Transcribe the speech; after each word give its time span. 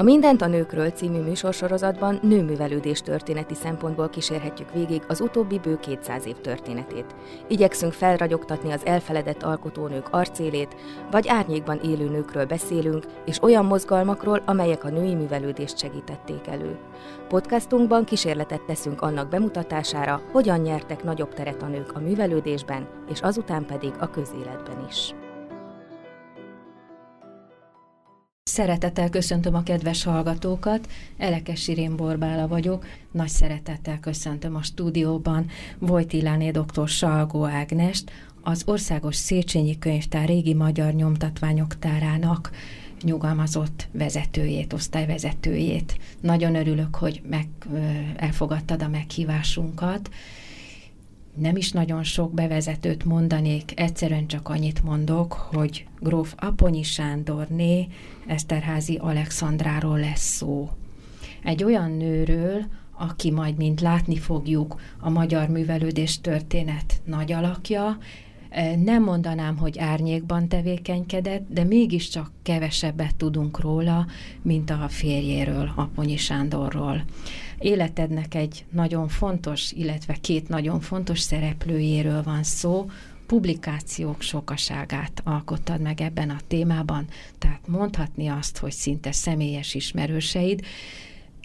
A 0.00 0.02
Mindent 0.02 0.42
a 0.42 0.46
nőkről 0.46 0.90
című 0.90 1.18
műsorsorozatban 1.18 2.18
nőművelődés 2.22 3.00
történeti 3.00 3.54
szempontból 3.54 4.08
kísérhetjük 4.08 4.72
végig 4.72 5.02
az 5.08 5.20
utóbbi 5.20 5.58
bő 5.58 5.78
200 5.78 6.26
év 6.26 6.36
történetét. 6.36 7.14
Igyekszünk 7.48 7.92
felragyogtatni 7.92 8.72
az 8.72 8.86
elfeledett 8.86 9.42
alkotónők 9.42 10.08
arcélét, 10.10 10.76
vagy 11.10 11.28
árnyékban 11.28 11.80
élő 11.82 12.08
nőkről 12.08 12.44
beszélünk, 12.44 13.04
és 13.24 13.42
olyan 13.42 13.64
mozgalmakról, 13.64 14.42
amelyek 14.46 14.84
a 14.84 14.90
női 14.90 15.14
művelődést 15.14 15.78
segítették 15.78 16.46
elő. 16.46 16.78
Podcastunkban 17.28 18.04
kísérletet 18.04 18.62
teszünk 18.62 19.00
annak 19.00 19.28
bemutatására, 19.28 20.22
hogyan 20.32 20.60
nyertek 20.60 21.02
nagyobb 21.02 21.34
teret 21.34 21.62
a 21.62 21.66
nők 21.66 21.92
a 21.94 22.00
művelődésben, 22.00 22.88
és 23.10 23.20
azután 23.20 23.66
pedig 23.66 23.92
a 23.98 24.10
közéletben 24.10 24.84
is. 24.88 25.14
Szeretettel 28.42 29.10
köszöntöm 29.10 29.54
a 29.54 29.62
kedves 29.62 30.04
hallgatókat, 30.04 30.88
Elekes 31.18 31.68
Irén 31.68 31.96
Borbála 31.96 32.48
vagyok, 32.48 32.86
nagy 33.10 33.28
szeretettel 33.28 34.00
köszöntöm 34.00 34.56
a 34.56 34.62
stúdióban 34.62 35.46
Vojtiláné 35.78 36.50
dr. 36.50 36.88
Salgó 36.88 37.44
Ágnest, 37.44 38.10
az 38.42 38.62
Országos 38.66 39.16
Széchenyi 39.16 39.78
Könyvtár 39.78 40.26
régi 40.26 40.54
magyar 40.54 40.92
nyomtatványok 40.92 41.78
tárának 41.78 42.50
nyugalmazott 43.02 43.88
vezetőjét, 43.92 44.72
osztályvezetőjét. 44.72 45.98
Nagyon 46.20 46.54
örülök, 46.54 46.94
hogy 46.94 47.22
meg, 47.28 47.48
elfogadtad 48.16 48.82
a 48.82 48.88
meghívásunkat 48.88 50.10
nem 51.40 51.56
is 51.56 51.72
nagyon 51.72 52.02
sok 52.02 52.34
bevezetőt 52.34 53.04
mondanék, 53.04 53.80
egyszerűen 53.80 54.26
csak 54.26 54.48
annyit 54.48 54.82
mondok, 54.82 55.32
hogy 55.32 55.86
gróf 55.98 56.34
Aponyi 56.36 56.82
Sándorné 56.82 57.86
Eszterházi 58.26 58.96
Alexandráról 58.96 59.98
lesz 59.98 60.36
szó. 60.36 60.70
Egy 61.44 61.64
olyan 61.64 61.90
nőről, 61.90 62.64
aki 62.98 63.30
majd, 63.30 63.56
mint 63.56 63.80
látni 63.80 64.16
fogjuk, 64.16 64.80
a 65.00 65.10
magyar 65.10 65.48
művelődés 65.48 66.20
történet 66.20 67.00
nagy 67.04 67.32
alakja, 67.32 67.98
nem 68.84 69.02
mondanám, 69.02 69.56
hogy 69.56 69.78
árnyékban 69.78 70.48
tevékenykedett, 70.48 71.46
de 71.48 71.64
mégiscsak 71.64 72.30
kevesebbet 72.42 73.16
tudunk 73.16 73.60
róla, 73.60 74.06
mint 74.42 74.70
a 74.70 74.86
férjéről, 74.88 75.72
Aponyi 75.76 76.16
Sándorról 76.16 77.04
életednek 77.60 78.34
egy 78.34 78.64
nagyon 78.70 79.08
fontos, 79.08 79.72
illetve 79.72 80.16
két 80.20 80.48
nagyon 80.48 80.80
fontos 80.80 81.20
szereplőjéről 81.20 82.22
van 82.22 82.42
szó, 82.42 82.90
publikációk 83.26 84.22
sokaságát 84.22 85.20
alkottad 85.24 85.80
meg 85.80 86.00
ebben 86.00 86.30
a 86.30 86.40
témában, 86.48 87.06
tehát 87.38 87.66
mondhatni 87.66 88.28
azt, 88.28 88.58
hogy 88.58 88.72
szinte 88.72 89.12
személyes 89.12 89.74
ismerőseid, 89.74 90.60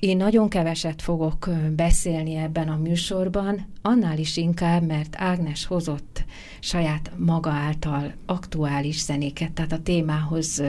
én 0.05 0.17
nagyon 0.17 0.49
keveset 0.49 1.01
fogok 1.01 1.49
beszélni 1.75 2.35
ebben 2.35 2.67
a 2.67 2.77
műsorban, 2.77 3.65
annál 3.81 4.17
is 4.17 4.37
inkább, 4.37 4.83
mert 4.83 5.15
Ágnes 5.17 5.65
hozott 5.65 6.23
saját 6.59 7.11
maga 7.17 7.49
által 7.49 8.13
aktuális 8.25 9.03
zenéket, 9.03 9.51
tehát 9.51 9.71
a 9.71 9.81
témához 9.81 10.63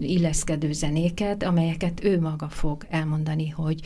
illeszkedő 0.00 0.72
zenéket, 0.72 1.42
amelyeket 1.42 2.04
ő 2.04 2.20
maga 2.20 2.48
fog 2.48 2.86
elmondani, 2.90 3.48
hogy 3.48 3.80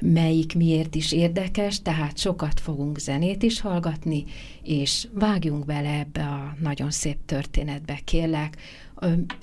melyik 0.00 0.54
miért 0.54 0.94
is 0.94 1.12
érdekes, 1.12 1.82
tehát 1.82 2.18
sokat 2.18 2.60
fogunk 2.60 2.98
zenét 2.98 3.42
is 3.42 3.60
hallgatni, 3.60 4.24
és 4.62 5.08
vágjunk 5.14 5.64
bele 5.64 5.98
ebbe 5.98 6.22
a 6.22 6.56
nagyon 6.60 6.90
szép 6.90 7.18
történetbe, 7.26 7.98
kérlek, 8.04 8.56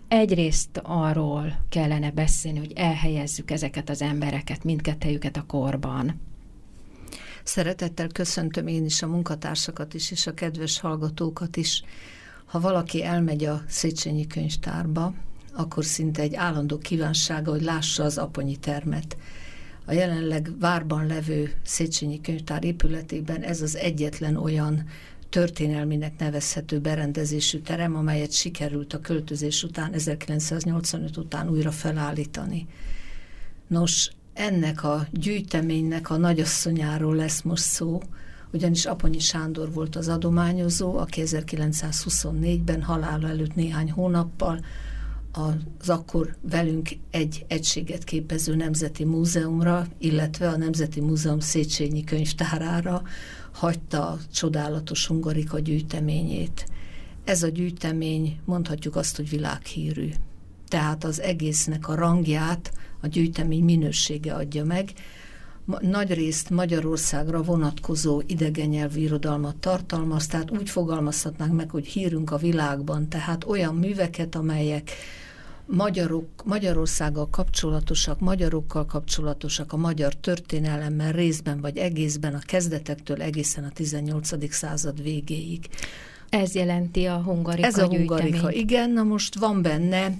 Egyrészt 0.07 0.79
arról 0.83 1.65
kellene 1.69 2.11
beszélni, 2.11 2.59
hogy 2.59 2.71
elhelyezzük 2.75 3.51
ezeket 3.51 3.89
az 3.89 4.01
embereket, 4.01 4.63
mindkettejüket 4.63 5.37
a 5.37 5.45
korban. 5.47 6.19
Szeretettel 7.43 8.07
köszöntöm 8.07 8.67
én 8.67 8.85
is 8.85 9.01
a 9.01 9.07
munkatársakat 9.07 9.93
is, 9.93 10.11
és 10.11 10.27
a 10.27 10.33
kedves 10.33 10.79
hallgatókat 10.79 11.57
is. 11.57 11.83
Ha 12.45 12.59
valaki 12.59 13.03
elmegy 13.03 13.43
a 13.43 13.61
Széchenyi 13.67 14.27
könyvtárba, 14.27 15.13
akkor 15.53 15.85
szinte 15.85 16.21
egy 16.21 16.35
állandó 16.35 16.77
kívánsága, 16.77 17.51
hogy 17.51 17.61
lássa 17.61 18.03
az 18.03 18.17
aponyi 18.17 18.55
termet. 18.55 19.17
A 19.85 19.91
jelenleg 19.91 20.51
várban 20.59 21.05
levő 21.05 21.53
Széchenyi 21.63 22.21
könyvtár 22.21 22.63
épületében 22.63 23.41
ez 23.41 23.61
az 23.61 23.75
egyetlen 23.75 24.35
olyan 24.35 24.87
történelminek 25.29 26.19
nevezhető 26.19 26.79
berendezésű 26.79 27.59
terem, 27.59 27.95
amelyet 27.95 28.31
sikerült 28.31 28.93
a 28.93 28.99
költözés 28.99 29.63
után, 29.63 29.93
1985 29.93 31.17
után 31.17 31.49
újra 31.49 31.71
felállítani. 31.71 32.67
Nos, 33.67 34.11
ennek 34.33 34.83
a 34.83 35.07
gyűjteménynek 35.11 36.09
a 36.09 36.17
nagyasszonyáról 36.17 37.15
lesz 37.15 37.41
most 37.41 37.63
szó, 37.63 38.01
ugyanis 38.53 38.85
Aponyi 38.85 39.19
Sándor 39.19 39.73
volt 39.73 39.95
az 39.95 40.07
adományozó, 40.07 40.97
aki 40.97 41.21
1924-ben 41.25 42.83
halála 42.83 43.27
előtt 43.27 43.55
néhány 43.55 43.91
hónappal 43.91 44.59
az 45.31 45.89
akkor 45.89 46.35
velünk 46.41 46.89
egy 47.11 47.45
egységet 47.47 48.03
képező 48.03 48.55
Nemzeti 48.55 49.05
Múzeumra, 49.05 49.87
illetve 49.97 50.49
a 50.49 50.57
Nemzeti 50.57 51.01
Múzeum 51.01 51.39
Széchenyi 51.39 52.03
könyvtárára 52.03 53.01
hagyta 53.59 54.17
csodálatos 54.33 55.07
hungarika 55.07 55.59
gyűjteményét. 55.59 56.65
Ez 57.23 57.43
a 57.43 57.47
gyűjtemény 57.47 58.39
mondhatjuk 58.45 58.95
azt, 58.95 59.15
hogy 59.15 59.29
világhírű. 59.29 60.09
Tehát 60.67 61.03
az 61.03 61.21
egésznek 61.21 61.87
a 61.87 61.95
rangját 61.95 62.71
a 63.01 63.07
gyűjtemény 63.07 63.63
minősége 63.63 64.33
adja 64.33 64.65
meg. 64.65 64.93
Nagy 65.79 66.13
részt 66.13 66.49
Magyarországra 66.49 67.43
vonatkozó 67.43 68.21
idegen 68.25 68.69
nyelvű 68.69 68.99
irodalmat 68.99 69.55
tartalmaz, 69.55 70.27
tehát 70.27 70.51
úgy 70.51 70.69
fogalmazhatnánk 70.69 71.53
meg, 71.53 71.69
hogy 71.69 71.85
hírünk 71.85 72.31
a 72.31 72.37
világban, 72.37 73.09
tehát 73.09 73.43
olyan 73.43 73.75
műveket, 73.75 74.35
amelyek 74.35 74.91
magyarok, 75.71 76.27
Magyarországgal 76.45 77.29
kapcsolatosak, 77.29 78.19
magyarokkal 78.19 78.85
kapcsolatosak, 78.85 79.73
a 79.73 79.77
magyar 79.77 80.15
történelemmel 80.15 81.11
részben 81.11 81.61
vagy 81.61 81.77
egészben 81.77 82.33
a 82.33 82.39
kezdetektől 82.39 83.21
egészen 83.21 83.63
a 83.63 83.69
18. 83.73 84.53
század 84.53 85.03
végéig. 85.03 85.67
Ez 86.29 86.55
jelenti 86.55 87.05
a 87.05 87.15
hungarika 87.15 87.67
Ez 87.67 87.77
a 87.77 87.87
hungarika, 87.87 88.51
igen. 88.51 88.89
Na 88.89 89.03
most 89.03 89.39
van 89.39 89.61
benne 89.61 90.11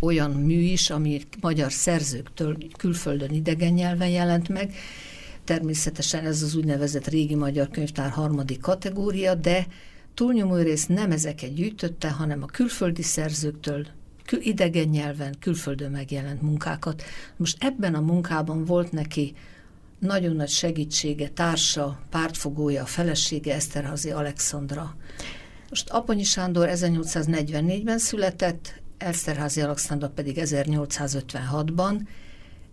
olyan 0.00 0.30
mű 0.30 0.60
is, 0.60 0.90
ami 0.90 1.22
magyar 1.40 1.72
szerzőktől 1.72 2.56
külföldön 2.78 3.30
idegen 3.30 3.72
nyelven 3.72 4.08
jelent 4.08 4.48
meg. 4.48 4.74
Természetesen 5.44 6.24
ez 6.24 6.42
az 6.42 6.54
úgynevezett 6.54 7.06
régi 7.06 7.34
magyar 7.34 7.68
könyvtár 7.68 8.10
harmadik 8.10 8.60
kategória, 8.60 9.34
de 9.34 9.66
túlnyomó 10.14 10.56
rész 10.56 10.86
nem 10.86 11.10
ezeket 11.10 11.54
gyűjtötte, 11.54 12.10
hanem 12.10 12.42
a 12.42 12.46
külföldi 12.46 13.02
szerzőktől 13.02 13.86
idegen 14.40 14.88
nyelven, 14.88 15.34
külföldön 15.40 15.90
megjelent 15.90 16.42
munkákat. 16.42 17.02
Most 17.36 17.64
ebben 17.64 17.94
a 17.94 18.00
munkában 18.00 18.64
volt 18.64 18.92
neki 18.92 19.34
nagyon 19.98 20.36
nagy 20.36 20.48
segítsége, 20.48 21.28
társa, 21.28 22.00
pártfogója, 22.10 22.84
felesége 22.84 23.54
Eszterhazi 23.54 24.10
Alexandra. 24.10 24.96
Most 25.68 25.90
Aponyi 25.90 26.22
Sándor 26.22 26.68
1844-ben 26.72 27.98
született, 27.98 28.82
Eszterházi 28.98 29.60
Alexandra 29.60 30.08
pedig 30.08 30.38
1856-ban, 30.40 32.00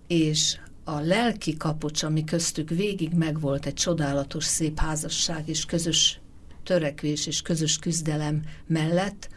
és 0.08 0.58
a 0.84 1.00
lelki 1.00 1.58
kapocs, 1.58 2.04
ami 2.04 2.24
köztük 2.24 2.70
végig 2.70 3.14
megvolt 3.14 3.66
egy 3.66 3.74
csodálatos 3.74 4.44
szép 4.44 4.80
házasság 4.80 5.50
és 5.50 5.66
közös 5.66 6.20
törekvés 6.64 7.28
és 7.28 7.42
közös 7.42 7.78
küzdelem 7.78 8.42
mellett, 8.68 9.30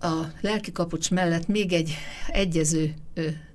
a 0.00 0.32
lelki 0.40 0.72
kapucs 0.72 1.10
mellett 1.10 1.46
még 1.46 1.72
egy 1.72 1.94
egyező 2.28 2.94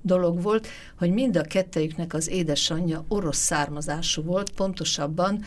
dolog 0.02 0.42
volt, 0.42 0.68
hogy 0.98 1.10
mind 1.10 1.36
a 1.36 1.42
kettejüknek 1.42 2.14
az 2.14 2.28
édesanyja 2.28 3.04
orosz 3.08 3.38
származású 3.38 4.22
volt, 4.22 4.50
pontosabban 4.50 5.44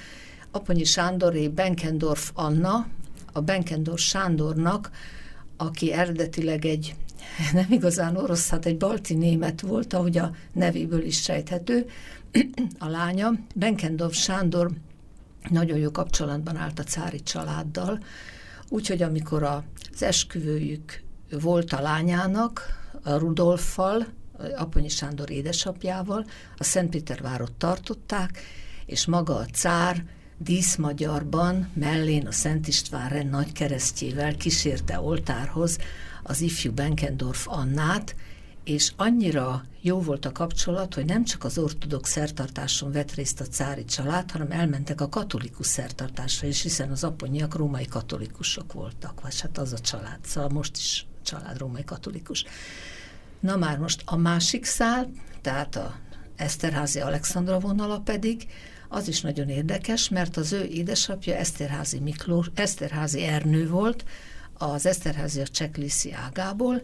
Aponyi 0.52 0.84
Sándoré 0.84 1.48
Benkendorf 1.48 2.32
Anna, 2.34 2.88
a 3.34 3.42
Benkendorf 3.42 4.02
Sándornak, 4.02 4.92
aki 5.58 5.94
eredetileg 5.94 6.66
egy 6.66 6.96
nem 7.54 7.68
igazán 7.70 8.16
orosz, 8.16 8.50
hát 8.50 8.66
egy 8.66 8.78
balti 8.78 9.14
német 9.14 9.62
volt, 9.62 9.94
ahogy 9.94 10.18
a 10.18 10.32
nevéből 10.54 11.04
is 11.04 11.22
sejthető, 11.22 11.86
a 12.80 12.88
lánya. 12.88 13.32
Benkendorf 13.56 14.16
Sándor 14.16 14.72
nagyon 15.50 15.78
jó 15.78 15.92
kapcsolatban 15.92 16.58
állt 16.58 16.80
a 16.80 16.84
cári 16.84 17.22
családdal, 17.24 18.00
úgyhogy 18.70 19.02
amikor 19.02 19.44
a 19.44 19.64
az 19.94 20.04
esküvőjük 20.04 21.04
volt 21.42 21.74
a 21.74 21.82
lányának, 21.82 22.62
a 23.04 23.14
Rudolffal, 23.14 24.08
Aponyi 24.58 24.90
Sándor 24.90 25.30
édesapjával, 25.30 26.26
a 26.58 26.64
Szentpétervárot 26.64 27.52
tartották, 27.52 28.42
és 28.86 29.06
maga 29.06 29.36
a 29.36 29.46
cár 29.46 30.06
díszmagyarban, 30.38 31.70
mellén 31.74 32.28
a 32.28 32.32
Szent 32.32 32.68
István 32.68 33.28
nagy 33.28 33.52
keresztjével 33.52 34.36
kísérte 34.36 35.00
oltárhoz 35.00 35.78
az 36.24 36.42
ifjú 36.42 36.72
Benkendorf 36.72 37.48
Annát, 37.50 38.16
és 38.64 38.92
annyira 38.96 39.64
jó 39.82 40.02
volt 40.02 40.26
a 40.26 40.32
kapcsolat, 40.32 40.94
hogy 40.94 41.06
nem 41.06 41.24
csak 41.24 41.44
az 41.44 41.58
ortodox 41.58 42.12
szertartáson 42.12 42.92
vett 42.92 43.14
részt 43.14 43.42
a 43.42 43.46
cári 43.46 43.86
család, 43.86 44.32
hanem 44.32 44.52
elmentek 44.52 45.02
a 45.02 45.10
katolikus 45.10 45.68
szertartásra 45.68 46.48
is, 46.48 46.62
hiszen 46.62 46.92
az 46.92 47.04
aponyiak 47.04 47.56
római 47.56 47.86
katolikusok 47.86 48.74
voltak, 48.74 49.22
vagy 49.22 49.42
hát 49.42 49.58
az 49.58 49.74
a 49.74 49.80
család, 49.80 50.20
szóval 50.22 50.50
most 50.50 50.78
is 50.78 51.08
család 51.24 51.58
római 51.58 51.84
katolikus. 51.84 52.46
Na 53.40 53.56
már 53.56 53.78
most 53.78 54.02
a 54.06 54.16
másik 54.16 54.66
szál, 54.66 55.12
tehát 55.42 55.76
a 55.76 55.96
Eszterházi 56.36 57.00
Alexandra 57.00 57.60
vonala 57.60 58.00
pedig, 58.00 58.48
az 58.88 59.08
is 59.08 59.22
nagyon 59.22 59.50
érdekes, 59.50 60.10
mert 60.10 60.38
az 60.38 60.52
ő 60.52 60.64
édesapja 60.64 61.36
Eszterházi, 61.36 62.00
Miklós, 62.00 62.48
Eszterházi 62.54 63.24
Ernő 63.24 63.70
volt, 63.70 64.06
az 64.54 64.86
Eszterházi 64.86 65.40
a 65.40 65.48
Csekliszi 65.48 66.14
ágából, 66.14 66.82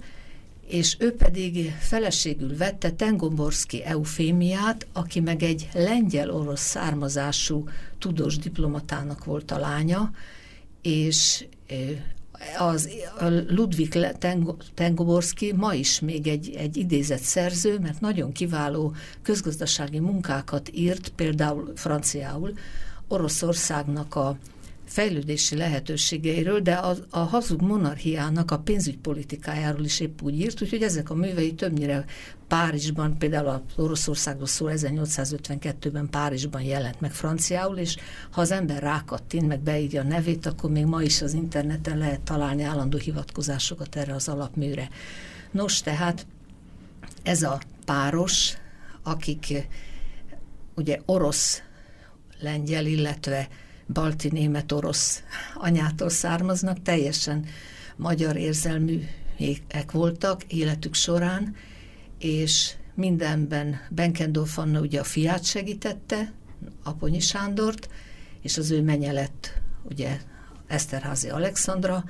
és 0.67 0.95
ő 0.99 1.13
pedig 1.15 1.71
feleségül 1.79 2.57
vette 2.57 2.91
Tengomborszki 2.91 3.83
Eufémiát, 3.83 4.87
aki 4.93 5.19
meg 5.19 5.43
egy 5.43 5.69
lengyel-orosz 5.73 6.61
származású 6.61 7.63
tudós 7.99 8.37
diplomatának 8.37 9.25
volt 9.25 9.51
a 9.51 9.59
lánya, 9.59 10.11
és 10.81 11.45
az 12.57 12.89
Ludwig 13.47 13.97
Tengoborski 14.73 15.53
ma 15.53 15.73
is 15.73 15.99
még 15.99 16.27
egy, 16.27 16.49
egy 16.57 16.77
idézett 16.77 17.21
szerző, 17.21 17.79
mert 17.79 18.01
nagyon 18.01 18.31
kiváló 18.31 18.93
közgazdasági 19.21 19.99
munkákat 19.99 20.69
írt, 20.73 21.09
például 21.09 21.71
franciául, 21.75 22.53
Oroszországnak 23.07 24.15
a 24.15 24.37
fejlődési 24.95 25.55
lehetőségeiről, 25.55 26.59
de 26.59 26.73
a, 26.73 26.95
a 27.09 27.19
hazug 27.19 27.61
monarchiának 27.61 28.51
a 28.51 28.59
pénzügypolitikájáról 28.59 29.83
is 29.83 29.99
épp 29.99 30.21
úgy 30.21 30.39
írt, 30.39 30.61
úgyhogy 30.61 30.81
ezek 30.81 31.09
a 31.09 31.15
művei 31.15 31.53
többnyire 31.53 32.05
Párizsban, 32.47 33.17
például 33.17 33.47
az 33.47 33.61
Oroszországról 33.75 34.45
szól 34.45 34.71
1852-ben 34.73 36.09
Párizsban 36.09 36.61
jelent 36.61 37.01
meg 37.01 37.11
franciául, 37.11 37.77
és 37.77 37.95
ha 38.31 38.41
az 38.41 38.51
ember 38.51 38.81
rákattint, 38.81 39.47
meg 39.47 39.59
beírja 39.59 40.01
a 40.01 40.05
nevét, 40.05 40.45
akkor 40.45 40.69
még 40.69 40.85
ma 40.85 41.01
is 41.01 41.21
az 41.21 41.33
interneten 41.33 41.97
lehet 41.97 42.21
találni 42.21 42.63
állandó 42.63 42.97
hivatkozásokat 42.97 43.95
erre 43.95 44.13
az 44.13 44.27
alapműre. 44.27 44.89
Nos, 45.51 45.81
tehát 45.81 46.25
ez 47.23 47.43
a 47.43 47.59
páros, 47.85 48.53
akik 49.03 49.67
ugye 50.75 50.99
orosz 51.05 51.61
lengyel, 52.39 52.85
illetve 52.85 53.47
balti 53.87 54.29
német 54.31 54.71
orosz 54.71 55.23
anyától 55.55 56.09
származnak, 56.09 56.81
teljesen 56.81 57.45
magyar 57.95 58.35
érzelműek 58.35 59.91
voltak 59.91 60.43
életük 60.43 60.93
során, 60.93 61.55
és 62.19 62.73
mindenben 62.93 63.81
Benkendorf 63.89 64.57
Anna 64.57 64.79
ugye 64.79 64.99
a 64.99 65.03
fiát 65.03 65.43
segítette, 65.43 66.33
Aponyi 66.83 67.19
Sándort, 67.19 67.89
és 68.41 68.57
az 68.57 68.71
ő 68.71 68.81
menye 68.81 69.11
lett 69.11 69.61
ugye 69.83 70.19
Eszterházi 70.67 71.29
Alexandra, 71.29 72.03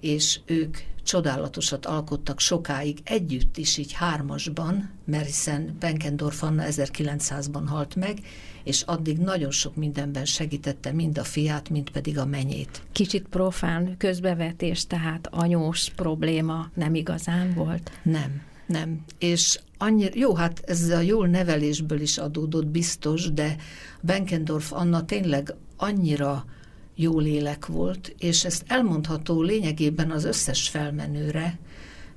és 0.00 0.40
ők 0.46 0.76
csodálatosat 1.02 1.86
alkottak 1.86 2.40
sokáig 2.40 2.98
együtt 3.04 3.56
is, 3.56 3.76
így 3.76 3.92
hármasban, 3.92 4.90
mert 5.04 5.26
hiszen 5.26 5.76
Benkendorf 5.78 6.42
Anna 6.42 6.64
1900-ban 6.66 7.62
halt 7.66 7.94
meg, 7.94 8.18
és 8.66 8.82
addig 8.82 9.18
nagyon 9.18 9.50
sok 9.50 9.76
mindenben 9.76 10.24
segítette 10.24 10.92
mind 10.92 11.18
a 11.18 11.24
fiát, 11.24 11.68
mind 11.68 11.90
pedig 11.90 12.18
a 12.18 12.26
menyét. 12.26 12.82
Kicsit 12.92 13.26
profán 13.28 13.94
közbevetés, 13.98 14.86
tehát 14.86 15.28
anyós 15.30 15.90
probléma 15.96 16.70
nem 16.74 16.94
igazán 16.94 17.54
volt? 17.54 17.90
Nem, 18.02 18.42
nem. 18.66 19.04
És 19.18 19.60
annyira, 19.78 20.10
jó, 20.14 20.34
hát 20.34 20.62
ez 20.66 20.88
a 20.88 21.00
jól 21.00 21.26
nevelésből 21.26 22.00
is 22.00 22.18
adódott 22.18 22.66
biztos, 22.66 23.32
de 23.32 23.56
Benkendorf 24.00 24.72
Anna 24.72 25.04
tényleg 25.04 25.54
annyira 25.76 26.44
jó 26.94 27.18
lélek 27.18 27.66
volt, 27.66 28.14
és 28.18 28.44
ezt 28.44 28.64
elmondható 28.66 29.42
lényegében 29.42 30.10
az 30.10 30.24
összes 30.24 30.68
felmenőre, 30.68 31.58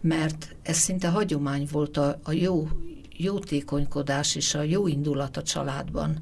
mert 0.01 0.55
ez 0.61 0.77
szinte 0.77 1.07
hagyomány 1.07 1.67
volt 1.71 1.97
a, 1.97 2.19
a 2.23 2.31
jó, 2.31 2.67
jótékonykodás 3.21 4.35
és 4.35 4.55
a 4.55 4.61
jó 4.61 4.87
indulat 4.87 5.37
a 5.37 5.43
családban. 5.43 6.17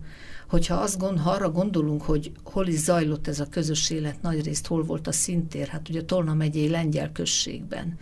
Hogyha 0.50 0.76
azt 0.76 0.98
gond, 0.98 1.20
ha 1.20 1.30
arra 1.30 1.52
gondolunk, 1.52 2.02
hogy 2.02 2.32
hol 2.44 2.68
is 2.68 2.80
zajlott 2.80 3.28
ez 3.28 3.40
a 3.40 3.50
közös 3.50 3.90
élet, 3.90 4.22
nagyrészt 4.22 4.68
hol 4.68 4.84
volt 4.84 5.08
a 5.08 5.12
szintér, 5.12 5.68
hát 5.68 5.90
ugye 5.90 6.04
Tolna 6.04 6.34
megyei 6.34 6.70
lengyel 6.70 7.12
községben. 7.12 7.98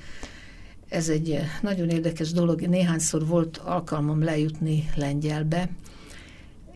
Ez 0.90 1.10
egy 1.10 1.40
nagyon 1.62 1.90
érdekes 1.90 2.32
dolog. 2.32 2.62
Néhányszor 2.62 3.28
volt 3.28 3.58
alkalmam 3.58 4.24
lejutni 4.24 4.90
lengyelbe, 4.96 5.70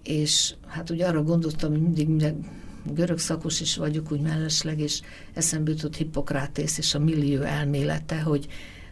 és 0.03 0.53
hát 0.67 0.89
ugye 0.89 1.05
arra 1.05 1.23
gondoltam, 1.23 1.71
hogy 1.71 1.81
mindig 1.81 2.07
minden 2.07 2.45
görög 2.93 3.19
szakos 3.19 3.61
is 3.61 3.77
vagyok 3.77 4.11
úgy 4.11 4.21
mellesleg, 4.21 4.79
és 4.79 5.01
eszembe 5.33 5.71
jutott 5.71 5.95
Hippokrátész 5.95 6.77
és 6.77 6.93
a 6.93 6.99
millió 6.99 7.41
elmélete, 7.41 8.21
hogy, 8.21 8.47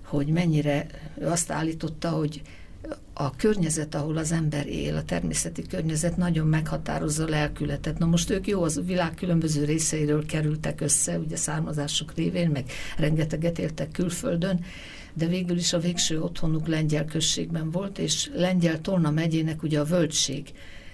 hogy 0.06 0.28
mennyire 0.28 0.88
ő 1.20 1.26
azt 1.26 1.52
állította, 1.52 2.10
hogy 2.10 2.42
a 3.20 3.36
környezet, 3.36 3.96
ahol 3.96 4.18
az 4.18 4.32
ember 4.32 4.68
él, 4.68 4.96
a 4.96 5.04
természeti 5.04 5.62
környezet 5.62 6.18
nagyon 6.18 6.48
meghatározza 6.48 7.24
a 7.24 7.30
lelkületet. 7.30 7.98
Na 7.98 8.06
most 8.06 8.30
ők 8.30 8.48
jó, 8.48 8.64
az 8.64 8.82
világ 8.86 9.14
különböző 9.14 9.66
részeiről 9.66 10.26
kerültek 10.26 10.82
össze, 10.82 11.18
ugye 11.18 11.36
származásuk 11.36 12.14
révén, 12.16 12.50
meg 12.50 12.72
rengeteget 12.98 13.60
éltek 13.60 13.92
külföldön, 13.92 14.64
de 15.14 15.28
végül 15.28 15.58
is 15.58 15.74
a 15.74 15.80
végső 15.80 16.22
otthonuk 16.22 16.68
lengyel 16.68 17.06
községben 17.06 17.72
volt, 17.72 18.00
és 18.00 18.30
lengyel 18.34 18.82
Tolna 18.82 19.12
megyének 19.12 19.64
ugye 19.64 19.80
a 19.80 19.84
völgység 19.84 20.52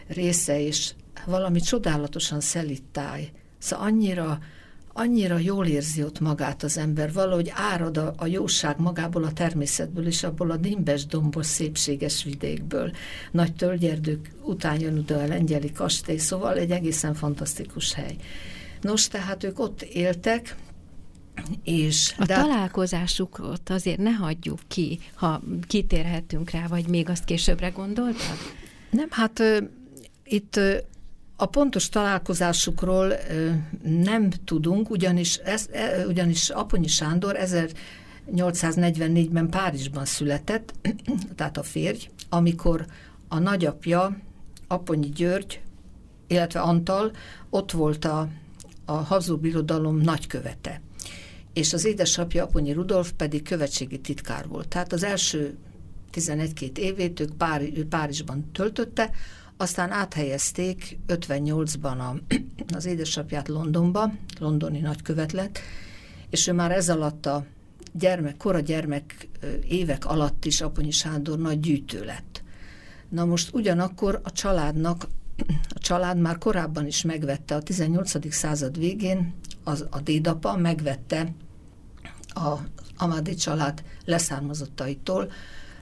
része, 0.08 0.62
és 0.62 0.94
valami 1.26 1.60
csodálatosan 1.60 2.40
szelít 2.40 2.84
táj. 2.92 3.32
Szóval 3.58 3.86
annyira, 3.86 4.40
annyira 4.94 5.38
jól 5.38 5.66
érzi 5.66 6.04
ott 6.04 6.20
magát 6.20 6.64
az 6.64 6.78
ember, 6.78 7.14
valahogy 7.14 7.52
árad 7.56 7.98
a, 7.98 8.14
a 8.18 8.26
jóság 8.26 8.80
magából, 8.80 9.24
a 9.24 9.34
természetből, 9.34 10.08
és 10.08 10.24
abból 10.24 10.52
a 10.52 10.58
dimbes, 10.58 11.06
dombos, 11.06 11.46
szépséges 11.46 12.24
vidékből. 12.24 12.92
Nagy 13.32 13.54
tölgyerdők 13.54 14.32
után 14.42 14.80
jön 14.80 14.98
oda 14.98 15.18
a 15.18 15.28
lengyeli 15.28 15.72
kastély, 15.72 16.18
szóval 16.18 16.58
egy 16.58 16.72
egészen 16.72 17.14
fantasztikus 17.14 17.94
hely. 17.94 18.16
Nos, 18.82 19.08
tehát 19.08 19.44
ők 19.44 19.60
ott 19.60 19.82
éltek, 19.82 20.56
és 21.64 22.14
a 22.18 22.26
de 22.26 22.36
találkozásukat 22.36 23.70
azért 23.70 23.98
ne 24.00 24.12
hagyjuk 24.12 24.60
ki, 24.68 25.00
ha 25.14 25.42
kitérhetünk 25.68 26.50
rá, 26.50 26.68
vagy 26.68 26.88
még 26.88 27.10
azt 27.10 27.26
későbbre 27.26 27.70
gondoltad? 27.70 28.38
Nem, 28.90 29.08
hát 29.10 29.44
itt 30.24 30.60
a 31.36 31.46
pontos 31.46 31.90
találkozásukról 31.90 33.14
nem 33.84 34.30
tudunk, 34.46 34.90
ugyanis, 34.90 35.36
ez, 35.36 35.68
e, 35.72 36.06
ugyanis 36.08 36.50
Aponyi 36.50 36.88
Sándor 36.88 37.38
1844-ben 37.40 39.50
Párizsban 39.50 40.06
született, 40.06 40.74
tehát 41.36 41.58
a 41.58 41.64
férj, 41.64 42.10
amikor 42.30 42.86
a 43.28 43.40
nagyapja, 43.40 44.18
Aponyi 44.68 45.10
György, 45.10 45.62
illetve 46.28 46.60
Antal 46.60 47.12
ott 47.50 47.72
volt 47.72 48.06
a, 48.06 48.28
a 48.86 48.92
hazúbirodalom 48.92 49.98
nagykövete. 49.98 50.82
És 51.54 51.74
az 51.74 51.86
édesapja, 51.86 52.44
Aponyi 52.44 52.72
Rudolf 52.72 53.12
pedig 53.12 53.44
követségi 53.44 54.00
titkár 54.00 54.48
volt. 54.48 54.68
Tehát 54.68 54.94
az 54.94 55.04
első 55.04 55.58
11-2 56.14 56.78
évét 56.78 57.20
ők 57.20 57.34
Pári, 57.34 57.78
ő 57.78 57.88
Párizsban 57.88 58.52
töltötte, 58.52 59.12
aztán 59.64 59.92
áthelyezték 59.92 60.98
58-ban 61.08 61.98
a, 61.98 62.36
az 62.76 62.86
édesapját 62.86 63.48
Londonba, 63.48 64.12
londoni 64.40 64.80
nagykövet 64.80 65.32
lett, 65.32 65.60
és 66.30 66.48
ő 66.48 66.54
már 66.54 66.72
ez 66.72 66.90
alatt 66.90 67.26
a 67.26 67.46
gyermek, 67.94 68.38
kora 68.38 68.60
gyermek 68.60 69.30
évek 69.68 70.06
alatt 70.06 70.46
is 70.46 70.62
Aponyi 70.62 70.92
Sándor 70.92 71.38
nagy 71.40 71.60
gyűjtő 71.60 72.04
lett. 72.04 72.44
Na 73.10 73.26
most 73.26 73.54
ugyanakkor 73.54 74.20
a 74.24 74.32
családnak, 74.32 75.08
a 75.68 75.80
család 75.80 76.18
már 76.18 76.38
korábban 76.38 76.88
is 76.88 77.02
megvette, 77.02 77.56
a 77.56 77.62
18. 77.62 78.34
század 78.34 78.78
végén 78.78 79.34
az, 79.64 79.86
a 79.90 80.00
dédapa 80.00 80.58
megvette 80.58 81.34
a 82.28 82.58
Amádi 82.98 83.34
család 83.36 83.84
leszármazottaitól 84.06 85.32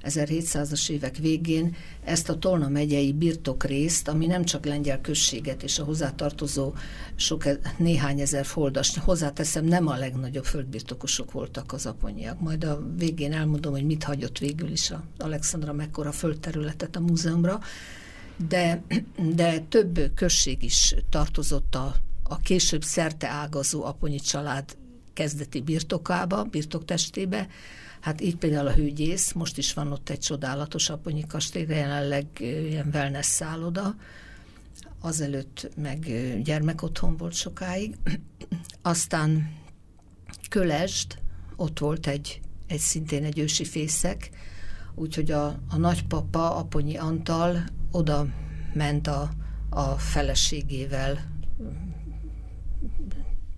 1700-as 0.04 0.90
évek 0.90 1.18
végén 1.18 1.76
ezt 2.04 2.30
a 2.30 2.38
Tolna 2.38 2.68
megyei 2.68 3.14
birtokrészt, 3.14 4.08
ami 4.08 4.26
nem 4.26 4.46
csak 4.46 4.66
lengyel 4.66 5.02
községet 5.02 5.64
és 5.64 5.80
a 5.80 5.84
hozzátartozó 5.84 6.74
sok, 7.16 7.46
e- 7.46 7.60
néhány 7.78 8.20
ezer 8.20 8.46
foldas, 8.46 8.98
hozzáteszem, 8.98 9.66
nem 9.66 9.88
a 9.88 9.98
legnagyobb 9.98 10.46
földbirtokosok 10.46 11.32
voltak 11.32 11.74
az 11.74 11.86
aponyiak. 11.86 12.40
Majd 12.40 12.64
a 12.64 12.82
végén 12.98 13.34
elmondom, 13.34 13.72
hogy 13.72 13.86
mit 13.86 14.04
hagyott 14.04 14.38
végül 14.38 14.72
is 14.72 14.92
a 14.92 15.04
Alexandra 15.18 15.74
mekkora 15.74 16.12
földterületet 16.12 16.96
a 16.96 17.00
múzeumra, 17.00 17.60
de, 18.48 18.84
de 19.36 19.60
több 19.60 20.12
község 20.16 20.64
is 20.64 20.96
tartozott 21.10 21.76
a, 21.76 21.96
a 22.24 22.38
később 22.38 22.84
szerte 22.84 23.28
ágazó 23.28 23.84
aponyi 23.84 24.20
család 24.20 24.78
kezdeti 25.14 25.62
birtokába, 25.62 26.44
birtoktestébe. 26.44 27.48
Hát 28.02 28.22
így 28.22 28.36
például 28.36 28.68
a 28.68 28.74
hőgyész, 28.74 29.32
most 29.32 29.58
is 29.58 29.74
van 29.74 29.92
ott 29.92 30.10
egy 30.10 30.20
csodálatos 30.20 30.90
aponyi 30.90 31.26
kastély, 31.28 31.66
jelenleg 31.70 32.26
ilyen 32.40 32.90
wellness 32.94 33.26
szálloda, 33.26 33.96
azelőtt 35.00 35.70
meg 35.76 36.00
gyermekotthon 36.44 37.18
volt 37.18 37.34
sokáig. 37.34 37.96
Aztán 38.82 39.60
Kölesd, 40.50 41.18
ott 41.56 41.80
volt 41.80 42.08
egy, 42.08 42.42
egy 42.68 42.80
szintén 42.80 43.24
egy 43.24 43.40
ősi 43.40 43.66
fészek, 43.66 44.30
úgyhogy 44.96 45.32
a, 45.32 45.46
a 45.70 45.78
nagypapa, 45.78 46.56
Aponyi 46.56 46.98
Antal 46.98 47.64
oda 47.92 48.28
ment 48.74 49.08
a, 49.08 49.30
a 49.70 49.84
feleségével 49.84 51.32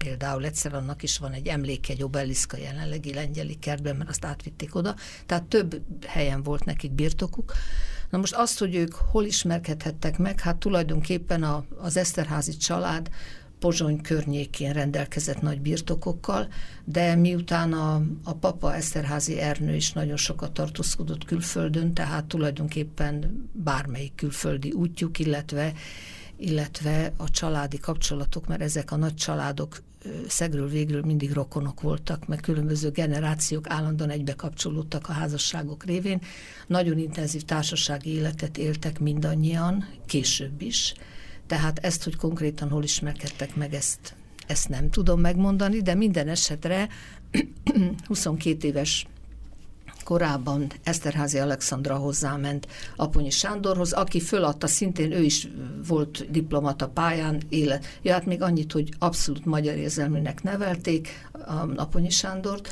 például 0.04 0.46
egyszer 0.46 0.74
annak 0.74 1.04
is 1.04 1.18
van 1.18 1.32
egy 1.32 1.48
emléke, 1.48 1.94
egy 1.94 2.04
obeliszka 2.04 2.58
jelenlegi 2.58 3.14
lengyeli 3.14 3.56
kertben, 3.60 3.96
mert 3.96 4.10
azt 4.10 4.26
átvitték 4.26 4.76
oda, 4.76 4.96
tehát 5.26 5.44
több 5.44 5.82
helyen 6.06 6.44
volt 6.44 6.66
nekik 6.66 6.92
birtokuk. 6.92 7.54
Na 8.10 8.18
most 8.18 8.34
azt, 8.34 8.60
hogy 8.60 8.76
ők 8.76 8.94
hol 8.94 9.26
ismerkedhettek 9.26 10.18
meg, 10.18 10.40
hát 10.40 10.58
tulajdonképpen 10.58 11.44
a, 11.44 11.66
az 11.78 11.98
Eszterházi 11.98 12.58
család 12.58 13.10
Pozsony 13.60 14.02
környékén 14.02 14.74
rendelkezett 14.74 15.42
nagy 15.42 15.62
birtokokkal, 15.62 16.48
de 16.86 17.16
miután 17.16 17.74
a, 17.74 18.02
a 18.24 18.34
papa 18.34 18.76
Eszterházi 18.76 19.40
Ernő 19.40 19.76
is 19.76 19.92
nagyon 19.92 20.18
sokat 20.18 20.52
tartózkodott 20.52 21.26
külföldön, 21.26 21.94
tehát 21.94 22.26
tulajdonképpen 22.26 23.50
bármelyik 23.52 24.16
külföldi 24.16 24.72
útjuk, 24.72 25.20
illetve 25.20 25.74
illetve 26.38 27.14
a 27.18 27.30
családi 27.30 27.78
kapcsolatok, 27.78 28.48
mert 28.48 28.62
ezek 28.62 28.92
a 28.92 28.96
nagy 28.96 29.16
családok 29.16 29.82
szegről 30.28 30.68
végül 30.68 31.02
mindig 31.02 31.34
rokonok 31.34 31.82
voltak, 31.82 32.28
meg 32.28 32.40
különböző 32.40 32.90
generációk 32.90 33.70
állandóan 33.70 34.10
egybe 34.10 34.34
kapcsolódtak 34.34 35.10
a 35.10 35.12
házasságok 35.12 35.84
révén. 35.84 36.22
Nagyon 36.68 36.98
intenzív 36.98 37.42
társasági 37.42 38.10
életet 38.10 38.58
éltek 38.58 39.00
mindannyian, 39.00 39.88
később 40.06 40.62
is. 40.62 40.94
Tehát 41.48 41.80
ezt, 41.80 42.04
hogy 42.04 42.16
konkrétan 42.16 42.70
hol 42.70 42.84
ismerkedtek 42.84 43.56
meg, 43.56 43.74
ezt, 43.74 44.16
ezt 44.48 44.70
nem 44.70 44.90
tudom 44.90 45.20
megmondani, 45.20 45.82
de 45.82 45.94
minden 45.94 46.28
esetre 46.28 46.88
22 48.08 48.68
éves 48.68 49.08
korábban 50.04 50.72
Eszterházi 50.84 51.38
Alexandra 51.38 51.96
hozzáment 51.96 52.68
Aponyi 52.96 53.30
Sándorhoz, 53.30 53.92
aki 53.92 54.20
föladta, 54.20 54.68
szintén 54.68 55.12
ő 55.12 55.22
is 55.24 55.48
volt 55.88 56.32
diplomata 56.32 56.88
pályán, 56.88 57.42
élet. 57.50 57.86
Ja, 58.02 58.14
hát 58.14 58.26
még 58.26 58.42
annyit, 58.42 58.72
hogy 58.72 58.90
abszolút 59.00 59.46
magyar 59.46 59.76
érzelműnek 59.76 60.44
nevelték 60.44 61.30
Aponyi 61.76 62.10
Sándort, 62.10 62.70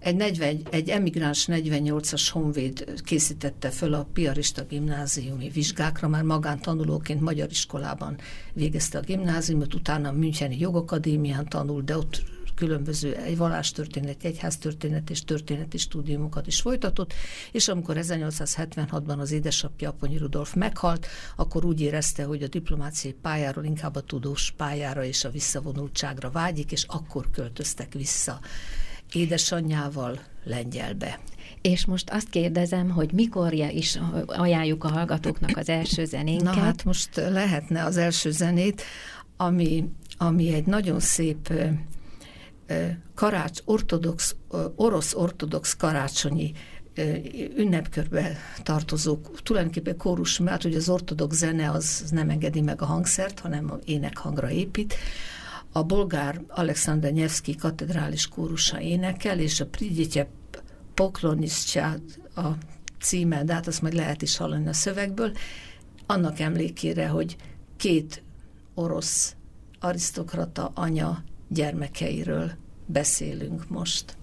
egy, 0.00 0.16
40, 0.16 0.62
egy 0.70 0.88
emigráns 0.88 1.46
48-as 1.50 2.28
honvéd 2.32 3.02
készítette 3.04 3.70
föl 3.70 3.94
a 3.94 4.06
piarista 4.12 4.64
gimnáziumi 4.64 5.48
vizsgákra, 5.48 6.08
már 6.08 6.22
magántanulóként 6.22 7.20
magyar 7.20 7.50
iskolában 7.50 8.16
végezte 8.52 8.98
a 8.98 9.00
gimnáziumot, 9.00 9.74
utána 9.74 10.08
a 10.08 10.12
Müncheni 10.12 10.58
Jogakadémián 10.58 11.48
tanult, 11.48 11.84
de 11.84 11.96
ott 11.96 12.22
különböző 12.60 13.14
egy 13.14 13.36
vallástörténet, 13.36 14.24
egyháztörténet 14.24 15.10
és 15.10 15.24
történeti 15.24 15.78
stúdiumokat 15.78 16.46
is 16.46 16.60
folytatott, 16.60 17.12
és 17.52 17.68
amikor 17.68 17.96
1876-ban 17.98 19.18
az 19.18 19.30
édesapja 19.30 19.88
Aponyi 19.88 20.16
Rudolf 20.16 20.54
meghalt, 20.54 21.06
akkor 21.36 21.64
úgy 21.64 21.80
érezte, 21.80 22.24
hogy 22.24 22.42
a 22.42 22.48
diplomáciai 22.48 23.12
pályáról 23.12 23.64
inkább 23.64 23.96
a 23.96 24.00
tudós 24.00 24.54
pályára 24.56 25.04
és 25.04 25.24
a 25.24 25.30
visszavonultságra 25.30 26.30
vágyik, 26.30 26.72
és 26.72 26.84
akkor 26.88 27.30
költöztek 27.30 27.92
vissza 27.92 28.40
édesanyjával 29.12 30.18
Lengyelbe. 30.44 31.18
És 31.60 31.84
most 31.84 32.10
azt 32.10 32.28
kérdezem, 32.28 32.90
hogy 32.90 33.12
mikorja 33.12 33.68
is 33.68 33.98
ajánljuk 34.26 34.84
a 34.84 34.88
hallgatóknak 34.88 35.56
az 35.56 35.68
első 35.68 36.04
zenénket? 36.04 36.54
Na 36.54 36.60
hát 36.60 36.84
most 36.84 37.16
lehetne 37.16 37.84
az 37.84 37.96
első 37.96 38.30
zenét, 38.30 38.82
ami, 39.36 39.84
ami 40.16 40.54
egy 40.54 40.66
nagyon 40.66 41.00
szép 41.00 41.52
karács, 43.14 43.60
ortodox, 43.64 44.36
orosz 44.76 45.14
ortodox 45.14 45.76
karácsonyi 45.76 46.52
ünnepkörbe 47.56 48.36
tartozók, 48.62 49.42
tulajdonképpen 49.42 49.96
kórus, 49.96 50.38
mert 50.38 50.62
hogy 50.62 50.74
az 50.74 50.88
ortodox 50.88 51.36
zene 51.36 51.70
az 51.70 52.04
nem 52.10 52.30
engedi 52.30 52.60
meg 52.60 52.82
a 52.82 52.84
hangszert, 52.84 53.40
hanem 53.40 53.70
a 53.70 53.78
énekhangra 53.84 54.50
épít. 54.50 54.94
A 55.72 55.82
bolgár 55.82 56.40
Alexander 56.48 57.12
Nyevszki 57.12 57.54
katedrális 57.54 58.28
kórusa 58.28 58.80
énekel, 58.80 59.38
és 59.38 59.60
a 59.60 59.66
Pridjitye 59.66 60.28
Pokloniscsá 60.94 61.96
a 62.34 62.48
címe, 63.00 63.44
de 63.44 63.52
hát 63.52 63.66
azt 63.66 63.82
majd 63.82 63.94
lehet 63.94 64.22
is 64.22 64.36
hallani 64.36 64.68
a 64.68 64.72
szövegből, 64.72 65.32
annak 66.06 66.38
emlékére, 66.40 67.08
hogy 67.08 67.36
két 67.76 68.22
orosz 68.74 69.34
arisztokrata 69.80 70.70
anya 70.74 71.24
gyermekeiről 71.50 72.50
beszélünk 72.86 73.68
most. 73.68 74.16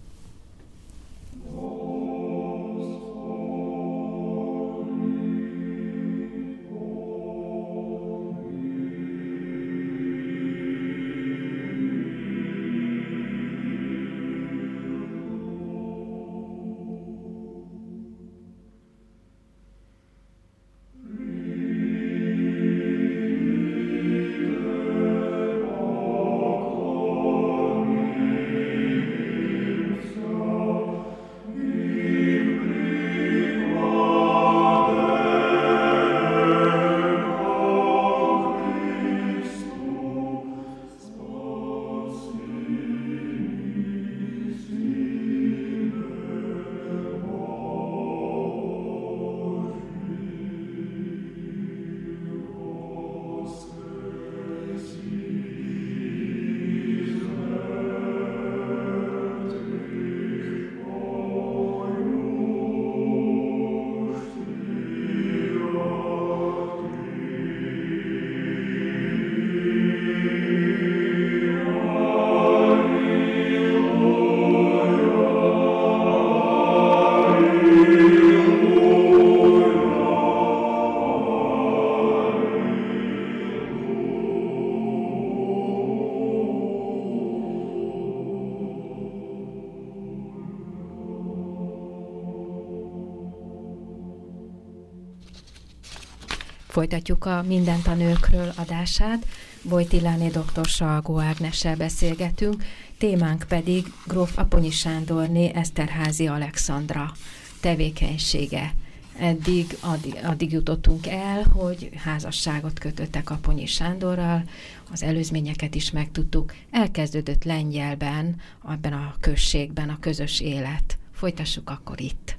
Folytatjuk 96.88 97.26
a 97.26 97.44
Mindent 97.48 97.88
a 97.88 97.94
nőkről 97.94 98.54
adását. 98.56 99.26
Vojtiláné 99.62 100.28
dr. 100.28 100.66
Salgó 100.66 101.20
Ágnessel 101.20 101.76
beszélgetünk, 101.76 102.64
témánk 102.98 103.46
pedig 103.48 103.86
gróf 104.06 104.38
Aponyi 104.38 104.70
Sándorné 104.72 105.52
Eszterházi 105.54 106.28
Alexandra 106.28 107.12
tevékenysége. 107.60 108.74
Eddig, 109.20 109.78
addig, 109.80 110.20
addig 110.24 110.52
jutottunk 110.52 111.08
el, 111.08 111.44
hogy 111.44 111.90
házasságot 111.96 112.80
kötöttek 112.80 113.30
Aponyi 113.30 113.66
Sándorral, 113.66 114.44
az 114.92 115.04
előzményeket 115.04 115.76
is 115.76 115.92
megtudtuk. 115.92 116.54
Elkezdődött 116.72 117.44
Lengyelben, 117.44 118.36
abban 118.62 118.94
a 118.94 119.16
községben 119.20 119.90
a 119.90 120.00
közös 120.00 120.40
élet. 120.40 120.98
Folytassuk 121.14 121.70
akkor 121.70 122.02
itt. 122.02 122.38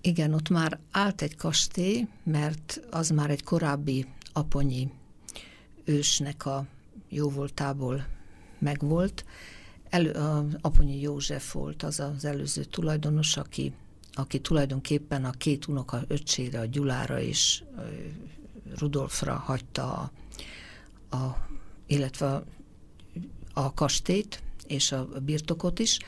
Igen, 0.00 0.34
ott 0.34 0.48
már 0.48 0.78
állt 0.90 1.22
egy 1.22 1.36
kastély, 1.36 2.06
mert 2.22 2.80
az 2.90 3.10
már 3.10 3.30
egy 3.30 3.42
korábbi 3.42 4.06
aponyi 4.32 4.90
ősnek 5.84 6.46
a 6.46 6.66
jóvoltából 7.08 8.06
megvolt. 8.58 9.24
elő, 9.88 10.10
a 10.10 10.46
Aponyi 10.60 11.00
József 11.00 11.52
volt 11.52 11.82
az 11.82 12.00
az 12.00 12.24
előző 12.24 12.64
tulajdonos, 12.64 13.36
aki, 13.36 13.72
aki 14.12 14.40
tulajdonképpen 14.40 15.24
a 15.24 15.30
két 15.30 15.66
unoka 15.66 16.02
öcsére, 16.08 16.60
a 16.60 16.64
Gyulára 16.64 17.20
és 17.20 17.62
Rudolfra 18.78 19.34
hagyta 19.34 19.92
a, 21.10 21.16
a 21.16 21.48
illetve 21.86 22.42
a, 23.52 23.74
kastélyt 23.74 24.42
és 24.66 24.92
a 24.92 25.04
birtokot 25.04 25.78
is. 25.78 25.98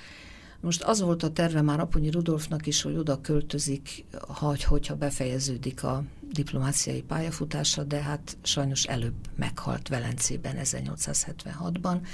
Most 0.63 0.83
az 0.83 1.01
volt 1.01 1.23
a 1.23 1.33
terve 1.33 1.63
már 1.63 1.81
Aponyi 1.81 2.11
Rudolfnak 2.11 2.67
is, 2.67 2.83
hogy 2.83 2.97
oda 2.97 3.21
költözik, 3.21 4.05
hogy, 4.19 4.63
hogyha 4.63 4.95
befejeződik 4.95 5.83
a 5.83 6.05
diplomáciai 6.33 7.03
pályafutása, 7.03 7.85
de 7.85 8.03
hát 8.03 8.37
sajnos 8.43 8.85
előbb 8.85 9.15
meghalt 9.37 9.89
Velencében 9.89 10.57
1876-ban, 10.63 12.07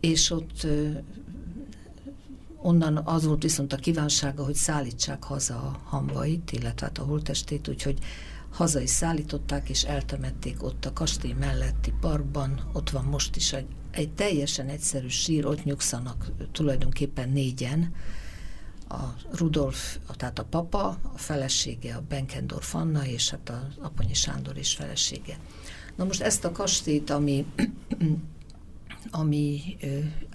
és 0.00 0.30
ott 0.30 0.66
onnan 2.56 2.96
az 2.96 3.24
volt 3.24 3.42
viszont 3.42 3.72
a 3.72 3.76
kívánsága, 3.76 4.44
hogy 4.44 4.54
szállítsák 4.54 5.24
haza 5.24 5.54
a 5.54 5.80
hamvait, 5.84 6.52
illetve 6.52 6.86
hát 6.86 6.98
a 6.98 7.02
holtestét, 7.02 7.68
úgyhogy 7.68 7.98
haza 8.50 8.80
is 8.80 8.90
szállították, 8.90 9.68
és 9.68 9.82
eltemették 9.84 10.62
ott 10.62 10.84
a 10.84 10.92
kastély 10.92 11.32
melletti 11.32 11.92
parkban, 12.00 12.70
ott 12.72 12.90
van 12.90 13.04
most 13.04 13.36
is 13.36 13.52
egy, 13.52 13.66
egy 13.90 14.10
teljesen 14.12 14.68
egyszerű 14.68 15.08
sír, 15.08 15.46
ott 15.46 15.64
nyugszanak 15.64 16.30
tulajdonképpen 16.52 17.28
négyen, 17.28 17.94
a 18.88 19.14
Rudolf, 19.32 19.98
tehát 20.16 20.38
a 20.38 20.44
papa, 20.44 20.98
a 21.14 21.18
felesége, 21.18 21.94
a 21.94 22.02
Benkendorf 22.08 22.74
Anna, 22.74 23.06
és 23.06 23.30
hát 23.30 23.48
a 23.48 23.68
Aponyi 23.78 24.14
Sándor 24.14 24.58
is 24.58 24.74
felesége. 24.74 25.38
Na 25.96 26.04
most 26.04 26.20
ezt 26.20 26.44
a 26.44 26.52
kastélyt, 26.52 27.10
ami, 27.10 27.46
ami 29.10 29.76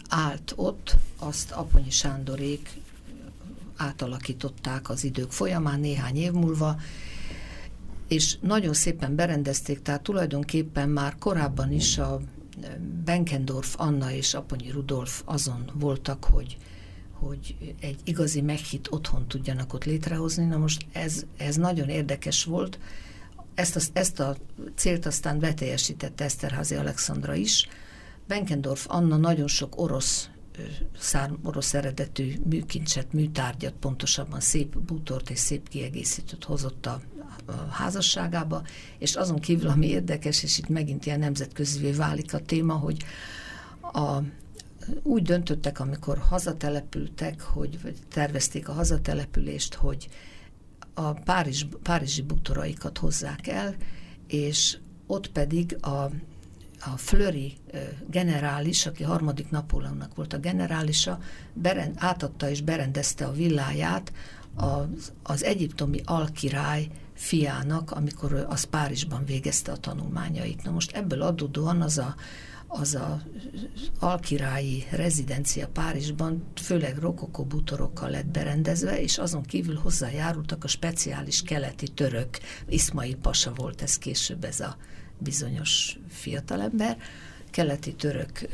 állt 0.10 0.54
ott, 0.56 0.96
azt 1.18 1.52
Aponyi 1.52 1.90
Sándorék 1.90 2.70
átalakították 3.76 4.90
az 4.90 5.04
idők 5.04 5.32
folyamán 5.32 5.80
néhány 5.80 6.16
év 6.16 6.32
múlva, 6.32 6.80
és 8.08 8.38
nagyon 8.42 8.74
szépen 8.74 9.16
berendezték, 9.16 9.82
tehát 9.82 10.02
tulajdonképpen 10.02 10.90
már 10.90 11.16
korábban 11.18 11.72
is 11.72 11.98
a 11.98 12.22
Benkendorf 13.06 13.76
Anna 13.78 14.12
és 14.12 14.34
Aponyi 14.34 14.72
Rudolf 14.72 15.22
azon 15.26 15.72
voltak, 15.74 16.24
hogy, 16.24 16.58
hogy 17.12 17.76
egy 17.80 18.00
igazi 18.04 18.42
meghitt 18.42 18.92
otthon 18.92 19.28
tudjanak 19.28 19.74
ott 19.74 19.84
létrehozni. 19.84 20.46
Na 20.46 20.58
most 20.58 20.86
ez, 20.92 21.26
ez 21.38 21.56
nagyon 21.56 21.90
érdekes 21.90 22.44
volt. 22.44 22.80
Ezt 23.54 23.76
a, 23.76 23.80
ezt 23.94 24.20
a 24.20 24.38
célt 24.76 25.06
aztán 25.06 25.40
beteljesítette 25.40 26.24
Eszterházi 26.24 26.76
Alexandra 26.76 27.34
is. 27.34 27.68
Benkendorf 28.28 28.86
Anna 28.90 29.18
nagyon 29.18 29.48
sok 29.48 29.82
orosz 29.82 30.30
szár, 30.98 31.32
orosz 31.44 31.74
eredetű 31.74 32.40
műkincset, 32.44 33.14
műtárgyat, 33.14 33.74
pontosabban 33.74 34.40
szép 34.40 34.78
bútort 34.78 35.30
és 35.30 35.40
szép 35.40 35.70
kiegészítőt 35.70 36.44
hozott 36.44 36.86
a, 36.86 37.02
a 37.46 37.72
házasságába, 37.72 38.64
és 38.98 39.16
azon 39.16 39.40
kívül, 39.40 39.68
ami 39.68 39.88
érdekes, 39.88 40.44
és 40.44 40.58
itt 40.58 40.70
megint 40.70 41.06
ilyen 41.06 41.20
nemzetközivé 41.20 41.92
válik 41.92 42.34
a 42.34 42.40
téma, 42.40 42.74
hogy 42.74 43.04
a, 43.82 44.22
úgy 45.04 45.24
döntöttek, 45.24 45.80
amikor 45.80 46.18
hazatelepültek, 46.18 47.42
hogy 47.42 47.82
vagy 47.82 47.98
tervezték 48.10 48.70
a 48.70 48.74
hazatelepülést, 48.74 49.74
hogy 49.74 50.10
a 50.94 51.12
Párizs, 51.14 51.66
párizsi 51.84 52.22
bútoraikat 52.22 52.98
hozzák 52.98 53.48
el, 53.48 53.76
és 54.28 54.78
ott 55.08 55.32
pedig 55.32 55.78
a 55.82 56.10
a 56.80 56.98
Flöri 56.98 57.54
generális, 58.10 58.86
aki 58.86 59.04
harmadik 59.04 59.50
Napóleonnak 59.50 60.16
volt 60.16 60.34
a 60.34 60.38
generálisa, 60.38 61.20
berend, 61.54 61.96
átadta 61.98 62.50
és 62.50 62.62
berendezte 62.62 63.26
a 63.26 63.32
villáját 63.32 64.12
az, 64.56 65.12
az 65.24 65.44
egyiptomi 65.44 66.02
alkirály 66.06 66.88
fiának, 67.16 67.92
amikor 67.92 68.46
az 68.50 68.64
Párizsban 68.64 69.26
végezte 69.26 69.72
a 69.72 69.78
tanulmányait. 69.78 70.64
Na 70.64 70.72
most 70.72 70.92
ebből 70.92 71.22
adódóan 71.22 71.82
az 71.82 71.98
a, 71.98 72.16
az 72.68 72.96
a 72.96 73.22
alkirályi 74.00 74.84
rezidencia 74.92 75.68
Párizsban 75.68 76.44
főleg 76.56 76.98
rokokó 76.98 77.44
bútorokkal 77.44 78.10
lett 78.10 78.26
berendezve, 78.26 79.02
és 79.02 79.18
azon 79.18 79.44
kívül 79.44 79.76
hozzájárultak 79.76 80.64
a 80.64 80.68
speciális 80.68 81.42
keleti 81.42 81.88
török, 81.88 82.40
Iszmail 82.68 83.18
Pasa 83.18 83.54
volt 83.54 83.82
ez 83.82 83.98
később 83.98 84.44
ez 84.44 84.60
a 84.60 84.78
bizonyos 85.18 86.00
fiatalember, 86.10 86.98
keleti 87.52 87.94
török 87.94 88.48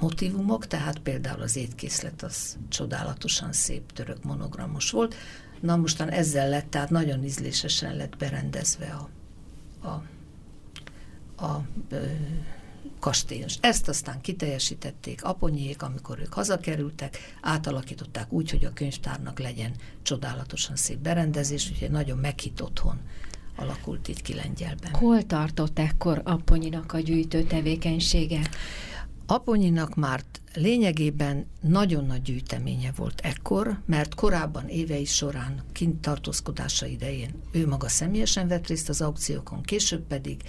motivumok, 0.00 0.66
tehát 0.66 0.98
például 0.98 1.42
az 1.42 1.56
étkészlet 1.56 2.22
az 2.22 2.58
csodálatosan 2.68 3.52
szép 3.52 3.92
török 3.92 4.24
monogramos 4.24 4.90
volt. 4.90 5.14
Na 5.60 5.76
mostan 5.76 6.10
ezzel 6.10 6.48
lett, 6.48 6.70
tehát 6.70 6.90
nagyon 6.90 7.24
ízlésesen 7.24 7.96
lett 7.96 8.16
berendezve 8.16 8.86
a, 8.86 9.08
a, 9.86 10.02
a 11.44 11.62
ö, 11.88 12.04
kastélyos. 13.00 13.54
Ezt 13.60 13.88
aztán 13.88 14.20
kiteljesítették 14.20 15.24
aponyék, 15.24 15.82
amikor 15.82 16.18
ők 16.18 16.32
hazakerültek, 16.32 17.18
átalakították 17.42 18.32
úgy, 18.32 18.50
hogy 18.50 18.64
a 18.64 18.72
könyvtárnak 18.72 19.38
legyen 19.38 19.72
csodálatosan 20.02 20.76
szép 20.76 20.98
berendezés, 20.98 21.70
úgyhogy 21.70 21.90
nagyon 21.90 22.18
meghitt 22.18 22.62
otthon 22.62 23.00
alakult 23.56 24.08
így 24.08 24.22
ki 24.22 24.34
Lengyelben. 24.34 24.94
Hol 24.94 25.22
tartott 25.22 25.78
ekkor 25.78 26.20
Aponyinak 26.24 26.92
a 26.92 26.98
gyűjtő 26.98 27.42
tevékenysége? 27.42 28.40
Aponyinak 29.26 29.94
már 29.94 30.24
lényegében 30.54 31.46
nagyon 31.60 32.04
nagy 32.04 32.22
gyűjteménye 32.22 32.92
volt 32.96 33.20
ekkor, 33.20 33.80
mert 33.86 34.14
korábban 34.14 34.68
évei 34.68 35.04
során 35.04 35.62
kint 35.72 36.00
tartózkodása 36.00 36.86
idején 36.86 37.30
ő 37.52 37.66
maga 37.66 37.88
személyesen 37.88 38.48
vett 38.48 38.66
részt 38.66 38.88
az 38.88 39.00
aukciókon, 39.00 39.62
később 39.62 40.02
pedig 40.06 40.42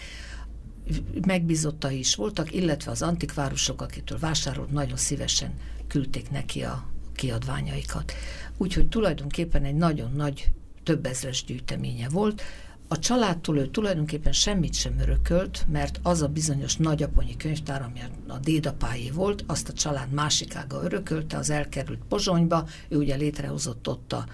megbízottai 1.25 1.97
is 1.97 2.15
voltak, 2.15 2.53
illetve 2.53 2.91
az 2.91 3.01
antikvárusok, 3.01 3.81
akitől 3.81 4.19
vásárolt, 4.19 4.71
nagyon 4.71 4.97
szívesen 4.97 5.53
küldték 5.87 6.29
neki 6.29 6.61
a 6.61 6.89
kiadványaikat. 7.15 8.13
Úgyhogy 8.57 8.89
tulajdonképpen 8.89 9.63
egy 9.63 9.75
nagyon 9.75 10.11
nagy 10.11 10.49
több 10.83 11.05
ezres 11.05 11.43
gyűjteménye 11.43 12.09
volt, 12.09 12.41
a 12.87 12.99
családtól 12.99 13.57
ő 13.57 13.67
tulajdonképpen 13.67 14.33
semmit 14.33 14.73
sem 14.73 14.99
örökölt, 14.99 15.65
mert 15.71 15.99
az 16.03 16.21
a 16.21 16.27
bizonyos 16.27 16.75
nagyaponyi 16.75 17.37
könyvtár, 17.37 17.81
ami 17.81 17.99
a 18.27 18.37
dédapáé 18.37 19.09
volt, 19.09 19.43
azt 19.47 19.69
a 19.69 19.73
család 19.73 20.11
másik 20.11 20.55
ága 20.55 20.83
örökölte, 20.83 21.37
az 21.37 21.49
elkerült 21.49 21.99
Pozsonyba, 22.09 22.67
ő 22.89 22.97
ugye 22.97 23.15
létrehozott 23.15 23.87
ott 23.87 24.13
a 24.13 24.25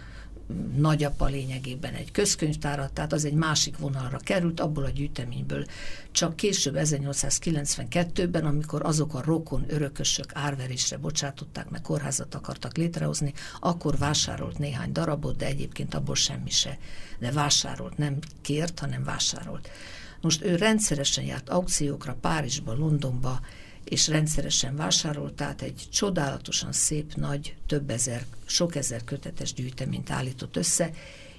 nagyapa 0.76 1.26
lényegében 1.26 1.94
egy 1.94 2.12
közkönyvtárat, 2.12 2.94
tehát 2.94 3.14
az 3.14 3.26
egy 3.26 3.34
másik 3.34 3.78
vonalra 3.78 4.18
került, 4.18 4.60
abból 4.60 4.84
a 4.84 4.90
gyűjteményből. 4.90 5.66
Csak 6.12 6.36
később 6.36 6.76
1892-ben, 6.78 8.46
amikor 8.46 8.86
azok 8.86 9.14
a 9.14 9.22
rokon 9.26 9.66
örökösök 9.68 10.26
árverésre 10.34 10.98
bocsátották, 10.98 11.70
meg 11.70 11.82
kórházat 11.82 12.36
akartak 12.36 12.78
létrehozni, 12.78 13.34
akkor 13.60 13.98
vásárolt 13.98 14.58
néhány 14.58 14.92
darabot, 14.92 15.38
de 15.38 15.46
egyébként 15.46 15.94
abból 15.94 16.16
semmi 16.16 16.50
se. 16.50 16.78
De 17.20 17.32
vásárolt, 17.32 17.98
nem 17.98 18.20
kért, 18.42 18.80
hanem 18.80 19.04
vásárolt. 19.04 19.70
Most 20.22 20.44
ő 20.44 20.56
rendszeresen 20.56 21.24
járt 21.24 21.50
aukciókra 21.50 22.18
Párizsba, 22.22 22.74
Londonba, 22.74 23.40
és 23.84 24.08
rendszeresen 24.08 24.76
vásárolt, 24.76 25.34
tehát 25.34 25.62
egy 25.62 25.88
csodálatosan 25.92 26.72
szép, 26.72 27.16
nagy, 27.16 27.56
több 27.68 27.90
ezer, 27.90 28.26
sok 28.46 28.76
ezer 28.76 29.04
kötetes 29.04 29.54
gyűjteményt 29.54 30.10
állított 30.10 30.56
össze, 30.56 30.92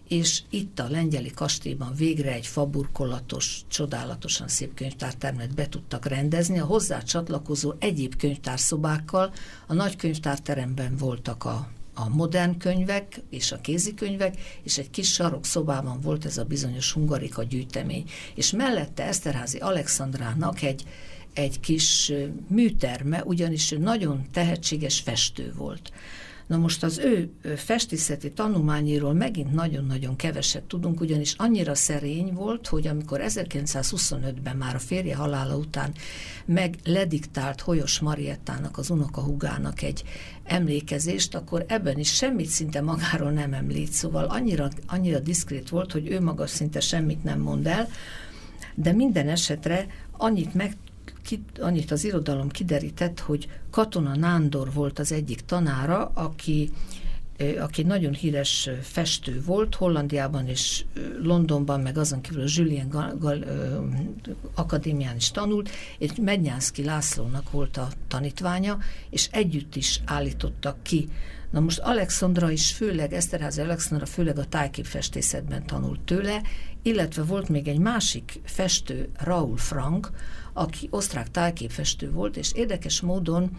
és 0.09 0.43
itt 0.51 0.79
a 0.79 0.89
lengyeli 0.89 1.31
kastélyban 1.31 1.95
végre 1.95 2.33
egy 2.33 2.47
faburkolatos, 2.47 3.61
csodálatosan 3.69 4.49
szép 4.49 4.75
könyvtártermet 4.75 5.55
be 5.55 5.69
tudtak 5.69 6.07
rendezni. 6.07 6.59
A 6.59 6.65
hozzá 6.65 7.01
csatlakozó 7.01 7.73
egyéb 7.79 8.17
könyvtárszobákkal 8.17 9.33
a 9.67 9.75
nagy 9.75 9.97
könyvtárteremben 9.97 10.97
voltak 10.97 11.45
a, 11.45 11.69
a 11.95 12.09
modern 12.09 12.59
könyvek 12.59 13.21
és 13.31 13.53
a 13.53 13.61
kézikönyvek, 13.61 14.37
és 14.63 14.79
egy 14.79 14.91
kis 14.91 15.13
sarok 15.13 15.47
szobában 15.47 16.01
volt 16.01 16.25
ez 16.25 16.39
a 16.39 16.45
bizonyos 16.45 16.93
hungarika 16.93 17.43
gyűjtemény. 17.43 18.11
És 18.35 18.51
mellette 18.51 19.05
Eszterházi 19.05 19.59
Alexandrának 19.59 20.63
egy 20.63 20.85
egy 21.35 21.61
kis 21.61 22.12
műterme, 22.49 23.23
ugyanis 23.25 23.73
ő 23.73 23.79
nagyon 23.79 24.27
tehetséges 24.33 25.01
festő 25.01 25.53
volt. 25.57 25.92
Na 26.47 26.57
most 26.57 26.83
az 26.83 26.99
ő 26.99 27.31
festészeti 27.57 28.33
tanulmányiról 28.33 29.12
megint 29.12 29.53
nagyon-nagyon 29.53 30.16
keveset 30.16 30.62
tudunk, 30.62 31.01
ugyanis 31.01 31.35
annyira 31.38 31.75
szerény 31.75 32.33
volt, 32.33 32.66
hogy 32.66 32.87
amikor 32.87 33.20
1925-ben 33.27 34.57
már 34.57 34.75
a 34.75 34.79
férje 34.79 35.16
halála 35.16 35.57
után 35.57 35.92
meg 36.44 36.77
lediktált 36.85 37.61
Hoyos 37.61 38.01
Mariettának, 38.01 38.79
az 38.79 38.90
unokahugának 38.90 39.83
egy 39.83 40.05
emlékezést, 40.44 41.35
akkor 41.35 41.64
ebben 41.68 41.99
is 41.99 42.14
semmit 42.14 42.49
szinte 42.49 42.81
magáról 42.81 43.31
nem 43.31 43.53
említ, 43.53 43.92
szóval 43.92 44.25
annyira, 44.25 44.68
annyira 44.87 45.18
diszkrét 45.18 45.68
volt, 45.68 45.92
hogy 45.92 46.09
ő 46.09 46.20
maga 46.20 46.47
szinte 46.47 46.81
semmit 46.81 47.25
nem 47.25 47.40
mond 47.40 47.66
el, 47.66 47.88
de 48.75 48.92
minden 48.92 49.29
esetre 49.29 49.87
annyit 50.16 50.55
meg 50.55 50.77
ki, 51.25 51.43
annyit 51.61 51.91
az 51.91 52.05
irodalom 52.05 52.49
kiderített, 52.49 53.21
hogy 53.21 53.49
Katona 53.71 54.17
Nándor 54.17 54.73
volt 54.73 54.99
az 54.99 55.13
egyik 55.13 55.41
tanára, 55.41 56.11
aki 56.15 56.71
aki 57.59 57.83
nagyon 57.83 58.13
híres 58.13 58.71
festő 58.83 59.43
volt, 59.47 59.75
Hollandiában 59.75 60.49
és 60.49 60.85
Londonban, 61.23 61.81
meg 61.81 61.99
azon 61.99 62.21
kívül 62.21 62.43
a 62.43 62.49
Julien 62.49 62.89
Gal- 62.89 63.19
Gal- 63.19 63.47
Akadémián 64.55 65.17
is 65.17 65.31
tanult, 65.31 65.71
és 65.99 66.11
Mednyánszki 66.21 66.85
Lászlónak 66.85 67.51
volt 67.51 67.77
a 67.77 67.89
tanítványa, 68.09 68.79
és 69.11 69.29
együtt 69.31 69.77
is 69.77 70.01
állítottak 70.05 70.83
ki. 70.83 71.09
Na 71.51 71.61
most 71.61 71.79
Alexandra 71.79 72.51
is 72.51 72.73
főleg, 72.73 73.13
Eszterházi 73.13 73.61
Alexandra 73.61 74.07
főleg 74.07 74.39
a 74.39 74.45
tájképfestészetben 74.45 75.67
tanult 75.67 76.01
tőle, 76.01 76.43
illetve 76.83 77.23
volt 77.23 77.49
még 77.49 77.69
egy 77.69 77.79
másik 77.79 78.41
festő, 78.45 79.09
Raúl 79.19 79.57
Frank, 79.57 80.11
aki 80.55 80.88
osztrák 80.90 81.31
tájképfestő 81.31 82.11
volt, 82.11 82.37
és 82.37 82.53
érdekes 82.53 83.01
módon 83.01 83.51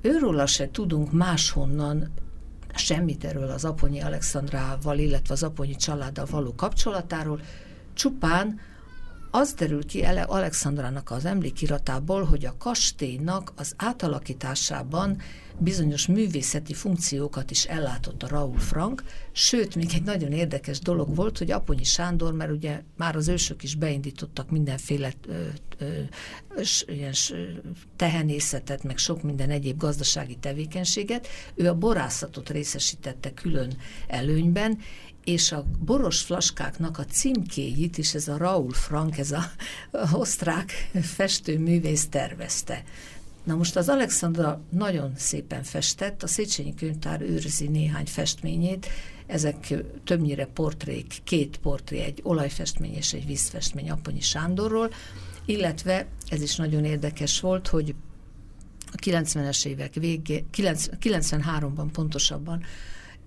őróla 0.00 0.46
se 0.46 0.70
tudunk 0.70 1.12
máshonnan 1.12 2.12
semmit 2.74 3.24
erről 3.24 3.50
az 3.50 3.64
Aponyi 3.64 4.00
Alexandrával, 4.00 4.98
illetve 4.98 5.34
az 5.34 5.42
Aponyi 5.42 5.76
családdal 5.76 6.26
való 6.30 6.54
kapcsolatáról, 6.54 7.40
csupán 7.94 8.60
az 9.30 9.52
derül 9.54 9.86
ki 9.86 10.04
ele 10.04 10.22
Alexandrának 10.22 11.10
az 11.10 11.24
emlékiratából, 11.24 12.24
hogy 12.24 12.44
a 12.44 12.56
kastélynak 12.58 13.52
az 13.56 13.74
átalakításában 13.76 15.20
bizonyos 15.58 16.06
művészeti 16.06 16.74
funkciókat 16.74 17.50
is 17.50 17.64
ellátott 17.64 18.22
a 18.22 18.28
Raúl 18.28 18.58
Frank, 18.58 19.02
sőt, 19.32 19.74
még 19.74 19.90
egy 19.94 20.02
nagyon 20.02 20.32
érdekes 20.32 20.78
dolog 20.78 21.14
volt, 21.14 21.38
hogy 21.38 21.50
Aponyi 21.50 21.84
Sándor, 21.84 22.32
mert 22.32 22.50
ugye 22.50 22.82
már 22.96 23.16
az 23.16 23.28
ősök 23.28 23.62
is 23.62 23.74
beindítottak 23.74 24.50
mindenféle 24.50 25.12
ö, 25.28 25.46
ö, 25.78 26.00
ilyen 26.86 27.12
tehenészetet, 27.96 28.82
meg 28.82 28.98
sok 28.98 29.22
minden 29.22 29.50
egyéb 29.50 29.78
gazdasági 29.78 30.36
tevékenységet, 30.36 31.28
ő 31.54 31.68
a 31.68 31.74
borászatot 31.74 32.50
részesítette 32.50 33.34
külön 33.34 33.76
előnyben, 34.06 34.78
és 35.24 35.52
a 35.52 35.66
boros 35.78 36.20
flaskáknak 36.20 36.98
a 36.98 37.04
címkéjét 37.04 37.98
is 37.98 38.14
ez 38.14 38.28
a 38.28 38.36
Raúl 38.36 38.72
Frank, 38.72 39.18
ez 39.18 39.32
a, 39.32 39.50
a 39.90 40.16
osztrák 40.16 40.90
festőművész 41.02 42.08
tervezte. 42.08 42.84
Na 43.48 43.56
most 43.56 43.76
az 43.76 43.88
Alexandra 43.88 44.60
nagyon 44.70 45.12
szépen 45.16 45.62
festett, 45.62 46.22
a 46.22 46.26
Széchenyi 46.26 46.74
Könyvtár 46.74 47.20
őrzi 47.20 47.68
néhány 47.68 48.06
festményét, 48.06 48.86
ezek 49.26 49.74
többnyire 50.04 50.46
portrék, 50.46 51.18
két 51.24 51.56
portré, 51.56 51.98
egy 51.98 52.20
olajfestmény 52.22 52.94
és 52.94 53.12
egy 53.12 53.26
vízfestmény 53.26 53.90
Aponyi 53.90 54.20
Sándorról, 54.20 54.90
illetve 55.44 56.06
ez 56.28 56.42
is 56.42 56.56
nagyon 56.56 56.84
érdekes 56.84 57.40
volt, 57.40 57.68
hogy 57.68 57.94
a 58.92 58.96
90-es 59.04 59.66
évek 59.66 59.94
végé, 59.94 60.44
93-ban 60.52 61.88
pontosabban 61.92 62.62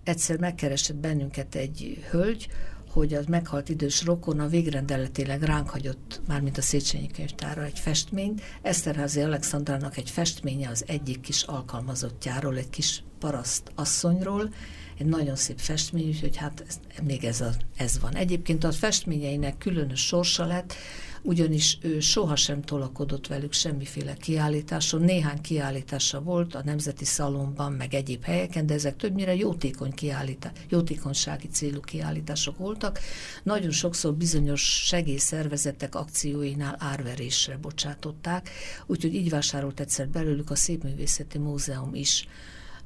egyszer 0.04 0.38
megkeresett 0.38 0.98
bennünket 0.98 1.56
egy 1.56 2.06
hölgy, 2.10 2.48
hogy 2.92 3.14
az 3.14 3.26
meghalt 3.26 3.70
idős 3.70 4.04
rokona 4.04 4.48
végrendeletileg 4.48 5.42
ránk 5.42 5.70
hagyott, 5.70 6.22
mármint 6.28 6.58
a 6.58 6.62
Széchenyi 6.62 7.08
könyvtára 7.08 7.64
egy 7.64 7.80
festményt. 7.80 8.42
Eszterházi 8.62 9.22
Alexandrának 9.22 9.98
egy 9.98 10.10
festménye 10.10 10.70
az 10.70 10.84
egyik 10.88 11.20
kis 11.20 11.44
alkalmazottjáról, 11.44 12.58
egy 12.58 12.70
kis 12.70 13.04
paraszt 13.20 13.72
asszonyról, 13.76 14.54
egy 14.98 15.06
nagyon 15.06 15.36
szép 15.36 15.60
festmény, 15.60 16.08
úgyhogy 16.08 16.36
hát 16.38 16.64
ez, 16.68 16.80
még 17.04 17.24
ez, 17.24 17.42
a, 17.42 17.50
ez 17.76 18.00
van. 18.00 18.16
Egyébként 18.16 18.64
a 18.64 18.72
festményeinek 18.72 19.58
különös 19.58 20.06
sorsa 20.06 20.46
lett, 20.46 20.74
ugyanis 21.22 21.78
ő 21.82 22.00
sohasem 22.00 22.62
tolakodott 22.62 23.28
velük 23.28 23.54
semmiféle 23.54 24.14
kiállításon. 24.14 25.02
Néhány 25.02 25.42
kiállítása 25.42 26.22
volt 26.22 26.56
a 26.56 26.62
Nemzeti 26.64 27.06
Szalomban, 27.06 27.72
meg 27.72 27.94
egyéb 27.94 28.24
helyeken, 28.24 28.66
de 28.66 28.74
ezek 28.74 28.96
többnyire 28.96 29.36
jótékony 29.36 29.92
kiállítás, 29.92 30.52
jótékonysági 30.70 31.48
célú 31.48 31.80
kiállítások 31.80 32.58
voltak. 32.58 33.00
Nagyon 33.44 33.72
sokszor 33.72 34.14
bizonyos 34.14 34.62
segélyszervezetek 34.86 35.96
akcióinál 35.96 36.76
árverésre 36.80 37.58
bocsátották, 37.58 38.50
úgyhogy 38.86 39.16
így 39.16 39.30
vásárolt 39.30 39.80
egyszer 39.80 40.08
belőlük 40.08 40.50
a 40.50 40.56
Szépművészeti 40.56 41.38
Múzeum 41.38 41.96
is 41.96 42.28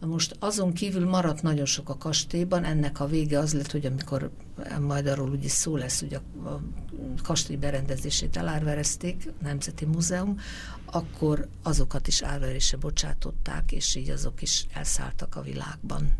most 0.05 0.35
azon 0.39 0.73
kívül 0.73 1.09
maradt 1.09 1.41
nagyon 1.41 1.65
sok 1.65 1.89
a 1.89 1.97
kastélyban, 1.97 2.63
ennek 2.63 2.99
a 2.99 3.07
vége 3.07 3.39
az 3.39 3.53
lett, 3.53 3.71
hogy 3.71 3.85
amikor 3.85 4.31
majd 4.81 5.07
arról 5.07 5.37
is 5.41 5.51
szó 5.51 5.75
lesz, 5.75 5.99
hogy 5.99 6.13
a, 6.13 6.49
a 6.49 6.61
kastély 7.23 7.55
berendezését 7.55 8.37
elárverezték, 8.37 9.27
a 9.27 9.43
Nemzeti 9.43 9.85
Múzeum, 9.85 10.39
akkor 10.85 11.47
azokat 11.63 12.07
is 12.07 12.21
árverésre 12.21 12.77
bocsátották, 12.77 13.71
és 13.71 13.95
így 13.95 14.09
azok 14.09 14.41
is 14.41 14.65
elszálltak 14.73 15.35
a 15.35 15.41
világban. 15.41 16.11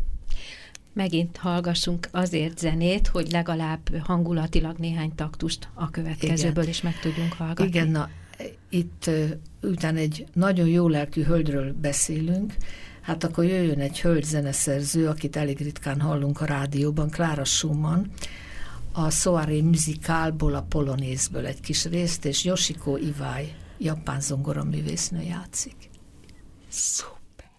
Megint 0.92 1.36
hallgassunk 1.36 2.08
azért 2.10 2.58
zenét, 2.58 3.06
hogy 3.06 3.30
legalább 3.30 3.96
hangulatilag 3.98 4.76
néhány 4.78 5.14
taktust 5.14 5.68
a 5.74 5.90
következőből 5.90 6.62
Igen. 6.62 6.68
is 6.68 6.82
meg 6.82 7.00
tudjunk 7.00 7.32
hallgatni. 7.32 7.66
Igen, 7.66 7.88
na, 7.88 8.08
itt 8.68 9.10
utána 9.62 9.98
egy 9.98 10.26
nagyon 10.32 10.68
jó 10.68 10.88
lelkű 10.88 11.22
hölgyről 11.22 11.72
beszélünk, 11.72 12.54
hát 13.06 13.24
akkor 13.24 13.44
jöjjön 13.44 13.80
egy 13.80 14.00
hölgy 14.00 14.24
zeneszerző, 14.24 15.08
akit 15.08 15.36
elég 15.36 15.58
ritkán 15.58 16.00
hallunk 16.00 16.40
a 16.40 16.44
rádióban, 16.44 17.10
Klára 17.10 17.44
Schumann, 17.44 18.04
a 18.92 19.10
Soirée 19.10 19.62
Musicalból, 19.62 20.54
a 20.54 20.62
Polonézből 20.62 21.46
egy 21.46 21.60
kis 21.60 21.84
részt, 21.84 22.24
és 22.24 22.44
Yoshiko 22.44 22.96
Iwai, 22.96 23.52
japán 23.78 24.20
zongoraművésznő 24.20 25.22
játszik. 25.22 25.90
Szuper! 26.68 27.50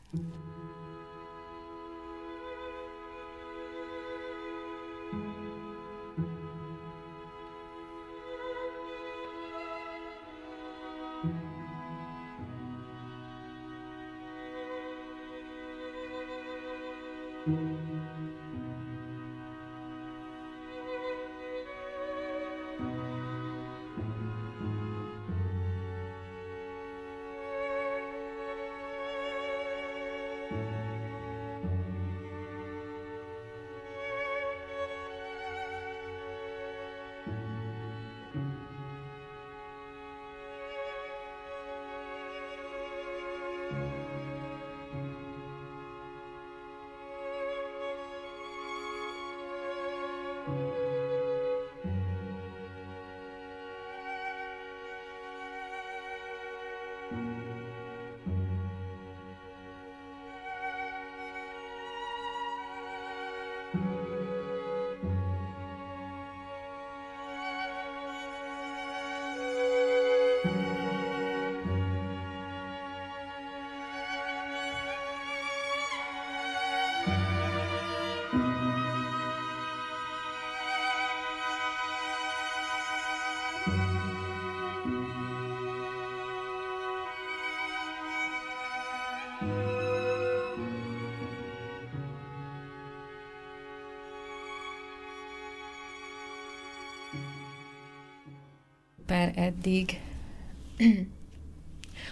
Per 99.17 99.31
eddig. 99.35 99.99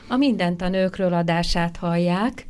A 0.08 0.16
Mindent 0.16 0.62
a 0.62 0.70
nőkről 0.70 1.14
adását 1.14 1.78
hallják. 1.78 2.46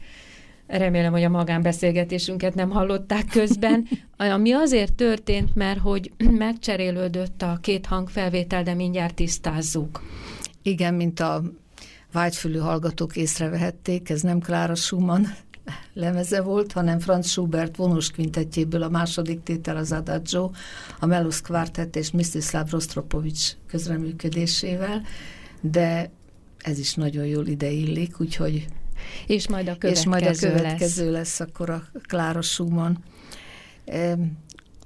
Remélem, 0.68 1.12
hogy 1.12 1.24
a 1.24 1.30
magánbeszélgetésünket 1.30 2.56
nem 2.56 2.70
hallották 2.70 3.26
közben. 3.26 3.88
Ami 4.18 4.52
azért 4.52 4.94
történt, 4.94 5.56
mert 5.56 5.80
hogy 5.80 6.12
megcserélődött 6.46 7.42
a 7.42 7.58
két 7.62 7.86
hangfelvétel, 7.86 8.64
de 8.64 8.74
mindjárt 8.74 9.16
tisztázzuk. 9.16 10.04
Igen, 10.62 10.94
mint 10.94 11.20
a 11.20 11.44
vágyfülű 12.12 12.58
hallgatók 12.58 13.16
észrevehették, 13.16 14.10
ez 14.10 14.22
nem 14.22 14.40
Klára 14.40 14.76
Schumann 14.76 15.24
lemeze 15.96 16.42
volt, 16.42 16.72
hanem 16.72 17.00
Franz 17.00 17.30
Schubert 17.30 17.76
vonós 17.76 18.12
kvintetjéből 18.12 18.84
a 18.84 18.90
második 18.90 19.44
tétel 19.44 19.78
az 19.78 19.92
Adagio, 19.92 20.52
a 21.00 21.06
Melos 21.06 21.42
Quartet 21.42 21.96
és 21.96 22.12
Mstislav 22.12 22.70
Rostropovics 22.70 23.52
közreműködésével, 23.68 25.02
de 25.62 26.12
ez 26.58 26.80
is 26.80 26.94
nagyon 26.94 27.26
jól 27.26 27.48
ideillik, 27.48 28.20
úgyhogy 28.20 28.66
és 29.28 29.48
majd 29.48 29.68
a 29.68 29.78
következő, 29.78 30.00
és 30.00 30.06
majd 30.06 30.24
a 30.26 30.48
következő 30.48 31.12
lesz. 31.12 31.14
lesz 31.14 31.40
akkor 31.40 31.70
a 31.70 31.84
Klára 32.08 32.42
Schumann. 32.42 32.94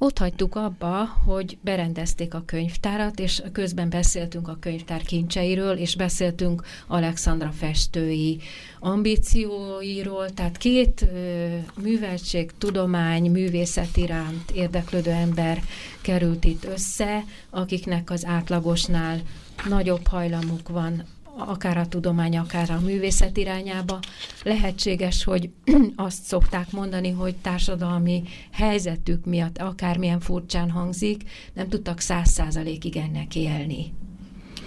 Ott 0.01 0.17
hagytuk 0.17 0.55
abba, 0.55 1.05
hogy 1.25 1.57
berendezték 1.61 2.33
a 2.33 2.43
könyvtárat, 2.45 3.19
és 3.19 3.41
közben 3.51 3.89
beszéltünk 3.89 4.47
a 4.47 4.57
könyvtár 4.59 5.01
kincseiről, 5.01 5.77
és 5.77 5.95
beszéltünk 5.95 6.63
Alexandra 6.87 7.51
festői 7.51 8.39
ambícióiról, 8.79 10.29
tehát 10.29 10.57
két 10.57 11.01
ö, 11.13 11.47
műveltség, 11.81 12.51
tudomány, 12.57 13.31
művészet 13.31 13.97
iránt 13.97 14.51
érdeklődő 14.51 15.11
ember 15.11 15.61
került 16.01 16.45
itt 16.45 16.65
össze, 16.65 17.23
akiknek 17.49 18.09
az 18.09 18.25
átlagosnál 18.25 19.21
nagyobb 19.69 20.07
hajlamuk 20.07 20.69
van 20.69 21.03
akár 21.47 21.77
a 21.77 21.87
tudomány, 21.87 22.37
akár 22.37 22.69
a 22.71 22.79
művészet 22.79 23.37
irányába. 23.37 23.99
Lehetséges, 24.43 25.23
hogy 25.23 25.49
azt 25.95 26.23
szokták 26.23 26.71
mondani, 26.71 27.11
hogy 27.11 27.35
társadalmi 27.35 28.23
helyzetük 28.51 29.25
miatt, 29.25 29.57
akármilyen 29.57 30.19
furcsán 30.19 30.69
hangzik, 30.69 31.23
nem 31.53 31.69
tudtak 31.69 31.99
száz 31.99 32.31
százalékig 32.31 32.97
ennek 32.97 33.35
élni 33.35 33.93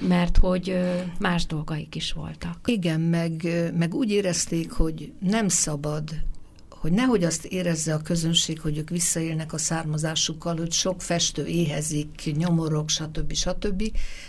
mert 0.09 0.37
hogy 0.37 0.79
más 1.19 1.47
dolgaik 1.47 1.95
is 1.95 2.13
voltak. 2.13 2.59
Igen, 2.65 3.01
meg, 3.01 3.49
meg 3.77 3.95
úgy 3.95 4.11
érezték, 4.11 4.71
hogy 4.71 5.13
nem 5.21 5.49
szabad 5.49 6.03
hogy 6.83 6.93
nehogy 6.93 7.25
azt 7.25 7.45
érezze 7.45 7.95
a 7.95 8.03
közönség, 8.03 8.61
hogy 8.61 8.79
ők 8.79 8.89
visszaélnek 8.89 9.53
a 9.53 9.59
származásukkal, 9.59 10.57
hogy 10.57 10.73
sok 10.73 11.03
festő 11.03 11.47
éhezik, 11.47 12.33
nyomorok, 12.37 12.89
stb. 12.89 13.33
stb. 13.33 13.83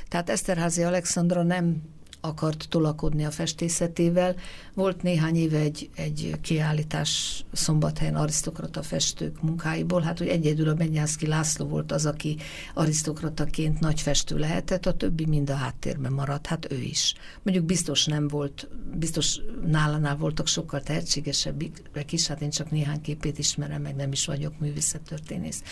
Tehát 0.08 0.30
Eszterházi 0.30 0.84
Alexandra 0.84 1.44
nem 1.44 1.82
akart 2.26 2.66
tolakodni 2.70 3.26
a 3.26 3.32
festészetével. 3.32 4.36
Volt 4.74 5.02
néhány 5.02 5.36
éve 5.36 5.58
egy, 5.58 5.90
egy 5.96 6.36
kiállítás 6.42 7.44
szombathelyen 7.52 8.16
arisztokrata 8.16 8.82
festők 8.82 9.42
munkáiból, 9.42 10.02
hát 10.02 10.18
hogy 10.18 10.28
egyedül 10.28 10.70
a 10.70 10.74
Benyászki 10.74 11.28
László 11.28 11.66
volt 11.66 11.92
az, 11.92 12.06
aki 12.06 12.38
arisztokrataként 12.74 13.80
nagy 13.80 14.02
festő 14.02 14.38
lehetett, 14.38 14.86
a 14.86 14.94
többi 14.94 15.26
mind 15.26 15.50
a 15.50 15.56
háttérben 15.56 16.12
maradt, 16.12 16.48
hát 16.48 16.72
ő 16.72 16.82
is. 16.82 17.14
Mondjuk 17.42 17.66
biztos 17.66 18.06
nem 18.06 18.28
volt, 18.28 18.68
biztos 18.94 19.40
nálánál 19.66 20.16
voltak 20.16 20.48
sokkal 20.48 20.82
tehetségesebbek 20.82 22.12
is, 22.12 22.28
hát 22.28 22.42
én 22.42 22.50
csak 22.50 22.72
néhány 22.72 23.02
képét 23.02 23.38
ismerem, 23.38 23.82
meg 23.82 23.96
nem 23.96 24.12
is 24.12 24.26
vagyok 24.26 24.60
művészettörténész. 24.60 25.64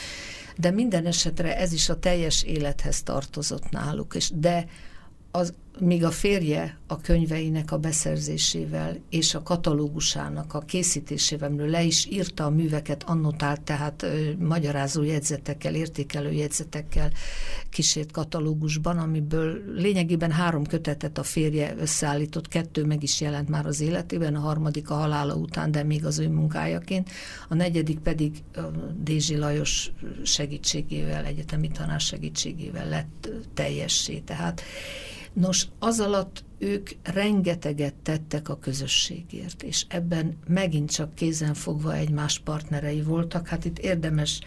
De 0.57 0.71
minden 0.71 1.05
esetre 1.05 1.57
ez 1.57 1.73
is 1.73 1.89
a 1.89 1.99
teljes 1.99 2.43
élethez 2.43 3.03
tartozott 3.03 3.69
náluk, 3.69 4.15
és 4.15 4.31
de 4.35 4.65
az, 5.31 5.53
míg 5.79 6.03
a 6.03 6.11
férje 6.11 6.79
a 6.87 7.01
könyveinek 7.01 7.71
a 7.71 7.77
beszerzésével 7.77 8.97
és 9.09 9.35
a 9.35 9.43
katalógusának 9.43 10.53
a 10.53 10.59
készítésével, 10.59 11.51
le 11.55 11.83
is 11.83 12.05
írta 12.05 12.45
a 12.45 12.49
műveket, 12.49 13.03
annotált, 13.03 13.61
tehát 13.61 14.03
ö, 14.03 14.31
magyarázó 14.39 15.03
jegyzetekkel, 15.03 15.75
értékelő 15.75 16.31
jegyzetekkel 16.31 17.11
kísért 17.69 18.11
katalógusban, 18.11 18.97
amiből 18.97 19.61
lényegében 19.75 20.31
három 20.31 20.65
kötetet 20.65 21.17
a 21.17 21.23
férje 21.23 21.75
összeállított, 21.79 22.47
kettő 22.47 22.85
meg 22.85 23.03
is 23.03 23.21
jelent 23.21 23.49
már 23.49 23.65
az 23.65 23.81
életében, 23.81 24.35
a 24.35 24.39
harmadik 24.39 24.89
a 24.89 24.95
halála 24.95 25.35
után, 25.35 25.71
de 25.71 25.83
még 25.83 26.05
az 26.05 26.19
ő 26.19 26.29
munkájaként, 26.29 27.09
a 27.49 27.55
negyedik 27.55 27.99
pedig 27.99 28.43
Dézsi 28.97 29.37
Lajos 29.37 29.91
segítségével, 30.23 31.25
egyetemi 31.25 31.67
tanár 31.67 31.99
segítségével 31.99 32.89
lett 32.89 33.29
teljessé. 33.53 34.17
Tehát 34.17 34.61
Nos, 35.33 35.67
az 35.79 35.99
alatt 35.99 36.43
ők 36.57 36.89
rengeteget 37.03 37.93
tettek 37.93 38.49
a 38.49 38.57
közösségért, 38.57 39.63
és 39.63 39.85
ebben 39.87 40.37
megint 40.47 40.91
csak 40.91 41.15
kézen 41.15 41.53
fogva 41.53 41.95
egymás 41.95 42.39
partnerei 42.39 43.01
voltak. 43.01 43.47
Hát 43.47 43.65
itt 43.65 43.79
érdemes 43.79 44.39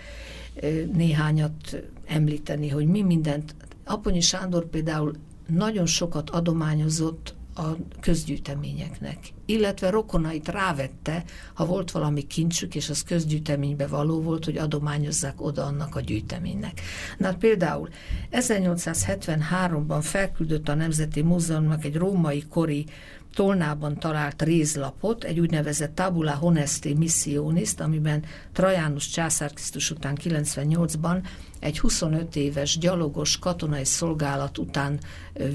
néhányat 0.92 1.82
említeni, 2.06 2.68
hogy 2.68 2.86
mi 2.86 3.02
mindent. 3.02 3.54
Aponyi 3.84 4.20
Sándor 4.20 4.66
például 4.66 5.12
nagyon 5.46 5.86
sokat 5.86 6.30
adományozott 6.30 7.34
a 7.54 7.76
közgyűjteményeknek, 8.00 9.18
illetve 9.46 9.90
rokonait 9.90 10.48
rávette, 10.48 11.24
ha 11.54 11.66
volt 11.66 11.90
valami 11.90 12.26
kincsük, 12.26 12.74
és 12.74 12.90
az 12.90 13.02
közgyűjteménybe 13.02 13.86
való 13.86 14.20
volt, 14.20 14.44
hogy 14.44 14.56
adományozzák 14.56 15.40
oda 15.42 15.64
annak 15.64 15.96
a 15.96 16.00
gyűjteménynek. 16.00 16.80
Na 17.18 17.26
hát 17.26 17.36
például 17.36 17.88
1873-ban 18.30 20.00
felküldött 20.00 20.68
a 20.68 20.74
Nemzeti 20.74 21.22
Múzeumnak 21.22 21.84
egy 21.84 21.96
római 21.96 22.44
kori 22.48 22.86
Tolnában 23.34 23.98
talált 23.98 24.42
rézlapot, 24.42 25.24
egy 25.24 25.40
úgynevezett 25.40 25.94
Tabula 25.94 26.34
Honesti 26.34 26.94
Missionis, 26.94 27.72
amiben 27.78 28.24
Trajánus 28.52 29.08
császár 29.08 29.52
Krisztus 29.52 29.90
után 29.90 30.18
98-ban 30.22 31.22
egy 31.60 31.78
25 31.78 32.36
éves 32.36 32.78
gyalogos 32.78 33.38
katonai 33.38 33.84
szolgálat 33.84 34.58
után 34.58 34.98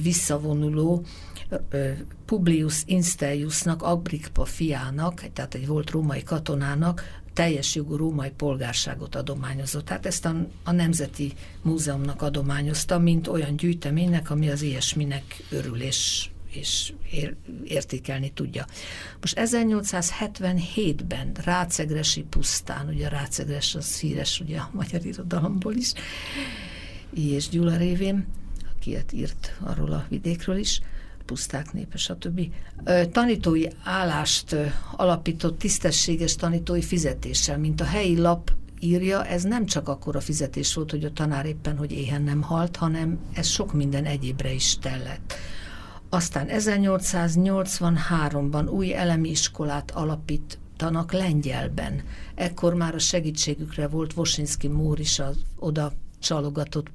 visszavonuló 0.02 1.06
Publius 2.26 2.82
Insteiusnak, 2.86 3.82
Agrippa 3.82 4.46
fiának, 4.46 5.24
tehát 5.34 5.54
egy 5.54 5.68
volt 5.68 5.90
római 5.90 6.24
katonának 6.24 7.20
teljes 7.40 7.76
jogú 7.76 7.96
római 7.96 8.30
polgárságot 8.30 9.16
adományozott. 9.16 9.86
Tehát 9.86 10.06
ezt 10.06 10.26
a, 10.26 10.48
a 10.64 10.72
Nemzeti 10.72 11.34
Múzeumnak 11.62 12.22
adományozta, 12.22 13.00
mint 13.00 13.28
olyan 13.28 13.56
gyűjteménynek, 13.56 14.30
ami 14.30 14.50
az 14.50 14.62
ilyesminek 14.62 15.44
örül 15.50 15.82
és, 15.82 16.30
és 16.50 16.94
ér, 17.12 17.36
értékelni 17.64 18.32
tudja. 18.34 18.66
Most 19.22 19.40
1877-ben 19.40 21.32
Rácegresi 21.44 22.22
pusztán, 22.22 22.88
ugye 22.88 23.10
Rácegres 23.10 23.76
az 23.76 24.00
híres 24.00 24.40
ugye 24.40 24.58
a 24.58 24.70
magyar 24.74 25.06
irodalomból 25.06 25.74
is, 25.74 25.94
és 27.14 27.50
Gyula 27.50 27.78
révén, 27.78 28.28
aki 28.76 28.98
írt 29.12 29.58
arról 29.60 29.92
a 29.92 30.06
vidékről 30.10 30.58
is, 30.58 30.82
puszták 31.30 31.74
népe, 31.74 31.98
stb. 31.98 32.42
Tanítói 33.12 33.66
állást 33.84 34.56
alapított 34.96 35.60
tisztességes 35.60 36.36
tanítói 36.36 36.82
fizetéssel, 36.82 37.58
mint 37.58 37.82
a 37.82 37.84
helyi 37.84 38.18
lap 38.18 38.52
írja, 38.80 39.26
ez 39.26 39.44
nem 39.44 39.66
csak 39.66 39.88
akkor 39.88 40.16
a 40.16 40.20
fizetés 40.20 40.74
volt, 40.74 40.92
hogy 40.92 41.04
a 41.04 41.14
tanár 41.14 41.46
éppen, 41.46 41.78
hogy 41.78 41.92
éhen 41.92 42.22
nem 42.22 42.42
halt, 42.42 42.76
hanem 42.76 43.20
ez 43.34 43.48
sok 43.48 43.74
minden 43.74 44.06
egyébre 44.06 44.54
is 44.54 44.78
tellett. 44.78 45.34
Aztán 46.10 46.48
1883-ban 46.50 48.70
új 48.70 48.94
elemi 48.94 49.30
iskolát 49.30 49.92
alapítanak 49.92 51.12
lengyelben. 51.12 52.02
Ekkor 52.36 52.74
már 52.74 52.96
a 52.96 53.00
segítségükre 53.00 53.88
volt 53.88 54.14
Vosinski 54.14 54.68
Mór 54.68 55.00
is 55.00 55.20
az 55.20 55.38
oda 55.56 55.92
csalogatott 56.20 56.90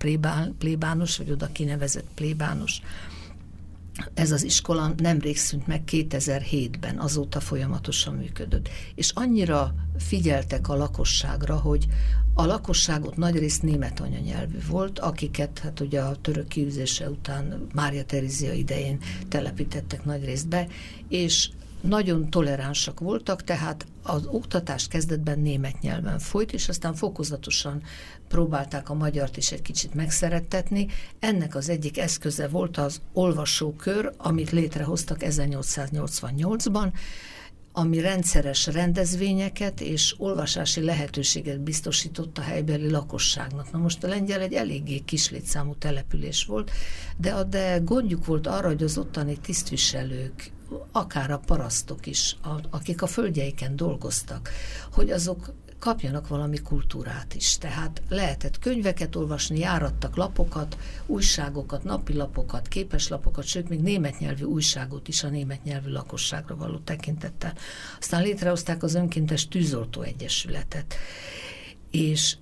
plébános, 0.58 1.16
vagy 1.16 1.30
oda 1.30 1.48
kinevezett 1.52 2.08
plébános 2.14 2.80
ez 4.14 4.30
az 4.30 4.42
iskola 4.42 4.92
nemrég 4.96 5.36
szűnt 5.36 5.66
meg 5.66 5.82
2007-ben, 5.90 6.98
azóta 6.98 7.40
folyamatosan 7.40 8.14
működött. 8.14 8.68
És 8.94 9.10
annyira 9.10 9.74
figyeltek 9.98 10.68
a 10.68 10.76
lakosságra, 10.76 11.56
hogy 11.56 11.86
a 12.34 12.44
lakosságot 12.44 13.16
nagyrészt 13.16 13.62
német 13.62 14.00
anyanyelvű 14.00 14.58
volt, 14.68 14.98
akiket 14.98 15.58
hát 15.58 15.80
ugye 15.80 16.00
a 16.00 16.16
török 16.16 16.48
kiűzése 16.48 17.10
után 17.10 17.66
Mária 17.74 18.04
Terézia 18.04 18.52
idején 18.52 18.98
telepítettek 19.28 20.04
nagyrészt 20.04 20.48
be, 20.48 20.66
és 21.08 21.48
nagyon 21.86 22.30
toleránsak 22.30 23.00
voltak, 23.00 23.44
tehát 23.44 23.86
az 24.02 24.26
oktatás 24.26 24.88
kezdetben 24.88 25.38
német 25.38 25.80
nyelven 25.80 26.18
folyt, 26.18 26.52
és 26.52 26.68
aztán 26.68 26.94
fokozatosan 26.94 27.82
próbálták 28.28 28.90
a 28.90 28.94
magyart 28.94 29.36
is 29.36 29.52
egy 29.52 29.62
kicsit 29.62 29.94
megszerettetni. 29.94 30.86
Ennek 31.18 31.54
az 31.54 31.68
egyik 31.68 31.98
eszköze 31.98 32.48
volt 32.48 32.76
az 32.76 33.00
olvasókör, 33.12 34.12
amit 34.16 34.50
létrehoztak 34.50 35.18
1888-ban, 35.20 36.92
ami 37.76 38.00
rendszeres 38.00 38.66
rendezvényeket 38.66 39.80
és 39.80 40.14
olvasási 40.18 40.80
lehetőséget 40.80 41.60
biztosított 41.60 42.38
a 42.38 42.40
helybeli 42.40 42.90
lakosságnak. 42.90 43.72
Na 43.72 43.78
most 43.78 44.04
a 44.04 44.08
lengyel 44.08 44.40
egy 44.40 44.52
eléggé 44.52 44.98
kis 44.98 45.30
létszámú 45.30 45.74
település 45.78 46.44
volt, 46.44 46.70
de, 47.16 47.42
de 47.42 47.78
gondjuk 47.78 48.26
volt 48.26 48.46
arra, 48.46 48.66
hogy 48.66 48.82
az 48.82 48.98
ottani 48.98 49.38
tisztviselők, 49.38 50.52
akár 50.92 51.30
a 51.30 51.38
parasztok 51.38 52.06
is, 52.06 52.36
a, 52.42 52.54
akik 52.70 53.02
a 53.02 53.06
földjeiken 53.06 53.76
dolgoztak, 53.76 54.50
hogy 54.92 55.10
azok 55.10 55.52
kapjanak 55.84 56.28
valami 56.28 56.58
kultúrát 56.58 57.34
is. 57.34 57.58
Tehát 57.58 58.02
lehetett 58.08 58.58
könyveket 58.58 59.16
olvasni, 59.16 59.58
járattak 59.58 60.16
lapokat, 60.16 60.76
újságokat, 61.06 61.84
napilapokat, 61.84 62.68
képeslapokat, 62.68 63.44
sőt, 63.44 63.68
még 63.68 63.80
német 63.80 64.18
nyelvű 64.18 64.44
újságot 64.44 65.08
is 65.08 65.24
a 65.24 65.28
német 65.28 65.64
nyelvű 65.64 65.90
lakosságra 65.90 66.56
való 66.56 66.78
tekintettel. 66.78 67.54
Aztán 67.98 68.22
létrehozták 68.22 68.82
az 68.82 68.94
önkéntes 68.94 69.48
tűzoltó 69.48 70.02
egyesületet. 70.02 70.94
És 71.90 72.36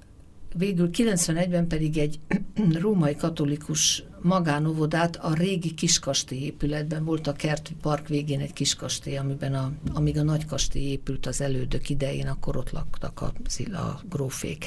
végül 0.55 0.90
91-ben 0.92 1.66
pedig 1.66 1.99
egy 1.99 2.21
római 2.85 3.16
katolikus 3.16 4.05
magánovodát 4.23 5.17
a 5.17 5.35
régi 5.35 5.75
kiskastély 5.75 6.43
épületben 6.43 7.05
volt 7.05 7.27
a 7.27 7.33
kerti 7.33 7.75
park 7.75 8.09
végén 8.09 8.41
egy 8.41 8.53
kiskastély, 8.53 9.17
amiben 9.17 9.55
a, 9.55 9.73
amíg 9.93 10.19
a 10.19 10.23
nagy 10.23 10.47
kastély 10.47 10.91
épült 10.91 11.27
az 11.27 11.41
elődök 11.41 11.89
idején, 11.89 12.27
akkor 12.27 12.57
ott 12.57 12.71
laktak 12.71 13.21
a, 13.21 13.33
a 13.73 14.01
grófék. 14.09 14.67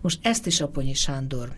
Most 0.00 0.18
ezt 0.26 0.46
is 0.46 0.60
Aponyi 0.60 0.94
Sándor 0.94 1.56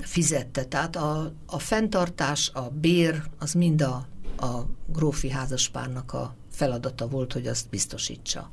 fizette, 0.00 0.64
tehát 0.64 0.96
a, 0.96 1.32
a 1.46 1.58
fenntartás, 1.58 2.50
a 2.54 2.70
bér, 2.70 3.22
az 3.38 3.52
mind 3.52 3.82
a, 3.82 4.06
a 4.36 4.66
grófi 4.86 5.30
házaspárnak 5.30 6.12
a 6.12 6.36
feladata 6.58 7.08
volt, 7.08 7.32
hogy 7.32 7.46
azt 7.46 7.68
biztosítsa. 7.68 8.50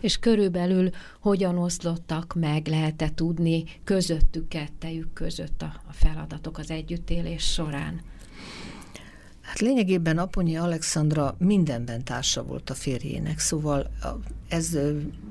És 0.00 0.18
körülbelül 0.18 0.90
hogyan 1.20 1.58
oszlottak 1.58 2.34
meg, 2.34 2.66
lehet-e 2.66 3.10
tudni 3.14 3.64
közöttük, 3.84 4.48
kettejük 4.48 5.12
között 5.12 5.62
a, 5.62 5.82
a 5.88 5.92
feladatok 5.92 6.58
az 6.58 6.70
együttélés 6.70 7.52
során? 7.52 8.00
Hát 9.40 9.58
lényegében 9.58 10.18
Aponyi 10.18 10.56
Alexandra 10.56 11.34
mindenben 11.38 12.04
társa 12.04 12.42
volt 12.42 12.70
a 12.70 12.74
férjének, 12.74 13.38
szóval 13.38 13.90
ez 14.48 14.78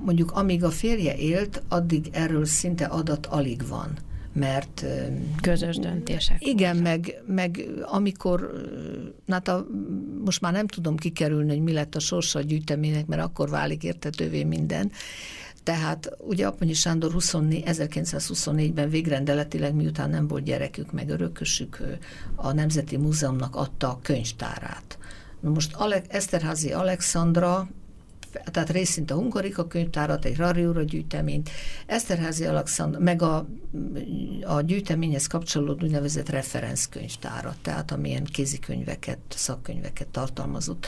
mondjuk 0.05 0.31
amíg 0.31 0.63
a 0.63 0.69
férje 0.69 1.15
élt, 1.15 1.63
addig 1.67 2.09
erről 2.11 2.45
szinte 2.45 2.85
adat 2.85 3.25
alig 3.25 3.67
van 3.67 3.97
mert... 4.33 4.85
Közös 5.41 5.77
döntések. 5.77 6.47
Igen, 6.47 6.77
meg, 6.77 7.21
meg 7.27 7.69
amikor, 7.81 8.51
hát 9.27 9.47
a, 9.47 9.65
most 10.23 10.41
már 10.41 10.53
nem 10.53 10.67
tudom 10.67 10.95
kikerülni, 10.95 11.49
hogy 11.49 11.63
mi 11.63 11.71
lett 11.71 11.95
a 11.95 11.99
sorsa 11.99 12.39
a 12.39 12.41
gyűjteménynek, 12.41 13.05
mert 13.05 13.21
akkor 13.21 13.49
válik 13.49 13.83
értetővé 13.83 14.43
minden, 14.43 14.91
tehát 15.63 16.17
ugye 16.19 16.47
Aponyi 16.47 16.73
Sándor 16.73 17.11
24, 17.11 17.63
1924-ben 17.65 18.89
végrendeletileg, 18.89 19.75
miután 19.75 20.09
nem 20.09 20.27
volt 20.27 20.43
gyerekük, 20.43 20.91
meg 20.91 21.09
örökösük, 21.09 21.83
a 22.35 22.51
Nemzeti 22.51 22.97
Múzeumnak 22.97 23.55
adta 23.55 23.89
a 23.89 23.99
könyvtárát. 24.01 24.97
Na 25.39 25.49
most 25.49 25.73
Ale- 25.73 26.05
Eszterházi 26.07 26.71
Alexandra 26.71 27.67
tehát 28.51 28.69
részint 28.69 29.11
a 29.11 29.15
Hungarika 29.15 29.67
könyvtárat, 29.67 30.25
egy 30.25 30.37
Rariura 30.37 30.83
gyűjteményt, 30.83 31.49
Eszterházi 31.85 32.45
Alexandr, 32.45 32.97
meg 32.97 33.21
a, 33.21 33.47
a 34.43 34.61
gyűjteményhez 34.61 35.27
kapcsolódó 35.27 35.85
úgynevezett 35.85 36.29
referenckönyvtárat, 36.29 37.57
tehát 37.61 37.91
amilyen 37.91 38.23
kézikönyveket, 38.23 39.19
szakkönyveket 39.29 40.07
tartalmazott. 40.07 40.87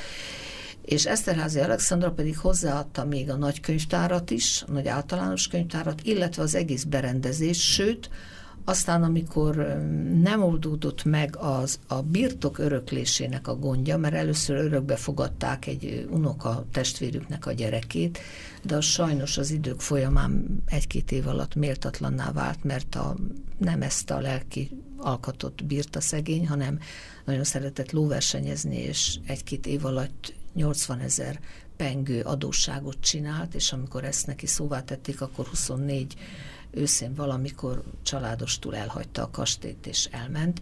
És 0.81 1.05
Eszterházi 1.05 1.59
Alexandra 1.59 2.11
pedig 2.11 2.37
hozzáadta 2.37 3.05
még 3.05 3.29
a 3.29 3.35
nagy 3.35 3.59
könyvtárat 3.59 4.31
is, 4.31 4.63
a 4.67 4.71
nagy 4.71 4.87
általános 4.87 5.47
könyvtárat, 5.47 6.01
illetve 6.03 6.41
az 6.41 6.55
egész 6.55 6.83
berendezés, 6.83 7.73
sőt, 7.73 8.09
aztán, 8.65 9.03
amikor 9.03 9.55
nem 10.21 10.43
oldódott 10.43 11.03
meg 11.03 11.35
az 11.35 11.79
a 11.87 12.01
birtok 12.01 12.57
öröklésének 12.57 13.47
a 13.47 13.55
gondja, 13.55 13.97
mert 13.97 14.15
először 14.15 14.55
örökbe 14.55 14.95
fogadták 14.95 15.67
egy 15.67 16.07
unoka 16.09 16.65
testvérüknek 16.71 17.45
a 17.45 17.51
gyerekét, 17.51 18.19
de 18.63 18.75
az 18.75 18.85
sajnos 18.85 19.37
az 19.37 19.51
idők 19.51 19.79
folyamán 19.79 20.63
egy-két 20.65 21.11
év 21.11 21.27
alatt 21.27 21.55
méltatlanná 21.55 22.31
vált, 22.31 22.63
mert 22.63 22.95
a, 22.95 23.15
nem 23.57 23.81
ezt 23.81 24.11
a 24.11 24.19
lelki 24.19 24.83
alkatot 24.97 25.65
bírta 25.65 26.01
szegény, 26.01 26.47
hanem 26.47 26.79
nagyon 27.25 27.43
szeretett 27.43 27.91
lóversenyezni, 27.91 28.77
és 28.77 29.17
egy-két 29.25 29.67
év 29.67 29.85
alatt 29.85 30.33
80 30.53 30.99
ezer 30.99 31.39
pengő 31.77 32.21
adósságot 32.21 32.97
csinált, 32.99 33.53
és 33.53 33.71
amikor 33.71 34.03
ezt 34.03 34.27
neki 34.27 34.45
szóvá 34.47 34.83
tették, 34.83 35.21
akkor 35.21 35.45
24 35.45 36.15
őszén 36.75 37.13
valamikor 37.13 37.83
családostul 38.03 38.75
elhagyta 38.75 39.21
a 39.21 39.29
kastélyt 39.31 39.87
és 39.87 40.07
elment. 40.11 40.61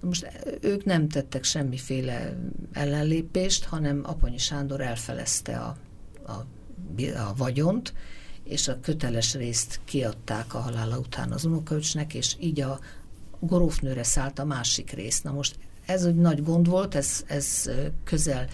Most 0.00 0.28
ők 0.60 0.84
nem 0.84 1.08
tettek 1.08 1.44
semmiféle 1.44 2.36
ellenlépést, 2.72 3.64
hanem 3.64 4.00
Aponyi 4.04 4.38
Sándor 4.38 4.80
elfelezte 4.80 5.56
a, 5.56 5.76
a, 6.26 6.32
a 7.16 7.34
vagyont, 7.36 7.92
és 8.44 8.68
a 8.68 8.80
köteles 8.80 9.34
részt 9.34 9.80
kiadták 9.84 10.54
a 10.54 10.58
halála 10.58 10.98
után 10.98 11.32
az 11.32 11.44
unokaöcsnek, 11.44 12.14
és 12.14 12.36
így 12.40 12.60
a 12.60 12.80
gorófnőre 13.40 14.02
szállt 14.02 14.38
a 14.38 14.44
másik 14.44 14.90
rész. 14.90 15.20
Na 15.20 15.32
most 15.32 15.58
ez 15.86 16.04
egy 16.04 16.14
nagy 16.14 16.42
gond 16.42 16.68
volt, 16.68 16.94
ez, 16.94 17.24
ez 17.26 17.70
közel 18.04 18.48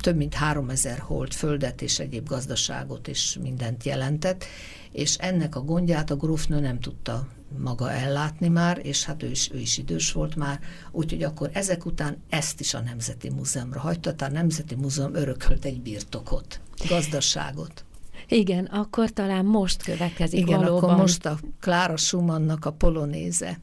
több 0.00 0.16
mint 0.16 0.34
három 0.34 0.70
ezer 0.70 0.98
holt 0.98 1.34
földet 1.34 1.82
és 1.82 1.98
egyéb 1.98 2.28
gazdaságot 2.28 3.08
és 3.08 3.38
mindent 3.42 3.84
jelentett, 3.84 4.44
és 4.92 5.16
ennek 5.16 5.56
a 5.56 5.60
gondját 5.60 6.10
a 6.10 6.16
grófnő 6.16 6.60
nem 6.60 6.80
tudta 6.80 7.26
maga 7.56 7.90
ellátni 7.92 8.48
már, 8.48 8.80
és 8.82 9.04
hát 9.04 9.22
ő 9.22 9.30
is, 9.30 9.50
ő 9.52 9.58
is 9.58 9.78
idős 9.78 10.12
volt 10.12 10.36
már, 10.36 10.60
úgyhogy 10.90 11.22
akkor 11.22 11.50
ezek 11.52 11.86
után 11.86 12.22
ezt 12.28 12.60
is 12.60 12.74
a 12.74 12.80
Nemzeti 12.80 13.30
Múzeumra 13.30 13.80
hagyta, 13.80 14.14
tehát 14.14 14.34
a 14.34 14.36
Nemzeti 14.36 14.74
Múzeum 14.74 15.14
örökölt 15.14 15.64
egy 15.64 15.80
birtokot, 15.80 16.60
gazdaságot. 16.88 17.84
Igen, 18.28 18.64
akkor 18.64 19.10
talán 19.10 19.44
most 19.44 19.82
következik 19.82 20.40
Igen, 20.40 20.58
valóban. 20.58 20.82
akkor 20.82 20.96
most 20.96 21.26
a 21.26 21.38
Klára 21.60 21.96
Schumannnak 21.96 22.64
a 22.64 22.72
polonéze, 22.72 23.60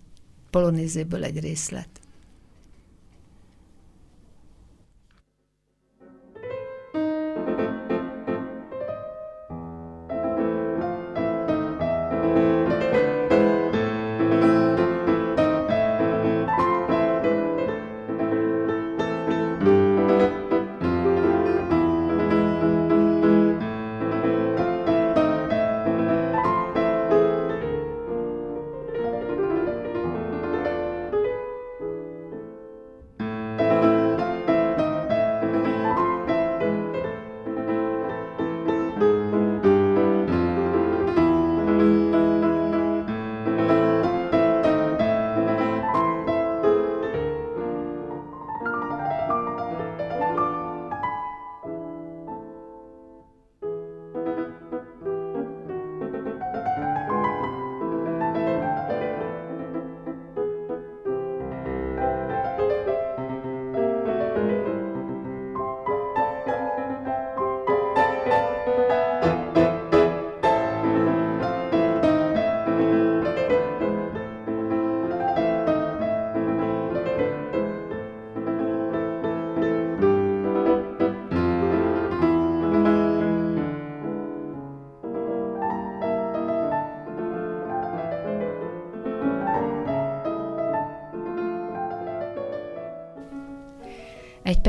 polonézéből 0.49 1.23
egy 1.23 1.39
részlet. 1.39 1.94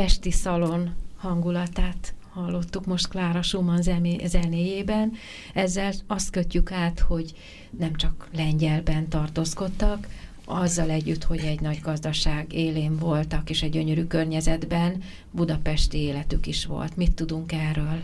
Pesti 0.07 0.31
szalon 0.31 0.95
hangulatát 1.17 2.15
hallottuk 2.31 2.85
most 2.85 3.09
Klára 3.09 3.43
Schumann 3.43 3.81
zenéjében. 4.27 5.13
Ezzel 5.55 5.93
azt 6.07 6.31
kötjük 6.31 6.73
át, 6.73 7.01
hogy 7.01 7.33
nem 7.79 7.95
csak 7.95 8.29
lengyelben 8.37 9.09
tartózkodtak, 9.09 10.09
azzal 10.45 10.91
együtt, 10.91 11.25
hogy 11.25 11.39
egy 11.39 11.61
nagy 11.61 11.81
gazdaság 11.83 12.53
élén 12.53 12.99
voltak, 12.99 13.51
és 13.51 13.63
egy 13.63 13.71
gyönyörű 13.71 14.05
környezetben 14.05 15.03
budapesti 15.31 15.99
életük 15.99 16.47
is 16.47 16.67
volt. 16.67 16.97
Mit 16.97 17.13
tudunk 17.13 17.53
erről? 17.53 18.03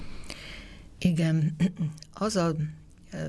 Igen, 0.99 1.57
az 2.15 2.37
a 2.37 2.55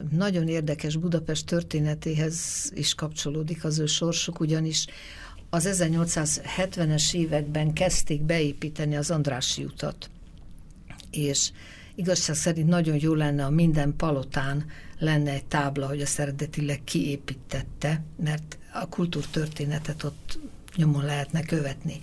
nagyon 0.09 0.47
érdekes 0.47 0.95
Budapest 0.95 1.45
történetéhez 1.45 2.71
is 2.76 2.95
kapcsolódik 2.95 3.63
az 3.63 3.80
ő 3.80 3.86
sorsuk, 3.86 4.39
ugyanis 4.39 4.86
az 5.54 5.70
1870-es 5.72 7.14
években 7.14 7.74
kezdték 7.74 8.22
beépíteni 8.22 8.95
az 8.95 9.12
Andrási 9.12 9.64
utat, 9.64 10.10
és 11.12 11.51
igazság 11.95 12.36
szerint 12.36 12.68
nagyon 12.68 12.97
jó 12.99 13.14
lenne, 13.14 13.45
a 13.45 13.49
minden 13.49 13.95
palotán 13.95 14.66
lenne 14.99 15.32
egy 15.32 15.45
tábla, 15.45 15.88
hogy 15.88 16.01
a 16.01 16.06
eredetileg 16.16 16.84
kiépítette, 16.84 18.04
mert 18.24 18.58
a 18.74 18.88
kultúrtörténetet 18.88 20.04
ott 20.04 20.39
nyomon 20.76 21.06
lehetne 21.06 21.41
követni. 21.41 22.01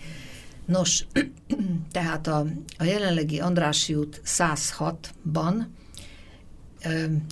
Nos, 0.64 1.06
tehát 1.92 2.26
a, 2.26 2.46
a 2.78 2.84
jelenlegi 2.84 3.40
Andrási 3.40 3.94
út 3.94 4.20
106-ban, 4.24 5.64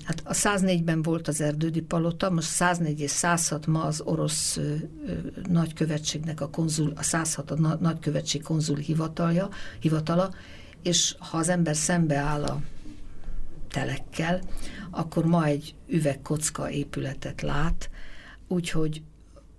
hát 0.05 0.22
a 0.24 0.32
104-ben 0.32 1.03
volt 1.03 1.28
az 1.28 1.40
erdődi 1.40 1.80
palota, 1.80 2.30
most 2.30 2.49
104 2.49 3.01
és 3.01 3.11
106 3.11 3.66
ma 3.66 3.82
az 3.82 4.01
orosz 4.01 4.61
nagykövetségnek 5.49 6.40
a 6.40 6.49
konzul, 6.49 6.92
a 6.96 7.03
106 7.03 7.51
a 7.51 7.55
na, 7.55 7.76
nagykövetség 7.80 8.42
konzul 8.42 8.76
hivatalja, 8.76 9.49
hivatala, 9.80 10.34
és 10.82 11.14
ha 11.18 11.38
az 11.38 11.49
ember 11.49 11.76
szembeáll 11.76 12.44
a 12.44 12.61
telekkel, 13.70 14.40
akkor 14.90 15.24
ma 15.24 15.44
egy 15.44 15.74
üvegkocka 15.86 16.70
épületet 16.70 17.42
lát, 17.42 17.90
úgyhogy 18.49 19.03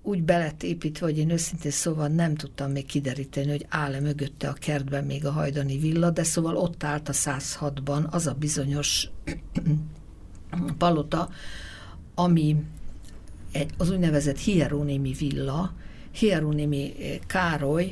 úgy 0.09 0.23
belett 0.23 0.63
építve, 0.63 1.05
hogy 1.05 1.17
én 1.17 1.29
őszintén 1.29 1.71
szóval 1.71 2.07
nem 2.07 2.35
tudtam 2.35 2.71
még 2.71 2.85
kideríteni, 2.85 3.49
hogy 3.49 3.65
áll-e 3.69 3.99
mögötte 3.99 4.47
a 4.47 4.53
kertben 4.53 5.03
még 5.03 5.25
a 5.25 5.31
hajdani 5.31 5.77
villa, 5.77 6.09
de 6.09 6.23
szóval 6.23 6.55
ott 6.55 6.83
állt 6.83 7.09
a 7.09 7.13
106-ban 7.13 8.09
az 8.09 8.27
a 8.27 8.33
bizonyos 8.33 9.09
palota, 10.77 11.29
ami 12.15 12.55
egy, 13.51 13.71
az 13.77 13.91
úgynevezett 13.91 14.37
Hieronimi 14.37 15.13
villa, 15.13 15.73
Hieronimi 16.11 16.93
Károly 17.27 17.91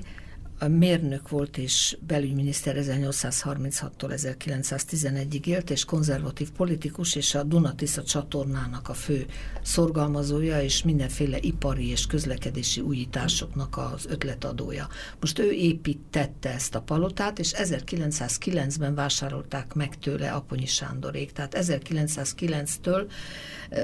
a 0.59 0.67
mérnök 0.67 1.29
volt 1.29 1.57
és 1.57 1.97
belügyminiszter 2.07 2.75
1836-tól 2.79 3.89
1911-ig 4.01 5.45
élt, 5.45 5.69
és 5.69 5.85
konzervatív 5.85 6.51
politikus, 6.51 7.15
és 7.15 7.35
a 7.35 7.43
Dunatisza 7.43 8.03
csatornának 8.03 8.89
a 8.89 8.93
fő 8.93 9.25
szorgalmazója, 9.61 10.61
és 10.61 10.83
mindenféle 10.83 11.37
ipari 11.41 11.89
és 11.89 12.07
közlekedési 12.07 12.81
újításoknak 12.81 13.77
az 13.77 14.05
ötletadója. 14.09 14.87
Most 15.19 15.39
ő 15.39 15.51
építette 15.51 16.53
ezt 16.53 16.75
a 16.75 16.81
palotát, 16.81 17.39
és 17.39 17.53
1909-ben 17.55 18.95
vásárolták 18.95 19.73
meg 19.73 19.97
tőle 19.97 20.31
Aponyi 20.31 20.65
Sándorék. 20.65 21.31
Tehát 21.31 21.57
1909-től 21.59 23.09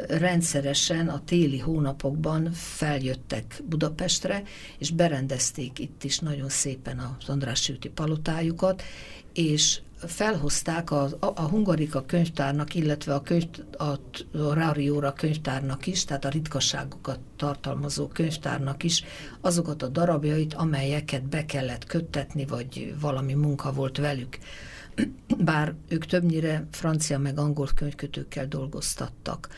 rendszeresen 0.08 1.08
a 1.08 1.22
téli 1.26 1.60
hónapokban 1.60 2.52
feljöttek 2.54 3.62
Budapestre, 3.66 4.44
és 4.78 4.92
berendezték 4.92 5.80
itt 5.80 6.04
is 6.04 6.20
nagyon 6.20 6.50
szépen 6.50 7.00
az 7.00 7.30
András 7.30 7.70
úti 7.70 7.90
palotájukat, 7.90 8.84
és 9.34 9.80
felhozták 10.08 10.92
a, 10.92 11.04
a, 11.04 11.26
a 11.36 11.42
Hungarika 11.42 12.06
könyvtárnak, 12.06 12.76
illetve 12.76 13.14
a, 13.14 13.22
könyv, 13.22 13.48
a, 13.78 13.84
a 14.38 14.54
Rárióra 14.54 15.14
könyvtárnak 15.14 15.88
is, 15.88 16.06
tehát 16.06 16.26
a 16.26 16.30
ritkaságokat 16.30 17.20
tartalmazó 17.36 18.08
könyvtárnak 18.08 18.84
is 18.84 19.04
azokat 19.42 19.82
a 19.82 19.88
darabjait, 19.88 20.54
amelyeket 20.54 21.24
be 21.24 21.46
kellett 21.46 21.86
köttetni, 21.86 22.46
vagy 22.46 22.96
valami 23.00 23.34
munka 23.34 23.72
volt 23.72 23.98
velük. 23.98 24.38
Bár 25.38 25.74
ők 25.88 26.06
többnyire 26.06 26.68
francia 26.72 27.18
meg 27.18 27.38
angol 27.38 27.70
könyvkötőkkel 27.76 28.48
dolgoztattak. 28.48 29.50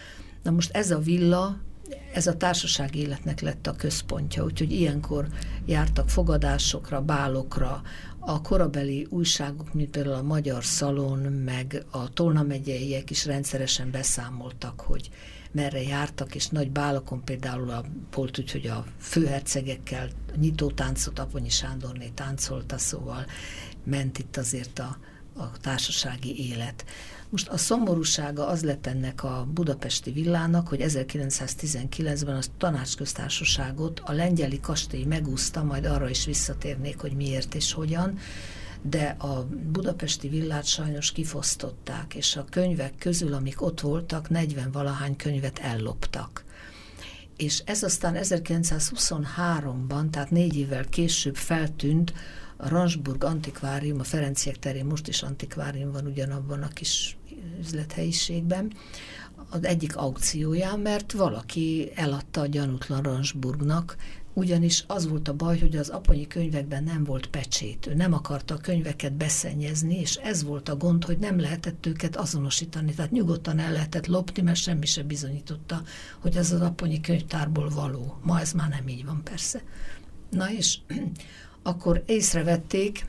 Na 0.44 0.52
most 0.52 0.76
ez 0.76 0.92
a 0.92 1.00
villa 1.00 1.60
ez 2.14 2.28
a 2.28 2.38
társaság 2.38 2.96
életnek 2.96 3.40
lett 3.40 3.68
a 3.68 3.76
központja, 3.76 4.44
úgyhogy 4.44 4.72
ilyenkor 4.72 5.28
jártak 5.66 6.10
fogadásokra, 6.10 7.02
bálokra, 7.02 7.82
a 8.20 8.42
korabeli 8.42 9.08
újságok, 9.10 9.74
mint 9.74 9.90
például 9.90 10.16
a 10.16 10.22
Magyar 10.22 10.64
Szalon, 10.64 11.20
meg 11.20 11.86
a 11.92 12.14
Tolna 12.14 12.44
megyeiek 12.44 13.10
is 13.10 13.26
rendszeresen 13.26 13.92
beszámoltak, 13.92 14.82
hogy 14.82 15.10
merre 15.52 15.82
jártak, 15.82 16.36
és 16.36 16.48
nagy 16.48 16.72
bálokon 16.72 17.24
például 17.24 17.70
a, 17.70 17.86
volt 18.12 18.40
úgy, 18.40 18.52
hogy 18.52 18.68
a 18.68 18.86
főhercegekkel 19.00 20.10
nyitó 20.36 20.72
táncot 20.72 21.20
Aponyi 21.20 21.50
Sándorné 21.50 22.12
táncolta, 22.14 22.78
szóval 22.78 23.26
ment 23.84 24.18
itt 24.18 24.38
azért 24.38 24.80
a, 24.80 24.98
a 25.38 25.52
társasági 25.62 26.50
élet. 26.50 26.86
Most 27.30 27.48
a 27.48 27.58
szomorúsága 27.58 28.48
az 28.48 28.64
lett 28.64 28.88
ennek 28.88 29.24
a 29.24 29.48
budapesti 29.54 30.12
villának, 30.12 30.68
hogy 30.68 30.80
1919-ben 30.84 32.36
a 32.36 32.42
tanácsköztársaságot 32.58 34.02
a 34.04 34.12
lengyeli 34.12 34.60
kastély 34.60 35.04
megúszta, 35.04 35.64
majd 35.64 35.86
arra 35.86 36.10
is 36.10 36.26
visszatérnék, 36.26 37.00
hogy 37.00 37.12
miért 37.12 37.56
és 37.56 37.74
hogyan, 37.74 38.18
de 38.82 39.16
a 39.20 39.48
budapesti 39.72 40.28
villát 40.28 40.66
sajnos 40.66 41.12
kifosztották, 41.12 42.14
és 42.14 42.36
a 42.36 42.46
könyvek 42.50 42.94
közül, 42.98 43.34
amik 43.34 43.62
ott 43.62 43.82
voltak, 43.82 44.30
40 44.30 44.72
valahány 44.72 45.16
könyvet 45.16 45.60
elloptak. 45.60 46.44
És 47.38 47.62
ez 47.66 47.84
aztán 47.84 48.18
1923-ban, 48.18 50.10
tehát 50.10 50.32
négy 50.32 50.58
évvel 50.58 50.86
később 50.86 51.36
feltűnt 51.36 52.14
a 52.58 52.68
Ransburg 52.68 53.24
antikvárium, 53.24 53.99
a 53.99 54.03
Ferenciek 54.03 54.60
terén 54.60 54.86
most 54.86 55.08
is 55.08 55.22
antikvárium 55.22 55.91
van 55.91 56.06
ugyanabban 56.06 56.62
a 56.62 56.68
kis 56.68 57.18
üzlethelyiségben, 57.60 58.74
az 59.49 59.64
egyik 59.64 59.95
aukcióján, 59.95 60.80
mert 60.80 61.12
valaki 61.12 61.91
eladta 61.95 62.41
a 62.41 62.45
gyanútlan 62.45 63.01
Ransburgnak, 63.01 63.95
ugyanis 64.34 64.84
az 64.88 65.08
volt 65.08 65.28
a 65.28 65.34
baj, 65.34 65.60
hogy 65.60 65.76
az 65.76 65.89
aponyi 65.89 66.28
könyvekben 66.28 66.84
nem 66.84 67.03
volt 67.03 67.28
pecsét. 67.28 67.88
Ő 67.88 67.93
nem 67.93 68.14
akarta 68.14 68.53
a 68.53 68.58
könyveket 68.58 69.14
beszennyezni, 69.14 69.99
és 69.99 70.16
ez 70.16 70.43
volt 70.43 70.70
a 70.70 70.76
gond, 70.76 71.06
hogy 71.06 71.18
nem 71.18 71.39
lehetett 71.39 71.86
őket 71.86 72.16
azonosítani. 72.16 72.93
Tehát 72.93 73.12
nyugodtan 73.12 73.60
el 73.60 73.72
lehetett 73.72 74.08
lopni, 74.08 74.41
mert 74.41 74.58
semmi 74.58 74.86
se 74.86 75.03
bizonyította, 75.03 75.82
hogy 76.20 76.36
ez 76.36 76.51
az 76.51 76.62
aponyi 76.62 77.01
könyvtárból 77.01 77.70
való. 77.70 78.20
Ma 78.24 78.39
ez 78.39 78.51
már 78.51 78.70
nem 78.70 78.88
így 78.88 79.06
van 79.06 79.22
persze. 79.24 79.62
Na 80.30 80.51
és 80.51 80.78
akkor 81.66 82.03
észrevették, 82.05 83.05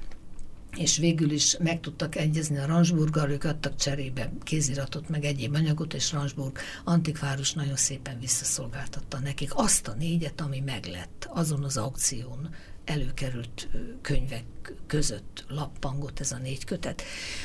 és 0.76 0.98
végül 0.98 1.30
is 1.30 1.56
meg 1.58 1.80
tudtak 1.80 2.16
egyezni 2.16 2.58
a 2.58 2.66
Ransburggal, 2.66 3.30
ők 3.30 3.44
adtak 3.44 3.76
cserébe 3.76 4.32
kéziratot, 4.42 5.08
meg 5.08 5.24
egyéb 5.24 5.54
anyagot, 5.54 5.94
és 5.94 6.12
Ransburg 6.12 6.58
antikvárus 6.84 7.52
nagyon 7.52 7.76
szépen 7.76 8.20
visszaszolgáltatta 8.20 9.18
nekik 9.18 9.50
azt 9.54 9.88
a 9.88 9.94
négyet, 9.94 10.40
ami 10.40 10.60
meglett 10.60 11.28
azon 11.30 11.64
az 11.64 11.76
aukción 11.76 12.48
előkerült 12.84 13.68
könyvek 14.00 14.44
között 14.86 15.44
lappangott 15.48 16.20
ez 16.20 16.32
a 16.32 16.38
négy 16.38 16.64
kötet. 16.64 17.02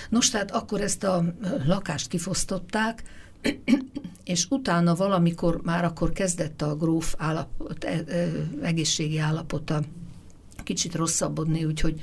Nos, 0.09 0.30
tehát 0.30 0.51
akkor 0.51 0.82
ezt 0.82 1.03
a 1.03 1.24
lakást 1.66 2.07
kifosztották, 2.07 3.03
és 4.24 4.45
utána 4.49 4.95
valamikor, 4.95 5.62
már 5.64 5.84
akkor 5.84 6.12
kezdett 6.12 6.62
a 6.62 6.76
gróf 6.76 7.16
állapot, 7.18 7.84
e, 7.84 8.03
e, 8.07 8.32
egészségi 8.62 9.18
állapota 9.18 9.82
kicsit 10.74 10.96
rosszabbodni, 10.96 11.66
úgyhogy 11.66 12.02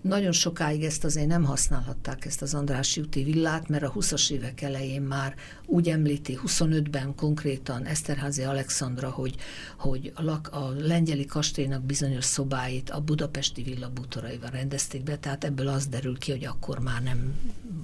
nagyon 0.00 0.32
sokáig 0.32 0.82
ezt 0.82 1.04
azért 1.04 1.26
nem 1.26 1.44
használhatták, 1.44 2.24
ezt 2.24 2.42
az 2.42 2.54
András 2.54 2.96
úti 2.96 3.22
villát, 3.22 3.68
mert 3.68 3.82
a 3.82 3.92
20-as 3.92 4.30
évek 4.30 4.60
elején 4.60 5.02
már 5.02 5.34
úgy 5.66 5.88
említi, 5.88 6.38
25-ben 6.46 7.14
konkrétan 7.14 7.84
Eszterházi 7.84 8.42
Alexandra, 8.42 9.10
hogy, 9.10 9.34
hogy 9.78 10.12
a, 10.14 10.22
lak, 10.22 10.48
a 10.52 10.72
lengyeli 10.78 11.24
kastélynak 11.24 11.82
bizonyos 11.82 12.24
szobáit 12.24 12.90
a 12.90 13.00
budapesti 13.00 13.62
villa 13.62 13.90
bútoraival 13.90 14.50
rendezték 14.50 15.02
be, 15.02 15.16
tehát 15.16 15.44
ebből 15.44 15.68
az 15.68 15.86
derül 15.86 16.18
ki, 16.18 16.30
hogy 16.30 16.44
akkor 16.44 16.78
már 16.78 17.02
nem 17.02 17.34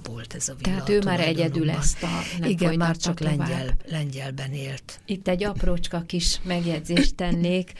volt 0.03 0.33
ez 0.33 0.49
a 0.49 0.55
villa. 0.57 0.75
Tehát 0.75 0.89
ő 0.89 1.01
már 1.03 1.19
egyedül 1.19 1.69
ezt 1.69 2.03
a 2.03 2.45
Igen, 2.47 2.75
már 2.75 2.97
csak 2.97 3.19
lengyel, 3.19 3.77
lengyelben 3.85 4.51
élt. 4.51 4.99
Itt 5.05 5.27
egy 5.27 5.43
aprócska 5.43 6.01
kis 6.01 6.39
megjegyzést 6.43 7.15
tennék. 7.15 7.73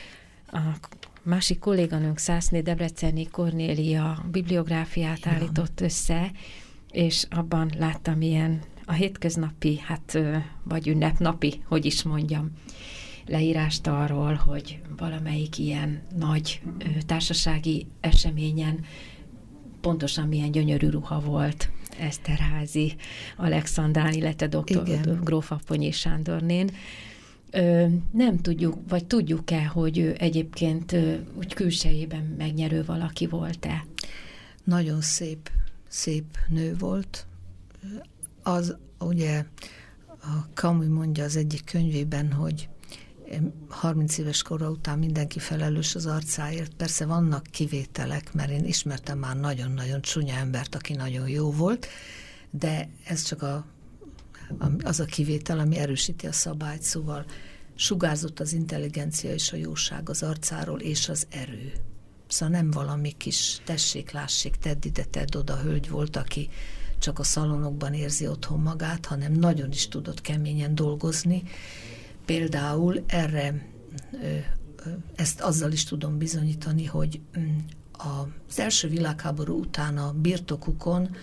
A 0.51 0.59
másik 1.23 1.59
kolléganőnk 1.59 2.17
Szászné 2.17 2.61
Debreceni 2.61 3.27
Kornélia 3.27 4.25
bibliográfiát 4.31 5.17
Igen. 5.17 5.33
állított 5.33 5.81
össze, 5.81 6.31
és 6.91 7.25
abban 7.29 7.71
láttam 7.77 8.21
ilyen 8.21 8.61
a 8.85 8.93
hétköznapi, 8.93 9.79
hát 9.79 10.19
vagy 10.63 10.87
ünnepnapi, 10.87 11.63
hogy 11.67 11.85
is 11.85 12.03
mondjam, 12.03 12.51
leírást 13.25 13.87
arról, 13.87 14.33
hogy 14.33 14.81
valamelyik 14.97 15.57
ilyen 15.57 16.01
nagy 16.17 16.61
társasági 17.05 17.87
eseményen 17.99 18.85
pontosan 19.81 20.27
milyen 20.27 20.51
gyönyörű 20.51 20.89
ruha 20.89 21.19
volt 21.19 21.69
Eszterházi 21.99 22.95
Alexandrán, 23.37 24.13
illetve 24.13 24.47
dr. 24.47 25.19
Gróf 25.23 25.51
Aponyi 25.51 25.91
Sándornén 25.91 26.69
nem 28.11 28.37
tudjuk, 28.41 28.77
vagy 28.87 29.05
tudjuk-e, 29.05 29.65
hogy 29.65 29.97
ő 29.97 30.15
egyébként 30.17 30.95
úgy 31.37 31.53
külsejében 31.53 32.35
megnyerő 32.37 32.83
valaki 32.85 33.27
volt-e? 33.27 33.85
Nagyon 34.63 35.01
szép, 35.01 35.49
szép 35.87 36.37
nő 36.49 36.75
volt. 36.79 37.25
Az 38.43 38.75
ugye 38.99 39.45
a 40.07 40.47
Camus 40.53 40.87
mondja 40.87 41.23
az 41.23 41.35
egyik 41.35 41.63
könyvében, 41.65 42.31
hogy 42.31 42.69
30 43.67 44.17
éves 44.17 44.41
kora 44.41 44.69
után 44.69 44.99
mindenki 44.99 45.39
felelős 45.39 45.95
az 45.95 46.05
arcáért. 46.05 46.73
Persze 46.73 47.05
vannak 47.05 47.43
kivételek, 47.51 48.33
mert 48.33 48.51
én 48.51 48.65
ismertem 48.65 49.19
már 49.19 49.35
nagyon-nagyon 49.35 50.01
csúnya 50.01 50.35
embert, 50.35 50.75
aki 50.75 50.93
nagyon 50.93 51.29
jó 51.29 51.51
volt, 51.51 51.87
de 52.49 52.89
ez 53.05 53.21
csak 53.21 53.41
a, 53.41 53.65
az 54.83 54.99
a 54.99 55.05
kivétel, 55.05 55.59
ami 55.59 55.77
erősíti 55.77 56.27
a 56.27 56.31
szabályt, 56.31 56.81
szóval 56.81 57.25
sugárzott 57.75 58.39
az 58.39 58.53
intelligencia 58.53 59.33
és 59.33 59.51
a 59.51 59.55
jóság 59.55 60.09
az 60.09 60.23
arcáról, 60.23 60.79
és 60.79 61.09
az 61.09 61.27
erő. 61.29 61.71
Szóval 62.27 62.55
nem 62.55 62.71
valami 62.71 63.11
kis 63.11 63.61
tessék, 63.65 64.11
lássék, 64.11 64.55
tedd 64.55 64.85
ide, 64.85 65.03
tedd 65.03 65.37
oda 65.37 65.57
hölgy 65.57 65.89
volt, 65.89 66.15
aki 66.15 66.49
csak 66.99 67.19
a 67.19 67.23
szalonokban 67.23 67.93
érzi 67.93 68.27
otthon 68.27 68.59
magát, 68.59 69.05
hanem 69.05 69.31
nagyon 69.31 69.71
is 69.71 69.87
tudott 69.87 70.21
keményen 70.21 70.75
dolgozni. 70.75 71.43
Például 72.25 73.03
erre 73.07 73.71
ezt 75.15 75.41
azzal 75.41 75.71
is 75.71 75.83
tudom 75.83 76.17
bizonyítani, 76.17 76.85
hogy 76.85 77.21
mm, 77.39 77.57
az 78.49 78.59
első 78.59 78.87
világháború 78.87 79.59
után 79.59 79.97
a 79.97 80.13
birtokukon 80.13 81.15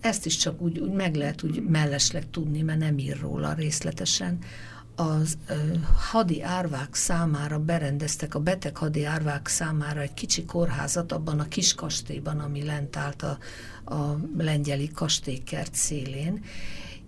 ezt 0.00 0.26
is 0.26 0.36
csak 0.36 0.60
úgy, 0.60 0.78
úgy 0.78 0.92
meg 0.92 1.14
lehet 1.14 1.42
úgy 1.42 1.62
mellesleg 1.62 2.30
tudni, 2.30 2.62
mert 2.62 2.78
nem 2.78 2.98
ír 2.98 3.20
róla 3.20 3.52
részletesen, 3.52 4.38
az 4.96 5.38
ö, 5.48 5.54
hadi 6.10 6.42
árvák 6.42 6.94
számára 6.94 7.58
berendeztek, 7.58 8.34
a 8.34 8.40
beteg 8.40 8.76
hadi 8.76 9.04
árvák 9.04 9.48
számára 9.48 10.00
egy 10.00 10.14
kicsi 10.14 10.44
kórházat 10.44 11.12
abban 11.12 11.40
a 11.40 11.48
kis 11.48 11.74
kastélyban, 11.74 12.38
ami 12.38 12.64
lent 12.64 12.96
állt 12.96 13.22
a, 13.22 13.38
a 13.94 14.18
lengyeli 14.38 14.90
kastélykert 14.90 15.74
szélén, 15.74 16.44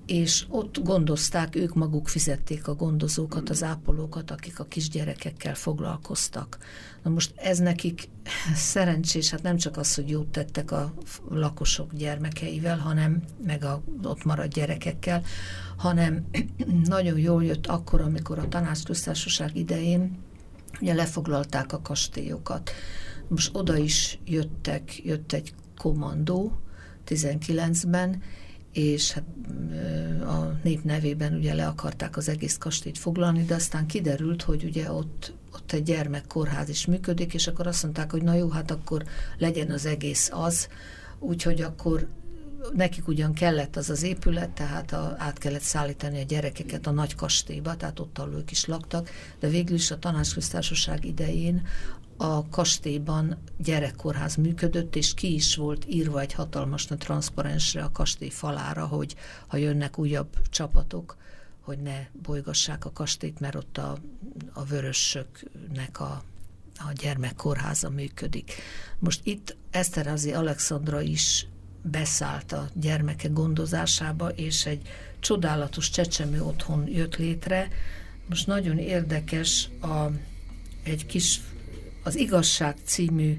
és 0.08 0.44
ott 0.48 0.82
gondozták, 0.82 1.56
ők 1.56 1.74
maguk 1.74 2.08
fizették 2.08 2.68
a 2.68 2.74
gondozókat, 2.74 3.50
az 3.50 3.62
ápolókat, 3.62 4.30
akik 4.30 4.60
a 4.60 4.64
kisgyerekekkel 4.64 5.54
foglalkoztak. 5.54 6.58
Na 7.02 7.10
most 7.10 7.32
ez 7.36 7.58
nekik 7.58 8.08
szerencsés, 8.54 9.30
hát 9.30 9.42
nem 9.42 9.56
csak 9.56 9.76
az, 9.76 9.94
hogy 9.94 10.08
jót 10.08 10.28
tettek 10.28 10.70
a 10.70 10.94
lakosok 11.30 11.94
gyermekeivel, 11.94 12.78
hanem 12.78 13.22
meg 13.46 13.64
a 13.64 13.82
ott 14.02 14.24
maradt 14.24 14.52
gyerekekkel, 14.52 15.22
hanem 15.76 16.26
nagyon 16.84 17.18
jól 17.18 17.44
jött 17.44 17.66
akkor, 17.66 18.00
amikor 18.00 18.38
a 18.38 18.48
tanácsköztársaság 18.48 19.56
idején 19.56 20.18
ugye 20.80 20.94
lefoglalták 20.94 21.72
a 21.72 21.80
kastélyokat. 21.80 22.70
Most 23.28 23.56
oda 23.56 23.76
is 23.76 24.18
jöttek, 24.24 25.04
jött 25.04 25.32
egy 25.32 25.54
kommandó 25.76 26.58
19-ben, 27.08 28.22
és 28.72 29.12
hát 29.12 29.24
a 30.22 30.58
nép 30.62 30.84
nevében 30.84 31.34
ugye 31.34 31.54
le 31.54 31.66
akarták 31.66 32.16
az 32.16 32.28
egész 32.28 32.58
kastélyt 32.58 32.98
foglalni, 32.98 33.44
de 33.44 33.54
aztán 33.54 33.86
kiderült, 33.86 34.42
hogy 34.42 34.64
ugye 34.64 34.92
ott, 34.92 35.32
ott 35.54 35.72
egy 35.72 35.82
gyermekkórház 35.82 36.68
is 36.68 36.86
működik, 36.86 37.34
és 37.34 37.46
akkor 37.46 37.66
azt 37.66 37.82
mondták, 37.82 38.10
hogy 38.10 38.22
na 38.22 38.34
jó, 38.34 38.48
hát 38.48 38.70
akkor 38.70 39.04
legyen 39.38 39.70
az 39.70 39.86
egész 39.86 40.30
az, 40.32 40.68
úgyhogy 41.18 41.60
akkor 41.60 42.08
nekik 42.74 43.08
ugyan 43.08 43.32
kellett 43.32 43.76
az 43.76 43.90
az 43.90 44.02
épület, 44.02 44.50
tehát 44.50 44.92
a, 44.92 45.14
át 45.18 45.38
kellett 45.38 45.60
szállítani 45.60 46.20
a 46.20 46.24
gyerekeket 46.24 46.86
a 46.86 46.90
nagy 46.90 47.14
kastélyba, 47.14 47.76
tehát 47.76 48.00
ott, 48.00 48.18
ahol 48.18 48.34
ők 48.34 48.50
is 48.50 48.64
laktak, 48.64 49.10
de 49.40 49.48
végül 49.48 49.76
is 49.76 49.90
a 49.90 49.98
tanácsköztársaság 49.98 51.04
idején 51.04 51.66
a 52.20 52.48
kastélyban 52.48 53.36
gyerekkórház 53.56 54.34
működött, 54.34 54.96
és 54.96 55.14
ki 55.14 55.34
is 55.34 55.56
volt 55.56 55.84
írva 55.88 56.20
egy 56.20 56.32
hatalmas 56.32 56.86
nagy 56.86 56.98
transzparensre 56.98 57.82
a 57.82 57.92
kastély 57.92 58.30
falára, 58.30 58.86
hogy 58.86 59.14
ha 59.46 59.56
jönnek 59.56 59.98
újabb 59.98 60.48
csapatok, 60.50 61.16
hogy 61.60 61.78
ne 61.78 62.06
bolygassák 62.22 62.84
a 62.84 62.92
kastélyt, 62.92 63.40
mert 63.40 63.54
ott 63.54 63.78
a, 63.78 63.96
a 64.52 64.64
vörösöknek 64.64 66.00
a, 66.00 66.22
a 66.76 66.92
gyermekkórháza 66.92 67.90
működik. 67.90 68.52
Most 68.98 69.20
itt 69.24 69.56
Eszterázi 69.70 70.32
Alexandra 70.32 71.00
is 71.00 71.46
beszállt 71.82 72.52
a 72.52 72.68
gyermeke 72.74 73.28
gondozásába, 73.28 74.28
és 74.28 74.66
egy 74.66 74.88
csodálatos 75.20 75.90
csecsemő 75.90 76.42
otthon 76.42 76.88
jött 76.88 77.16
létre. 77.16 77.68
Most 78.28 78.46
nagyon 78.46 78.78
érdekes 78.78 79.68
a, 79.80 80.06
egy 80.82 81.06
kis 81.06 81.40
az 82.08 82.16
Igazság 82.16 82.76
című 82.84 83.38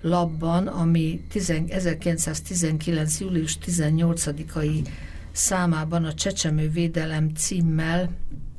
labban, 0.00 0.66
ami 0.66 1.26
1919. 1.68 3.20
július 3.20 3.58
18-ai 3.66 4.88
számában 5.32 6.04
a 6.04 6.14
Csecsemő 6.14 6.70
Védelem 6.70 7.28
címmel 7.34 8.10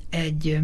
egy, 0.10 0.60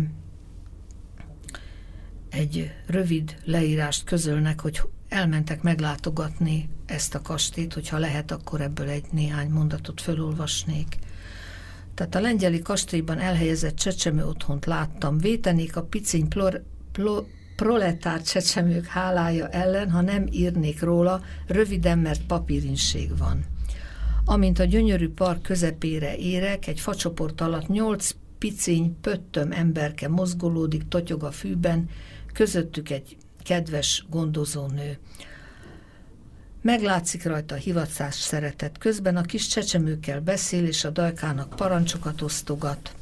egy 2.30 2.72
rövid 2.88 3.36
leírást 3.44 4.04
közölnek, 4.04 4.60
hogy 4.62 4.82
elmentek 5.10 5.62
meglátogatni 5.62 6.70
ezt 6.86 7.16
a 7.16 7.22
kastét, 7.22 7.74
hogyha 7.74 7.98
lehet, 7.98 8.32
akkor 8.32 8.62
ebből 8.62 8.90
egy 8.90 9.06
néhány 9.12 9.50
mondatot 9.50 10.02
felolvasnék. 10.02 10.98
Tehát 11.94 12.16
a 12.16 12.20
lengyeli 12.20 12.60
kastélyban 12.62 13.20
elhelyezett 13.20 13.76
csecsemő 13.76 14.26
otthont 14.26 14.66
láttam. 14.66 15.18
Vétenék 15.18 15.76
a 15.76 15.84
piciny 15.84 16.28
plor, 16.28 16.64
plor, 16.92 17.26
proletár 17.56 18.22
csecsemők 18.22 18.86
hálája 18.86 19.48
ellen, 19.48 19.92
ha 19.92 20.02
nem 20.02 20.28
írnék 20.32 20.82
róla, 20.82 21.22
röviden, 21.48 22.00
mert 22.00 22.26
papírinség 22.26 23.18
van. 23.18 23.46
Amint 24.26 24.60
a 24.60 24.64
gyönyörű 24.64 25.10
park 25.10 25.42
közepére 25.42 26.16
érek, 26.16 26.68
egy 26.68 26.80
facsoport 26.80 27.42
alatt 27.42 27.68
nyolc 27.68 28.16
piciny, 28.38 29.00
pöttöm 29.02 29.52
emberke 29.52 30.08
mozgolódik, 30.08 30.88
totyog 30.88 31.24
a 31.24 31.32
fűben, 31.32 31.90
közöttük 32.34 32.90
egy 32.90 33.18
kedves 33.44 34.06
gondozónő. 34.10 34.98
Meglátszik 36.62 37.24
rajta 37.24 37.56
a 37.56 37.58
hivatás 37.58 38.16
szeretet. 38.16 38.78
Közben 38.78 39.18
a 39.18 39.22
kis 39.22 39.48
csecsemőkkel 39.48 40.22
beszél, 40.22 40.66
és 40.66 40.84
a 40.84 40.90
dajkának 40.90 41.56
parancsokat 41.56 42.22
osztogat 42.22 42.96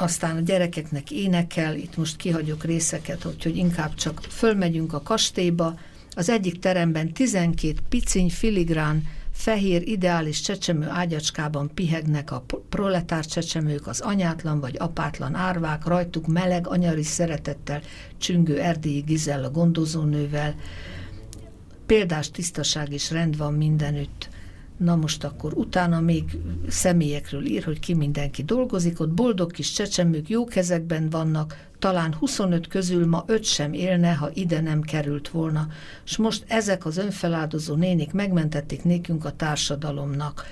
aztán 0.00 0.36
a 0.36 0.40
gyerekeknek 0.40 1.10
énekel, 1.10 1.76
itt 1.76 1.96
most 1.96 2.16
kihagyok 2.16 2.64
részeket, 2.64 3.22
hogy 3.22 3.56
inkább 3.56 3.94
csak 3.94 4.20
fölmegyünk 4.28 4.92
a 4.92 5.02
kastélyba, 5.02 5.78
az 6.14 6.28
egyik 6.28 6.58
teremben 6.58 7.12
12 7.12 7.74
piciny 7.88 8.30
filigrán 8.30 9.02
fehér 9.32 9.88
ideális 9.88 10.40
csecsemő 10.40 10.88
ágyacskában 10.88 11.70
pihegnek 11.74 12.30
a 12.30 12.44
proletár 12.68 13.26
csecsemők, 13.26 13.86
az 13.86 14.00
anyátlan 14.00 14.60
vagy 14.60 14.76
apátlan 14.78 15.34
árvák, 15.34 15.84
rajtuk 15.84 16.26
meleg, 16.26 16.66
anyari 16.68 17.02
szeretettel 17.02 17.80
csüngő 18.18 18.60
erdélyi 18.60 19.00
Gizella 19.00 19.50
gondozónővel. 19.50 20.54
Példás 21.86 22.30
tisztaság 22.30 22.92
és 22.92 23.10
rend 23.10 23.36
van 23.36 23.54
mindenütt. 23.54 24.28
Na 24.78 24.96
most 24.96 25.24
akkor 25.24 25.52
utána 25.52 26.00
még 26.00 26.24
személyekről 26.68 27.46
ír, 27.46 27.64
hogy 27.64 27.78
ki 27.78 27.94
mindenki 27.94 28.42
dolgozik, 28.42 29.00
ott 29.00 29.10
boldog 29.10 29.52
kis 29.52 29.72
csecsemők 29.72 30.28
jó 30.28 30.44
kezekben 30.44 31.10
vannak, 31.10 31.66
talán 31.78 32.14
25 32.14 32.66
közül 32.66 33.06
ma 33.06 33.24
öt 33.26 33.44
sem 33.44 33.72
élne, 33.72 34.12
ha 34.12 34.30
ide 34.34 34.60
nem 34.60 34.80
került 34.80 35.28
volna. 35.28 35.68
És 36.04 36.16
most 36.16 36.44
ezek 36.46 36.86
az 36.86 36.96
önfeláldozó 36.96 37.74
nénik 37.74 38.12
megmentették 38.12 38.84
nékünk 38.84 39.24
a 39.24 39.36
társadalomnak. 39.36 40.44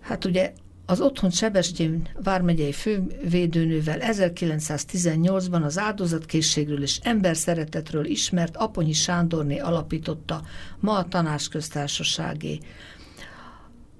Hát 0.00 0.24
ugye 0.24 0.52
az 0.86 1.00
otthon 1.00 1.30
Sebestyén 1.30 2.08
vármegyei 2.22 2.72
fővédőnővel 2.72 3.98
1918-ban 4.00 5.64
az 5.64 5.78
áldozatkészségről 5.78 6.82
és 6.82 6.98
emberszeretetről 7.02 8.04
ismert 8.04 8.56
Aponyi 8.56 8.92
Sándorné 8.92 9.58
alapította 9.58 10.42
ma 10.80 10.96
a 10.96 11.08
tanácsköztársaságé 11.08 12.58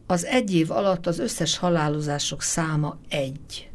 az 0.06 0.24
egy 0.24 0.54
év 0.54 0.70
alatt 0.70 1.06
az 1.06 1.18
összes 1.18 1.56
halálozások 1.56 2.42
száma 2.42 2.98
egy. 3.08 3.70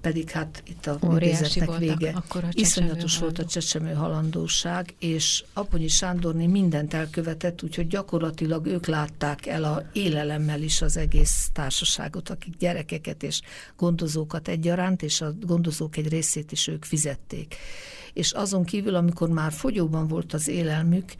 Pedig 0.00 0.30
hát 0.30 0.62
itt 0.66 0.86
a 0.86 0.98
idézetnek 1.14 1.78
vége. 1.78 2.22
Iszonyatos 2.50 3.18
volt 3.18 3.38
a 3.38 3.44
csecsemő 3.44 3.92
halandóság, 3.92 4.94
és 4.98 5.44
Aponyi 5.52 5.88
Sándorné 5.88 6.46
mindent 6.46 6.94
elkövetett, 6.94 7.62
úgyhogy 7.62 7.86
gyakorlatilag 7.86 8.66
ők 8.66 8.86
látták 8.86 9.46
el 9.46 9.64
a 9.64 9.82
élelemmel 9.92 10.62
is 10.62 10.82
az 10.82 10.96
egész 10.96 11.50
társaságot, 11.52 12.30
akik 12.30 12.56
gyerekeket 12.56 13.22
és 13.22 13.40
gondozókat 13.76 14.48
egyaránt, 14.48 15.02
és 15.02 15.20
a 15.20 15.32
gondozók 15.40 15.96
egy 15.96 16.08
részét 16.08 16.52
is 16.52 16.66
ők 16.68 16.84
fizették. 16.84 17.54
És 18.12 18.32
azon 18.32 18.64
kívül, 18.64 18.94
amikor 18.94 19.28
már 19.28 19.52
fogyóban 19.52 20.08
volt 20.08 20.32
az 20.32 20.48
élelmük, 20.48 21.12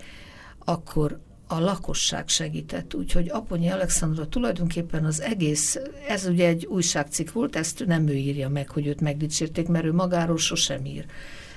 akkor 0.59 1.21
a 1.53 1.61
lakosság 1.61 2.29
segített, 2.29 2.95
úgyhogy 2.95 3.29
Aponyi 3.29 3.69
Alexandra 3.69 4.29
tulajdonképpen 4.29 5.05
az 5.05 5.21
egész, 5.21 5.79
ez 6.09 6.27
ugye 6.27 6.47
egy 6.47 6.67
újságcikk 6.67 7.33
volt, 7.33 7.57
ezt 7.57 7.87
nem 7.87 8.09
ő 8.09 8.15
írja 8.15 8.49
meg, 8.49 8.71
hogy 8.71 8.87
őt 8.87 9.01
megdicsérték, 9.01 9.69
mert 9.69 9.85
ő 9.85 9.93
magáról 9.93 10.39
sosem 10.39 10.85
ír. 10.85 11.07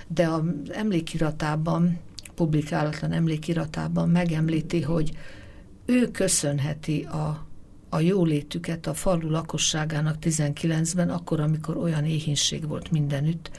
De 0.07 0.27
az 0.27 0.43
emlékiratában, 0.71 1.99
publikálatlan 2.35 3.11
emlékiratában 3.11 4.09
megemlíti, 4.09 4.81
hogy 4.81 5.11
ő 5.85 6.11
köszönheti 6.11 7.01
a, 7.01 7.47
a 7.89 7.99
jólétüket 7.99 8.87
a 8.87 8.93
falu 8.93 9.29
lakosságának 9.29 10.15
19-ben, 10.21 11.09
akkor, 11.09 11.39
amikor 11.39 11.77
olyan 11.77 12.05
éhínség 12.05 12.67
volt 12.67 12.91
mindenütt, 12.91 13.51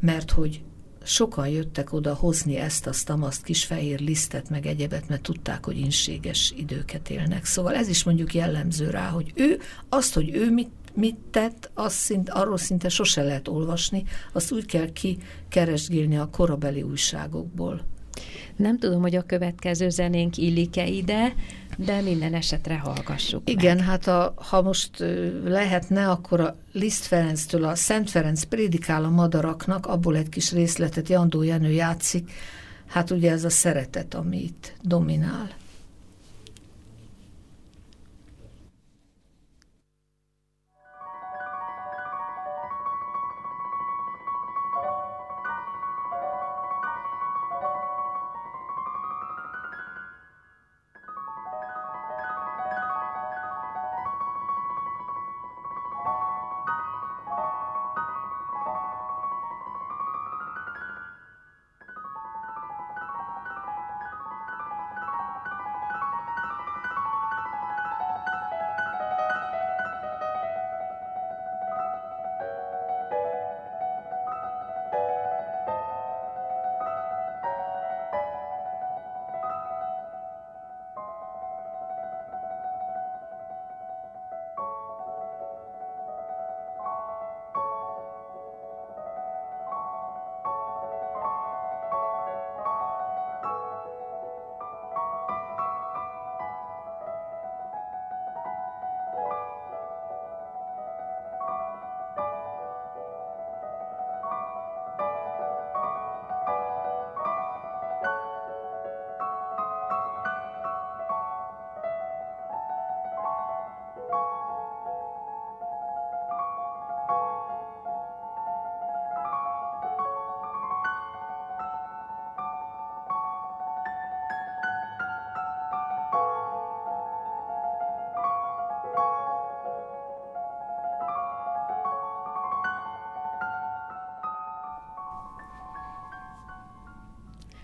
mert 0.00 0.30
hogy 0.30 0.62
sokan 1.06 1.48
jöttek 1.48 1.92
oda 1.92 2.14
hozni 2.14 2.56
ezt, 2.56 2.86
azt, 2.86 3.10
azt 3.20 3.42
kis 3.42 3.64
fehér 3.64 4.00
lisztet, 4.00 4.50
meg 4.50 4.66
egyebet, 4.66 5.08
mert 5.08 5.22
tudták, 5.22 5.64
hogy 5.64 5.78
inséges 5.78 6.52
időket 6.56 7.10
élnek. 7.10 7.44
Szóval 7.44 7.74
ez 7.74 7.88
is 7.88 8.04
mondjuk 8.04 8.34
jellemző 8.34 8.90
rá, 8.90 9.08
hogy 9.08 9.32
ő, 9.34 9.58
azt, 9.88 10.14
hogy 10.14 10.34
ő 10.34 10.50
mit, 10.50 10.70
mit 10.94 11.16
tett, 11.30 11.70
azt 11.74 11.96
szint, 11.96 12.30
arról 12.30 12.58
szinte 12.58 12.88
sose 12.88 13.22
lehet 13.22 13.48
olvasni, 13.48 14.04
azt 14.32 14.52
úgy 14.52 14.66
kell 14.66 14.92
kikeresgélni 14.92 16.18
a 16.18 16.30
korabeli 16.30 16.82
újságokból. 16.82 17.84
Nem 18.56 18.78
tudom, 18.78 19.00
hogy 19.00 19.14
a 19.14 19.22
következő 19.22 19.88
zenénk 19.88 20.36
illik-e 20.36 20.86
ide, 20.86 21.34
de 21.76 22.00
minden 22.00 22.34
esetre 22.34 22.78
hallgassuk 22.78 23.50
Igen, 23.50 23.76
meg. 23.76 23.86
hát 23.86 24.06
a, 24.06 24.34
ha 24.36 24.62
most 24.62 25.04
lehetne, 25.44 26.10
akkor 26.10 26.40
a 26.40 26.56
Liszt 26.72 27.04
Ferenctől 27.04 27.64
a 27.64 27.74
Szent 27.74 28.10
Ferenc 28.10 28.42
prédikál 28.44 29.04
a 29.04 29.10
madaraknak, 29.10 29.86
abból 29.86 30.16
egy 30.16 30.28
kis 30.28 30.52
részletet 30.52 31.08
Jandó 31.08 31.42
Jenő 31.42 31.70
játszik, 31.70 32.30
hát 32.86 33.10
ugye 33.10 33.30
ez 33.30 33.44
a 33.44 33.50
szeretet, 33.50 34.14
ami 34.14 34.42
itt 34.42 34.72
dominál. 34.82 35.50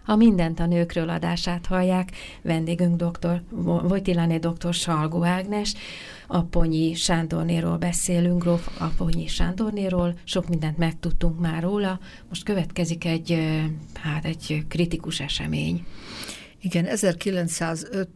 A 0.04 0.14
Mindent 0.14 0.60
a 0.60 0.66
nőkről 0.66 1.08
adását 1.08 1.66
hallják. 1.66 2.10
Vendégünk 2.42 3.02
dr. 3.02 3.42
Vojtilané 3.60 4.38
dr. 4.38 4.74
Salgó 4.74 5.24
Ágnes, 5.24 5.74
Aponyi 6.26 6.94
Sándornéról 6.94 7.76
beszélünk, 7.76 8.42
Gróf 8.42 8.68
Aponyi 8.78 9.26
Sándornéról, 9.26 10.14
sok 10.24 10.48
mindent 10.48 10.78
megtudtunk 10.78 11.40
már 11.40 11.62
róla. 11.62 11.98
Most 12.28 12.44
következik 12.44 13.04
egy, 13.04 13.38
hát 13.94 14.24
egy 14.24 14.64
kritikus 14.68 15.20
esemény. 15.20 15.84
Igen, 16.60 16.84
1905. 16.84 18.08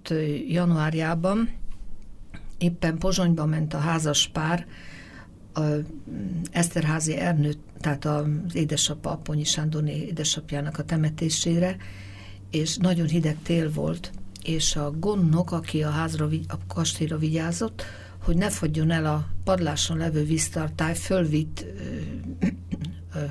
januárjában 0.49 1.51
éppen 2.59 2.99
Pozsonyba 2.99 3.47
ment 3.47 3.75
a 3.75 3.79
házas 3.79 4.29
pár, 4.33 4.67
a 5.57 5.63
Eszterházi 6.51 7.17
Ernőt 7.17 7.59
tehát 7.81 8.05
az 8.05 8.55
édesapa, 8.55 9.11
Aponyi 9.11 9.45
Sándorné 9.45 9.97
édesapjának 9.97 10.79
a 10.79 10.85
temetésére, 10.85 11.77
és 12.51 12.77
nagyon 12.77 13.07
hideg 13.07 13.37
tél 13.43 13.73
volt, 13.73 14.13
és 14.43 14.77
a 14.77 14.91
gondnok, 14.91 15.53
aki 15.53 15.83
a 15.83 15.91
házra, 15.91 16.29
a 16.49 16.57
kastélyra 16.67 17.19
vigyázott, 17.19 17.83
hogy 18.23 18.37
ne 18.37 18.51
fagyjon 18.51 18.91
el 18.91 19.07
a 19.07 19.29
padláson 19.45 19.97
levő 19.97 20.25
víztartály, 20.25 20.95
fölvitt 20.95 21.65
ö, 23.15 23.25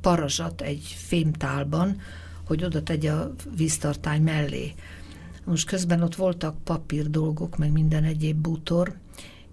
parazsat 0.00 0.60
egy 0.60 0.94
fémtálban, 0.96 2.00
hogy 2.44 2.64
oda 2.64 2.82
tegye 2.82 3.12
a 3.12 3.34
víztartály 3.56 4.18
mellé. 4.18 4.74
Most 5.44 5.66
közben 5.66 6.02
ott 6.02 6.14
voltak 6.14 6.64
papír 6.64 7.10
dolgok, 7.10 7.56
meg 7.56 7.72
minden 7.72 8.04
egyéb 8.04 8.36
bútor, 8.36 8.96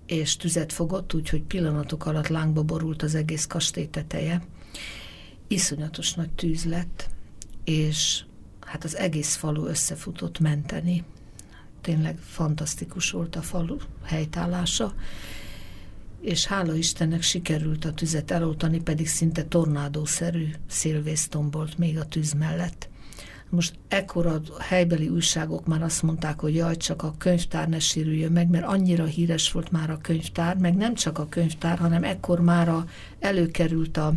és 0.07 0.35
tüzet 0.37 0.73
fogott, 0.73 1.13
úgyhogy 1.13 1.41
pillanatok 1.41 2.05
alatt 2.05 2.27
lángba 2.27 2.63
borult 2.63 3.03
az 3.03 3.15
egész 3.15 3.45
kastély 3.45 3.87
teteje. 3.87 4.43
Iszonyatos 5.47 6.13
nagy 6.13 6.29
tűz 6.29 6.65
lett, 6.65 7.09
és 7.63 8.23
hát 8.59 8.83
az 8.83 8.95
egész 8.95 9.35
falu 9.35 9.65
összefutott 9.65 10.39
menteni. 10.39 11.03
Tényleg 11.81 12.17
fantasztikus 12.17 13.11
volt 13.11 13.35
a 13.35 13.41
falu 13.41 13.77
helytállása, 14.03 14.93
és 16.21 16.45
hála 16.45 16.75
Istennek 16.75 17.21
sikerült 17.21 17.85
a 17.85 17.93
tüzet 17.93 18.31
eloltani, 18.31 18.81
pedig 18.81 19.07
szinte 19.07 19.43
tornádószerű 19.43 20.47
szélvész 20.67 21.27
tombolt 21.27 21.77
még 21.77 21.97
a 21.97 22.05
tűz 22.05 22.33
mellett. 22.33 22.89
Most 23.49 23.73
ekkor 23.87 24.25
a 24.25 24.41
helybeli 24.59 25.07
újságok 25.09 25.67
már 25.67 25.83
azt 25.83 26.01
mondták, 26.01 26.39
hogy 26.39 26.55
jaj, 26.55 26.77
csak 26.77 27.03
a 27.03 27.13
könyvtár 27.17 27.69
ne 27.69 27.79
sérüljön 27.79 28.31
meg, 28.31 28.49
mert 28.49 28.65
annyira 28.65 29.05
híres 29.05 29.51
volt 29.51 29.71
már 29.71 29.89
a 29.89 29.97
könyvtár, 29.97 30.57
meg 30.57 30.75
nem 30.75 30.93
csak 30.93 31.19
a 31.19 31.27
könyvtár, 31.29 31.77
hanem 31.77 32.03
ekkor 32.03 32.39
már 32.39 32.69
a, 32.69 32.85
előkerült 33.19 33.97
a 33.97 34.13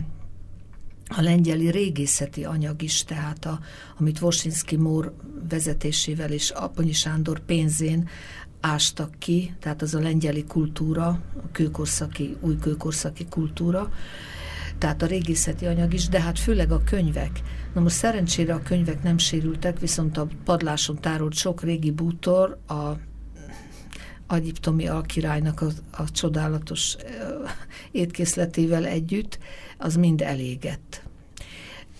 a 1.16 1.20
lengyeli 1.20 1.70
régészeti 1.70 2.45
anyag 2.45 2.83
is, 2.83 3.05
tehát 3.05 3.45
a, 3.45 3.61
amit 3.99 4.18
Vosinski 4.18 4.76
Mór 4.76 5.14
vezetésével 5.49 6.31
és 6.31 6.51
Aponyi 6.51 6.93
Sándor 6.93 7.41
pénzén 7.41 8.09
ástak 8.61 9.14
ki, 9.18 9.55
tehát 9.61 9.83
az 9.83 9.95
a 9.95 10.01
lengyeli 10.01 10.45
kultúra, 10.45 11.07
a 11.37 11.51
kőkorszaki, 11.53 12.37
új 12.41 12.59
kőkorszaki 12.59 13.26
kultúra, 13.31 13.93
tehát 14.81 15.03
a 15.03 15.07
régészeti 15.07 15.66
anyag 15.66 15.95
is, 15.95 16.09
de 16.09 16.20
hát 16.20 16.39
főleg 16.39 16.72
a 16.72 16.83
könyvek. 16.85 17.41
Na 17.74 17.81
most 17.81 17.97
szerencsére 17.97 18.55
a 18.55 18.62
könyvek 18.62 19.03
nem 19.03 19.18
sérültek, 19.18 19.78
viszont 19.78 20.16
a 20.16 20.28
padláson 20.45 21.01
tárolt 21.01 21.35
sok 21.35 21.62
régi 21.62 21.91
bútor 21.91 22.59
a 22.66 22.93
Egyiptomi 24.35 24.87
alkirálynak 24.87 25.61
a, 25.61 25.66
a 25.91 26.11
csodálatos 26.11 26.97
étkészletével 27.91 28.87
együtt, 28.87 29.39
az 29.78 29.97
mind 29.97 30.20
elégett. 30.20 31.03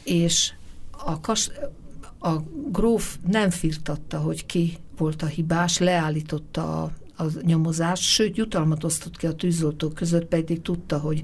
És 0.05 0.53
a, 0.91 1.21
kas, 1.21 1.51
a 2.19 2.37
gróf 2.71 3.19
nem 3.27 3.51
firtatta, 3.51 4.19
hogy 4.19 4.47
ki 4.47 4.77
volt 4.97 5.23
a 5.23 5.27
hibás, 5.27 5.79
leállította 5.79 6.83
a, 6.83 6.93
a 7.17 7.25
nyomozást, 7.43 8.03
sőt 8.03 8.37
jutalmat 8.37 8.85
osztott 8.85 9.17
ki 9.17 9.27
a 9.27 9.35
tűzoltók 9.35 9.95
között, 9.95 10.27
pedig 10.27 10.63
tudta, 10.63 10.99
hogy 10.99 11.23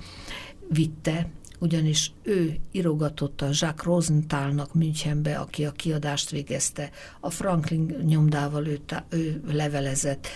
vitte, 0.70 1.30
ugyanis 1.60 2.12
ő 2.24 2.58
irogatotta 2.72 3.46
Jacques 3.46 3.86
Rosenthalnak 3.86 4.74
Münchenbe, 4.74 5.38
aki 5.38 5.66
a 5.66 5.72
kiadást 5.72 6.30
végezte, 6.30 6.90
a 7.20 7.30
Franklin 7.30 7.96
nyomdával 8.06 8.68
ő, 8.68 8.80
ő 9.10 9.42
levelezett, 9.48 10.28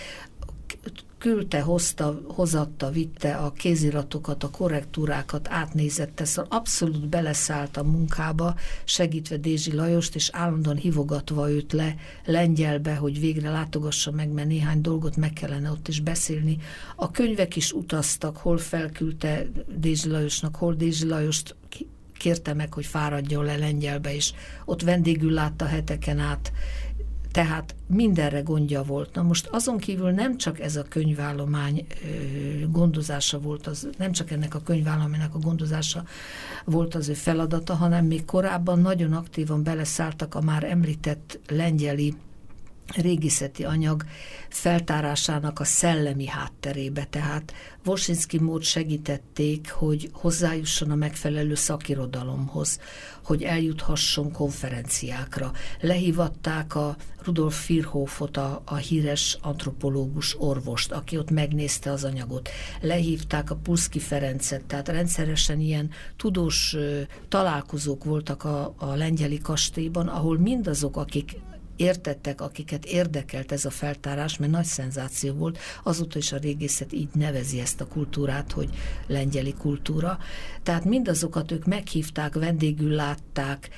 küldte, 1.18 1.60
hozta, 1.60 2.20
hozatta, 2.26 2.90
vitte 2.90 3.36
a 3.36 3.52
kéziratokat, 3.52 4.44
a 4.44 4.50
korrektúrákat, 4.50 5.48
átnézette, 5.50 6.24
szóval 6.24 6.58
abszolút 6.58 7.08
beleszállt 7.08 7.76
a 7.76 7.82
munkába, 7.82 8.54
segítve 8.84 9.36
Dézsi 9.36 9.72
Lajost, 9.72 10.14
és 10.14 10.30
állandóan 10.32 10.76
hivogatva 10.76 11.50
őt 11.50 11.72
le 11.72 11.94
lengyelbe, 12.24 12.94
hogy 12.94 13.20
végre 13.20 13.50
látogassa 13.50 14.10
meg, 14.10 14.28
mert 14.28 14.48
néhány 14.48 14.80
dolgot 14.80 15.16
meg 15.16 15.32
kellene 15.32 15.70
ott 15.70 15.88
is 15.88 16.00
beszélni. 16.00 16.56
A 16.96 17.10
könyvek 17.10 17.56
is 17.56 17.72
utaztak, 17.72 18.36
hol 18.36 18.58
felküldte 18.58 19.46
Dézsi 19.76 20.08
Lajosnak, 20.08 20.56
hol 20.56 20.74
Dézsi 20.74 21.06
Lajost 21.06 21.56
kérte 22.18 22.54
meg, 22.54 22.72
hogy 22.72 22.86
fáradjon 22.86 23.44
le 23.44 23.56
lengyelbe, 23.56 24.14
és 24.14 24.32
ott 24.64 24.82
vendégül 24.82 25.32
látta 25.32 25.64
heteken 25.64 26.18
át, 26.18 26.52
tehát 27.32 27.74
mindenre 27.86 28.40
gondja 28.40 28.82
volt. 28.82 29.14
Na 29.14 29.22
most 29.22 29.46
azon 29.46 29.78
kívül 29.78 30.10
nem 30.10 30.36
csak 30.36 30.60
ez 30.60 30.76
a 30.76 30.82
könyvállomány 30.82 31.86
gondozása 32.70 33.40
volt, 33.40 33.66
az, 33.66 33.88
nem 33.98 34.12
csak 34.12 34.30
ennek 34.30 34.54
a 34.54 34.60
könyvállománynak 34.60 35.34
a 35.34 35.38
gondozása 35.38 36.04
volt 36.64 36.94
az 36.94 37.08
ő 37.08 37.12
feladata, 37.12 37.74
hanem 37.74 38.04
még 38.04 38.24
korábban 38.24 38.78
nagyon 38.78 39.12
aktívan 39.12 39.62
beleszálltak 39.62 40.34
a 40.34 40.40
már 40.40 40.64
említett 40.64 41.38
lengyeli 41.48 42.14
régészeti 42.96 43.64
anyag 43.64 44.04
feltárásának 44.48 45.60
a 45.60 45.64
szellemi 45.64 46.26
hátterébe. 46.26 47.04
Tehát 47.04 47.52
Vosinski 47.84 48.38
mód 48.38 48.62
segítették, 48.62 49.70
hogy 49.70 50.10
hozzájusson 50.12 50.90
a 50.90 50.94
megfelelő 50.94 51.54
szakirodalomhoz, 51.54 52.80
hogy 53.24 53.42
eljuthasson 53.42 54.32
konferenciákra. 54.32 55.52
Lehívatták 55.80 56.74
a 56.74 56.96
Rudolf 57.24 57.66
Virhofot, 57.66 58.36
a, 58.36 58.62
a 58.64 58.74
híres 58.74 59.38
antropológus 59.40 60.40
orvost, 60.40 60.92
aki 60.92 61.18
ott 61.18 61.30
megnézte 61.30 61.90
az 61.90 62.04
anyagot. 62.04 62.48
Lehívták 62.80 63.50
a 63.50 63.56
Pulszki 63.56 63.98
Ferencet, 63.98 64.64
tehát 64.64 64.88
rendszeresen 64.88 65.60
ilyen 65.60 65.90
tudós 66.16 66.76
találkozók 67.28 68.04
voltak 68.04 68.44
a, 68.44 68.74
a 68.76 68.94
lengyeli 68.94 69.38
kastélyban, 69.38 70.08
ahol 70.08 70.38
mindazok, 70.38 70.96
akik 70.96 71.36
értettek, 71.78 72.40
akiket 72.40 72.84
érdekelt 72.84 73.52
ez 73.52 73.64
a 73.64 73.70
feltárás, 73.70 74.36
mert 74.36 74.52
nagy 74.52 74.64
szenzáció 74.64 75.34
volt, 75.34 75.58
azóta 75.82 76.18
is 76.18 76.32
a 76.32 76.36
régészet 76.36 76.92
így 76.92 77.08
nevezi 77.12 77.60
ezt 77.60 77.80
a 77.80 77.86
kultúrát, 77.86 78.52
hogy 78.52 78.68
lengyeli 79.06 79.54
kultúra. 79.54 80.18
Tehát 80.62 80.84
mindazokat 80.84 81.52
ők 81.52 81.64
meghívták, 81.64 82.34
vendégül 82.34 82.90
látták, 82.90 83.68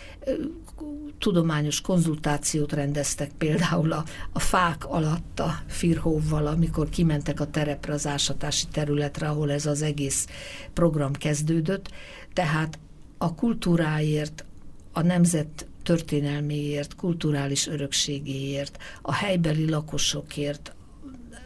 tudományos 1.18 1.80
konzultációt 1.80 2.72
rendeztek 2.72 3.30
például 3.38 3.92
a, 3.92 4.04
a 4.32 4.38
fák 4.38 4.84
alatt 4.86 5.40
a 5.40 5.62
Firhóvval, 5.66 6.46
amikor 6.46 6.88
kimentek 6.88 7.40
a 7.40 7.50
terepre, 7.50 7.92
az 7.92 8.06
ásatási 8.06 8.66
területre, 8.72 9.28
ahol 9.28 9.52
ez 9.52 9.66
az 9.66 9.82
egész 9.82 10.26
program 10.72 11.12
kezdődött. 11.12 11.90
Tehát 12.32 12.78
a 13.18 13.34
kultúráért, 13.34 14.44
a 14.92 15.02
nemzet 15.02 15.66
történelméért, 15.82 16.94
kulturális 16.94 17.66
örökségéért, 17.66 18.78
a 19.02 19.12
helybeli 19.12 19.68
lakosokért. 19.68 20.74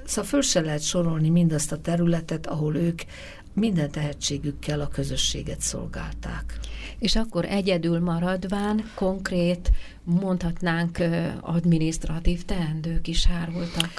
Szóval 0.05 0.24
föl 0.24 0.43
se 0.43 0.61
lehet 0.61 0.82
sorolni 0.82 1.28
mindazt 1.28 1.72
a 1.72 1.80
területet, 1.80 2.47
ahol 2.47 2.76
ők 2.76 3.03
minden 3.53 3.91
tehetségükkel 3.91 4.80
a 4.80 4.89
közösséget 4.89 5.61
szolgálták. 5.61 6.59
És 6.99 7.16
akkor 7.16 7.45
egyedül 7.45 8.01
maradván 8.01 8.91
konkrét, 8.95 9.70
mondhatnánk 10.05 10.99
adminisztratív 11.41 12.45
teendők 12.45 13.09
is 13.09 13.26
hárultak 13.26 13.91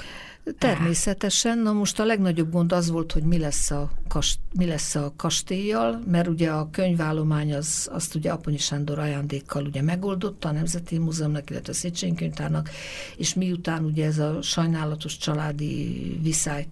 Természetesen. 0.58 1.58
Na 1.58 1.72
most 1.72 2.00
a 2.00 2.04
legnagyobb 2.04 2.52
gond 2.52 2.72
az 2.72 2.90
volt, 2.90 3.12
hogy 3.12 3.22
mi 3.22 3.38
lesz 3.38 3.70
a, 3.70 3.90
kast, 4.08 4.38
mi 4.52 4.66
lesz 4.66 4.94
a 4.94 5.12
kastélyjal, 5.16 6.02
mert 6.06 6.28
ugye 6.28 6.50
a 6.50 6.68
könyvállomány 6.70 7.54
az, 7.54 7.88
azt 7.92 8.14
ugye 8.14 8.30
Aponyi 8.30 8.58
Sándor 8.58 8.98
ajándékkal 8.98 9.64
ugye 9.64 9.82
megoldotta 9.82 10.48
a 10.48 10.52
Nemzeti 10.52 10.98
Múzeumnak, 10.98 11.50
illetve 11.50 11.72
a 11.72 11.74
Széchenyi 11.74 12.14
Könyvtárnak, 12.14 12.70
és 13.16 13.34
miután 13.34 13.84
ugye 13.84 14.06
ez 14.06 14.18
a 14.18 14.42
sajnálatos 14.42 15.16
családi 15.16 16.18
viszály 16.22 16.66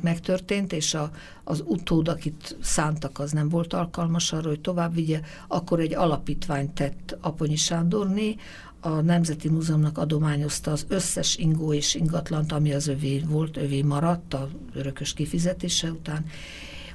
megtörtént, 0.00 0.72
és 0.72 0.94
a, 0.94 1.10
az 1.44 1.62
utód, 1.66 2.08
akit 2.08 2.56
szántak, 2.60 3.18
az 3.18 3.32
nem 3.32 3.48
volt 3.48 3.72
alkalmas 3.72 4.32
arra, 4.32 4.48
hogy 4.48 4.60
tovább 4.60 4.94
vigye, 4.94 5.20
akkor 5.48 5.80
egy 5.80 5.94
alapítványt 5.94 6.70
tett 6.70 7.16
Aponyi 7.20 7.56
Sándorné, 7.56 8.36
a 8.80 9.00
Nemzeti 9.00 9.48
Múzeumnak 9.48 9.98
adományozta 9.98 10.70
az 10.70 10.84
összes 10.88 11.36
ingó 11.36 11.72
és 11.72 11.94
ingatlant, 11.94 12.52
ami 12.52 12.72
az 12.72 12.86
övé 12.86 13.18
volt, 13.18 13.56
övé 13.56 13.82
maradt 13.82 14.34
a 14.34 14.48
örökös 14.74 15.12
kifizetése 15.12 15.90
után, 15.90 16.24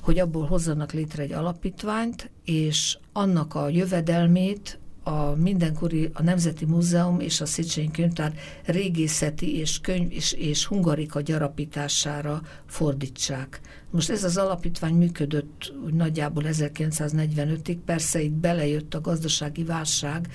hogy 0.01 0.19
abból 0.19 0.45
hozzanak 0.45 0.91
létre 0.91 1.23
egy 1.23 1.31
alapítványt, 1.31 2.29
és 2.43 2.97
annak 3.13 3.55
a 3.55 3.69
jövedelmét 3.69 4.79
a 5.03 5.36
mindenkori 5.36 6.09
a 6.13 6.23
Nemzeti 6.23 6.65
Múzeum 6.65 7.19
és 7.19 7.41
a 7.41 7.45
Széchenyi 7.45 7.91
Könyvtár 7.91 8.33
régészeti 8.65 9.57
és 9.57 9.79
könyv 9.81 10.11
és, 10.11 10.31
és 10.31 10.65
hungarika 10.65 11.21
gyarapítására 11.21 12.41
fordítsák. 12.65 13.59
Most 13.89 14.09
ez 14.09 14.23
az 14.23 14.38
alapítvány 14.38 14.93
működött 14.93 15.73
úgy 15.86 15.93
nagyjából 15.93 16.43
1945-ig, 16.47 17.77
persze 17.86 18.21
itt 18.21 18.31
belejött 18.31 18.93
a 18.93 19.01
gazdasági 19.01 19.63
válság, 19.63 20.27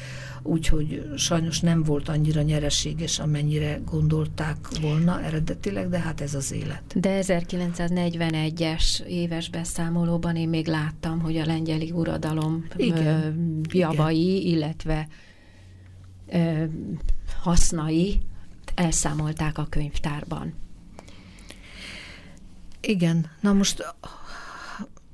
úgyhogy 0.42 1.10
sajnos 1.16 1.60
nem 1.60 1.82
volt 1.82 2.08
annyira 2.08 2.42
nyereséges, 2.42 3.18
amennyire 3.18 3.80
gondolták 3.84 4.56
volna 4.80 5.22
eredetileg, 5.22 5.88
de 5.88 5.98
hát 5.98 6.20
ez 6.20 6.34
az 6.34 6.52
élet. 6.52 6.82
De 6.94 7.20
1941-es 7.22 9.00
éves 9.00 9.50
beszámolóban 9.50 10.36
én 10.36 10.48
még 10.48 10.66
láttam, 10.66 11.20
hogy 11.20 11.36
a 11.36 11.46
lengyeli 11.46 11.90
uradalom 11.90 12.66
igen, 12.76 13.62
jabai, 13.72 14.40
igen. 14.40 14.54
illetve 14.54 15.08
ö, 16.28 16.64
hasznai 17.40 18.20
elszámolták 18.74 19.58
a 19.58 19.66
könyvtárban. 19.70 20.54
Igen, 22.80 23.30
na 23.40 23.52
most 23.52 23.84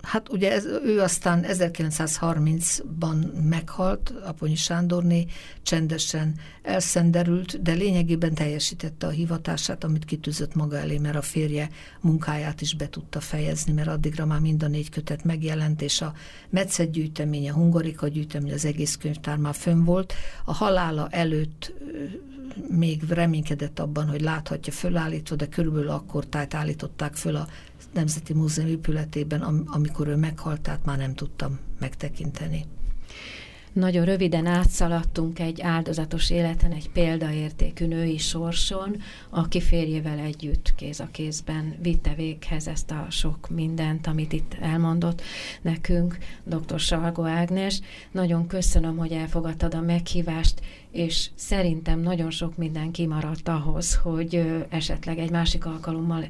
Hát 0.07 0.33
ugye 0.33 0.53
ez, 0.53 0.65
ő 0.65 1.01
aztán 1.01 1.45
1930-ban 1.49 3.49
meghalt, 3.49 4.13
Aponyi 4.25 4.55
Sándorné 4.55 5.27
csendesen 5.63 6.35
elszenderült, 6.63 7.63
de 7.63 7.73
lényegében 7.73 8.35
teljesítette 8.35 9.07
a 9.07 9.11
hivatását, 9.11 9.85
amit 9.85 10.05
kitűzött 10.05 10.55
maga 10.55 10.77
elé, 10.77 10.99
mert 10.99 11.17
a 11.17 11.23
férje 11.23 11.69
munkáját 12.01 12.61
is 12.61 12.75
be 12.75 12.89
tudta 12.89 13.21
fejezni, 13.21 13.73
mert 13.73 13.89
addigra 13.89 14.27
már 14.27 14.41
mind 14.41 14.63
a 14.63 14.69
négy 14.69 14.91
kötet 14.91 15.25
megjelent, 15.25 15.83
és 15.83 16.01
a 16.01 16.15
Metszet 16.51 16.91
gyűjtemény, 16.91 17.51
a 17.51 17.55
Hungarika 17.55 18.09
gyűjtemény, 18.09 18.53
az 18.53 18.65
egész 18.65 18.97
könyvtár 18.97 19.37
már 19.37 19.55
fönn 19.55 19.85
volt. 19.85 20.15
A 20.45 20.53
halála 20.53 21.09
előtt 21.11 21.73
még 22.69 23.03
reménykedett 23.09 23.79
abban, 23.79 24.09
hogy 24.09 24.21
láthatja 24.21 24.73
fölállítva, 24.73 25.37
de 25.37 25.47
körülbelül 25.47 25.91
akkor 25.91 26.27
tájt 26.27 26.55
állították 26.55 27.15
föl 27.15 27.37
a 27.37 27.47
Nemzeti 27.97 28.33
Múzeum 28.33 28.69
épületében, 28.69 29.41
amikor 29.67 30.09
ő 30.09 30.17
meghalt, 30.17 30.61
tehát 30.61 30.85
már 30.85 30.99
nem 30.99 31.15
tudtam 31.15 31.59
megtekinteni. 31.79 32.65
Nagyon 33.77 34.05
röviden 34.05 34.47
átszaladtunk 34.47 35.39
egy 35.39 35.61
áldozatos 35.61 36.31
életen, 36.31 36.73
egy 36.73 36.91
példaértékű 36.91 37.87
női 37.87 38.19
sorson, 38.19 38.97
aki 39.31 39.61
férjével 39.61 40.19
együtt 40.19 40.75
kéz 40.75 41.01
a 41.01 41.09
kézben 41.11 41.75
vitte 41.83 42.15
véghez 42.15 42.69
ezt 42.69 42.91
a 42.91 43.07
sok 43.11 43.49
mindent, 43.49 44.07
amit 44.07 44.33
itt 44.33 44.57
elmondott 44.61 45.23
nekünk 45.63 46.19
dr. 46.45 46.81
Salgó 46.81 47.25
Ágnes. 47.25 47.81
Nagyon 48.13 48.47
köszönöm, 48.47 48.97
hogy 48.97 49.13
elfogadtad 49.13 49.75
a 49.75 49.81
meghívást, 49.81 50.61
és 50.91 51.31
szerintem 51.35 52.01
nagyon 52.01 52.31
sok 52.31 52.57
minden 52.57 52.91
kimaradt 52.91 53.49
ahhoz, 53.49 53.95
hogy 53.95 54.65
esetleg 54.69 55.19
egy 55.19 55.31
másik 55.31 55.67
alkalommal 55.67 56.25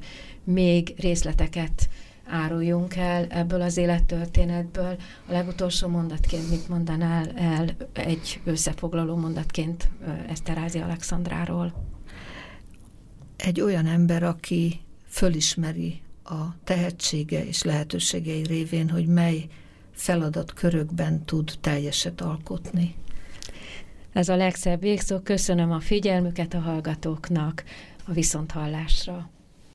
még 0.45 0.95
részleteket 0.99 1.89
áruljunk 2.29 2.97
el 2.97 3.27
ebből 3.27 3.61
az 3.61 3.77
élettörténetből. 3.77 4.97
A 5.29 5.33
legutolsó 5.33 5.89
mondatként 5.89 6.51
mit 6.51 6.69
mondanál 6.69 7.29
el 7.35 7.77
egy 7.93 8.41
összefoglaló 8.45 9.17
mondatként 9.17 9.89
Eszterázi 10.29 10.79
Alexandráról? 10.79 11.85
Egy 13.37 13.61
olyan 13.61 13.87
ember, 13.87 14.23
aki 14.23 14.81
fölismeri 15.09 16.01
a 16.25 16.55
tehetsége 16.65 17.47
és 17.47 17.63
lehetőségei 17.63 18.43
révén, 18.43 18.91
hogy 18.91 19.07
mely 19.07 19.47
feladat 19.93 20.53
körökben 20.53 21.25
tud 21.25 21.53
teljeset 21.61 22.21
alkotni. 22.21 22.95
Ez 24.13 24.29
a 24.29 24.37
legszebb 24.37 24.81
végszó. 24.81 25.21
Köszönöm 25.21 25.73
a 25.73 25.81
figyelmüket 25.81 26.55
a 26.55 26.59
hallgatóknak 26.59 27.65
a 28.05 28.13
viszonthallásra. 28.13 29.31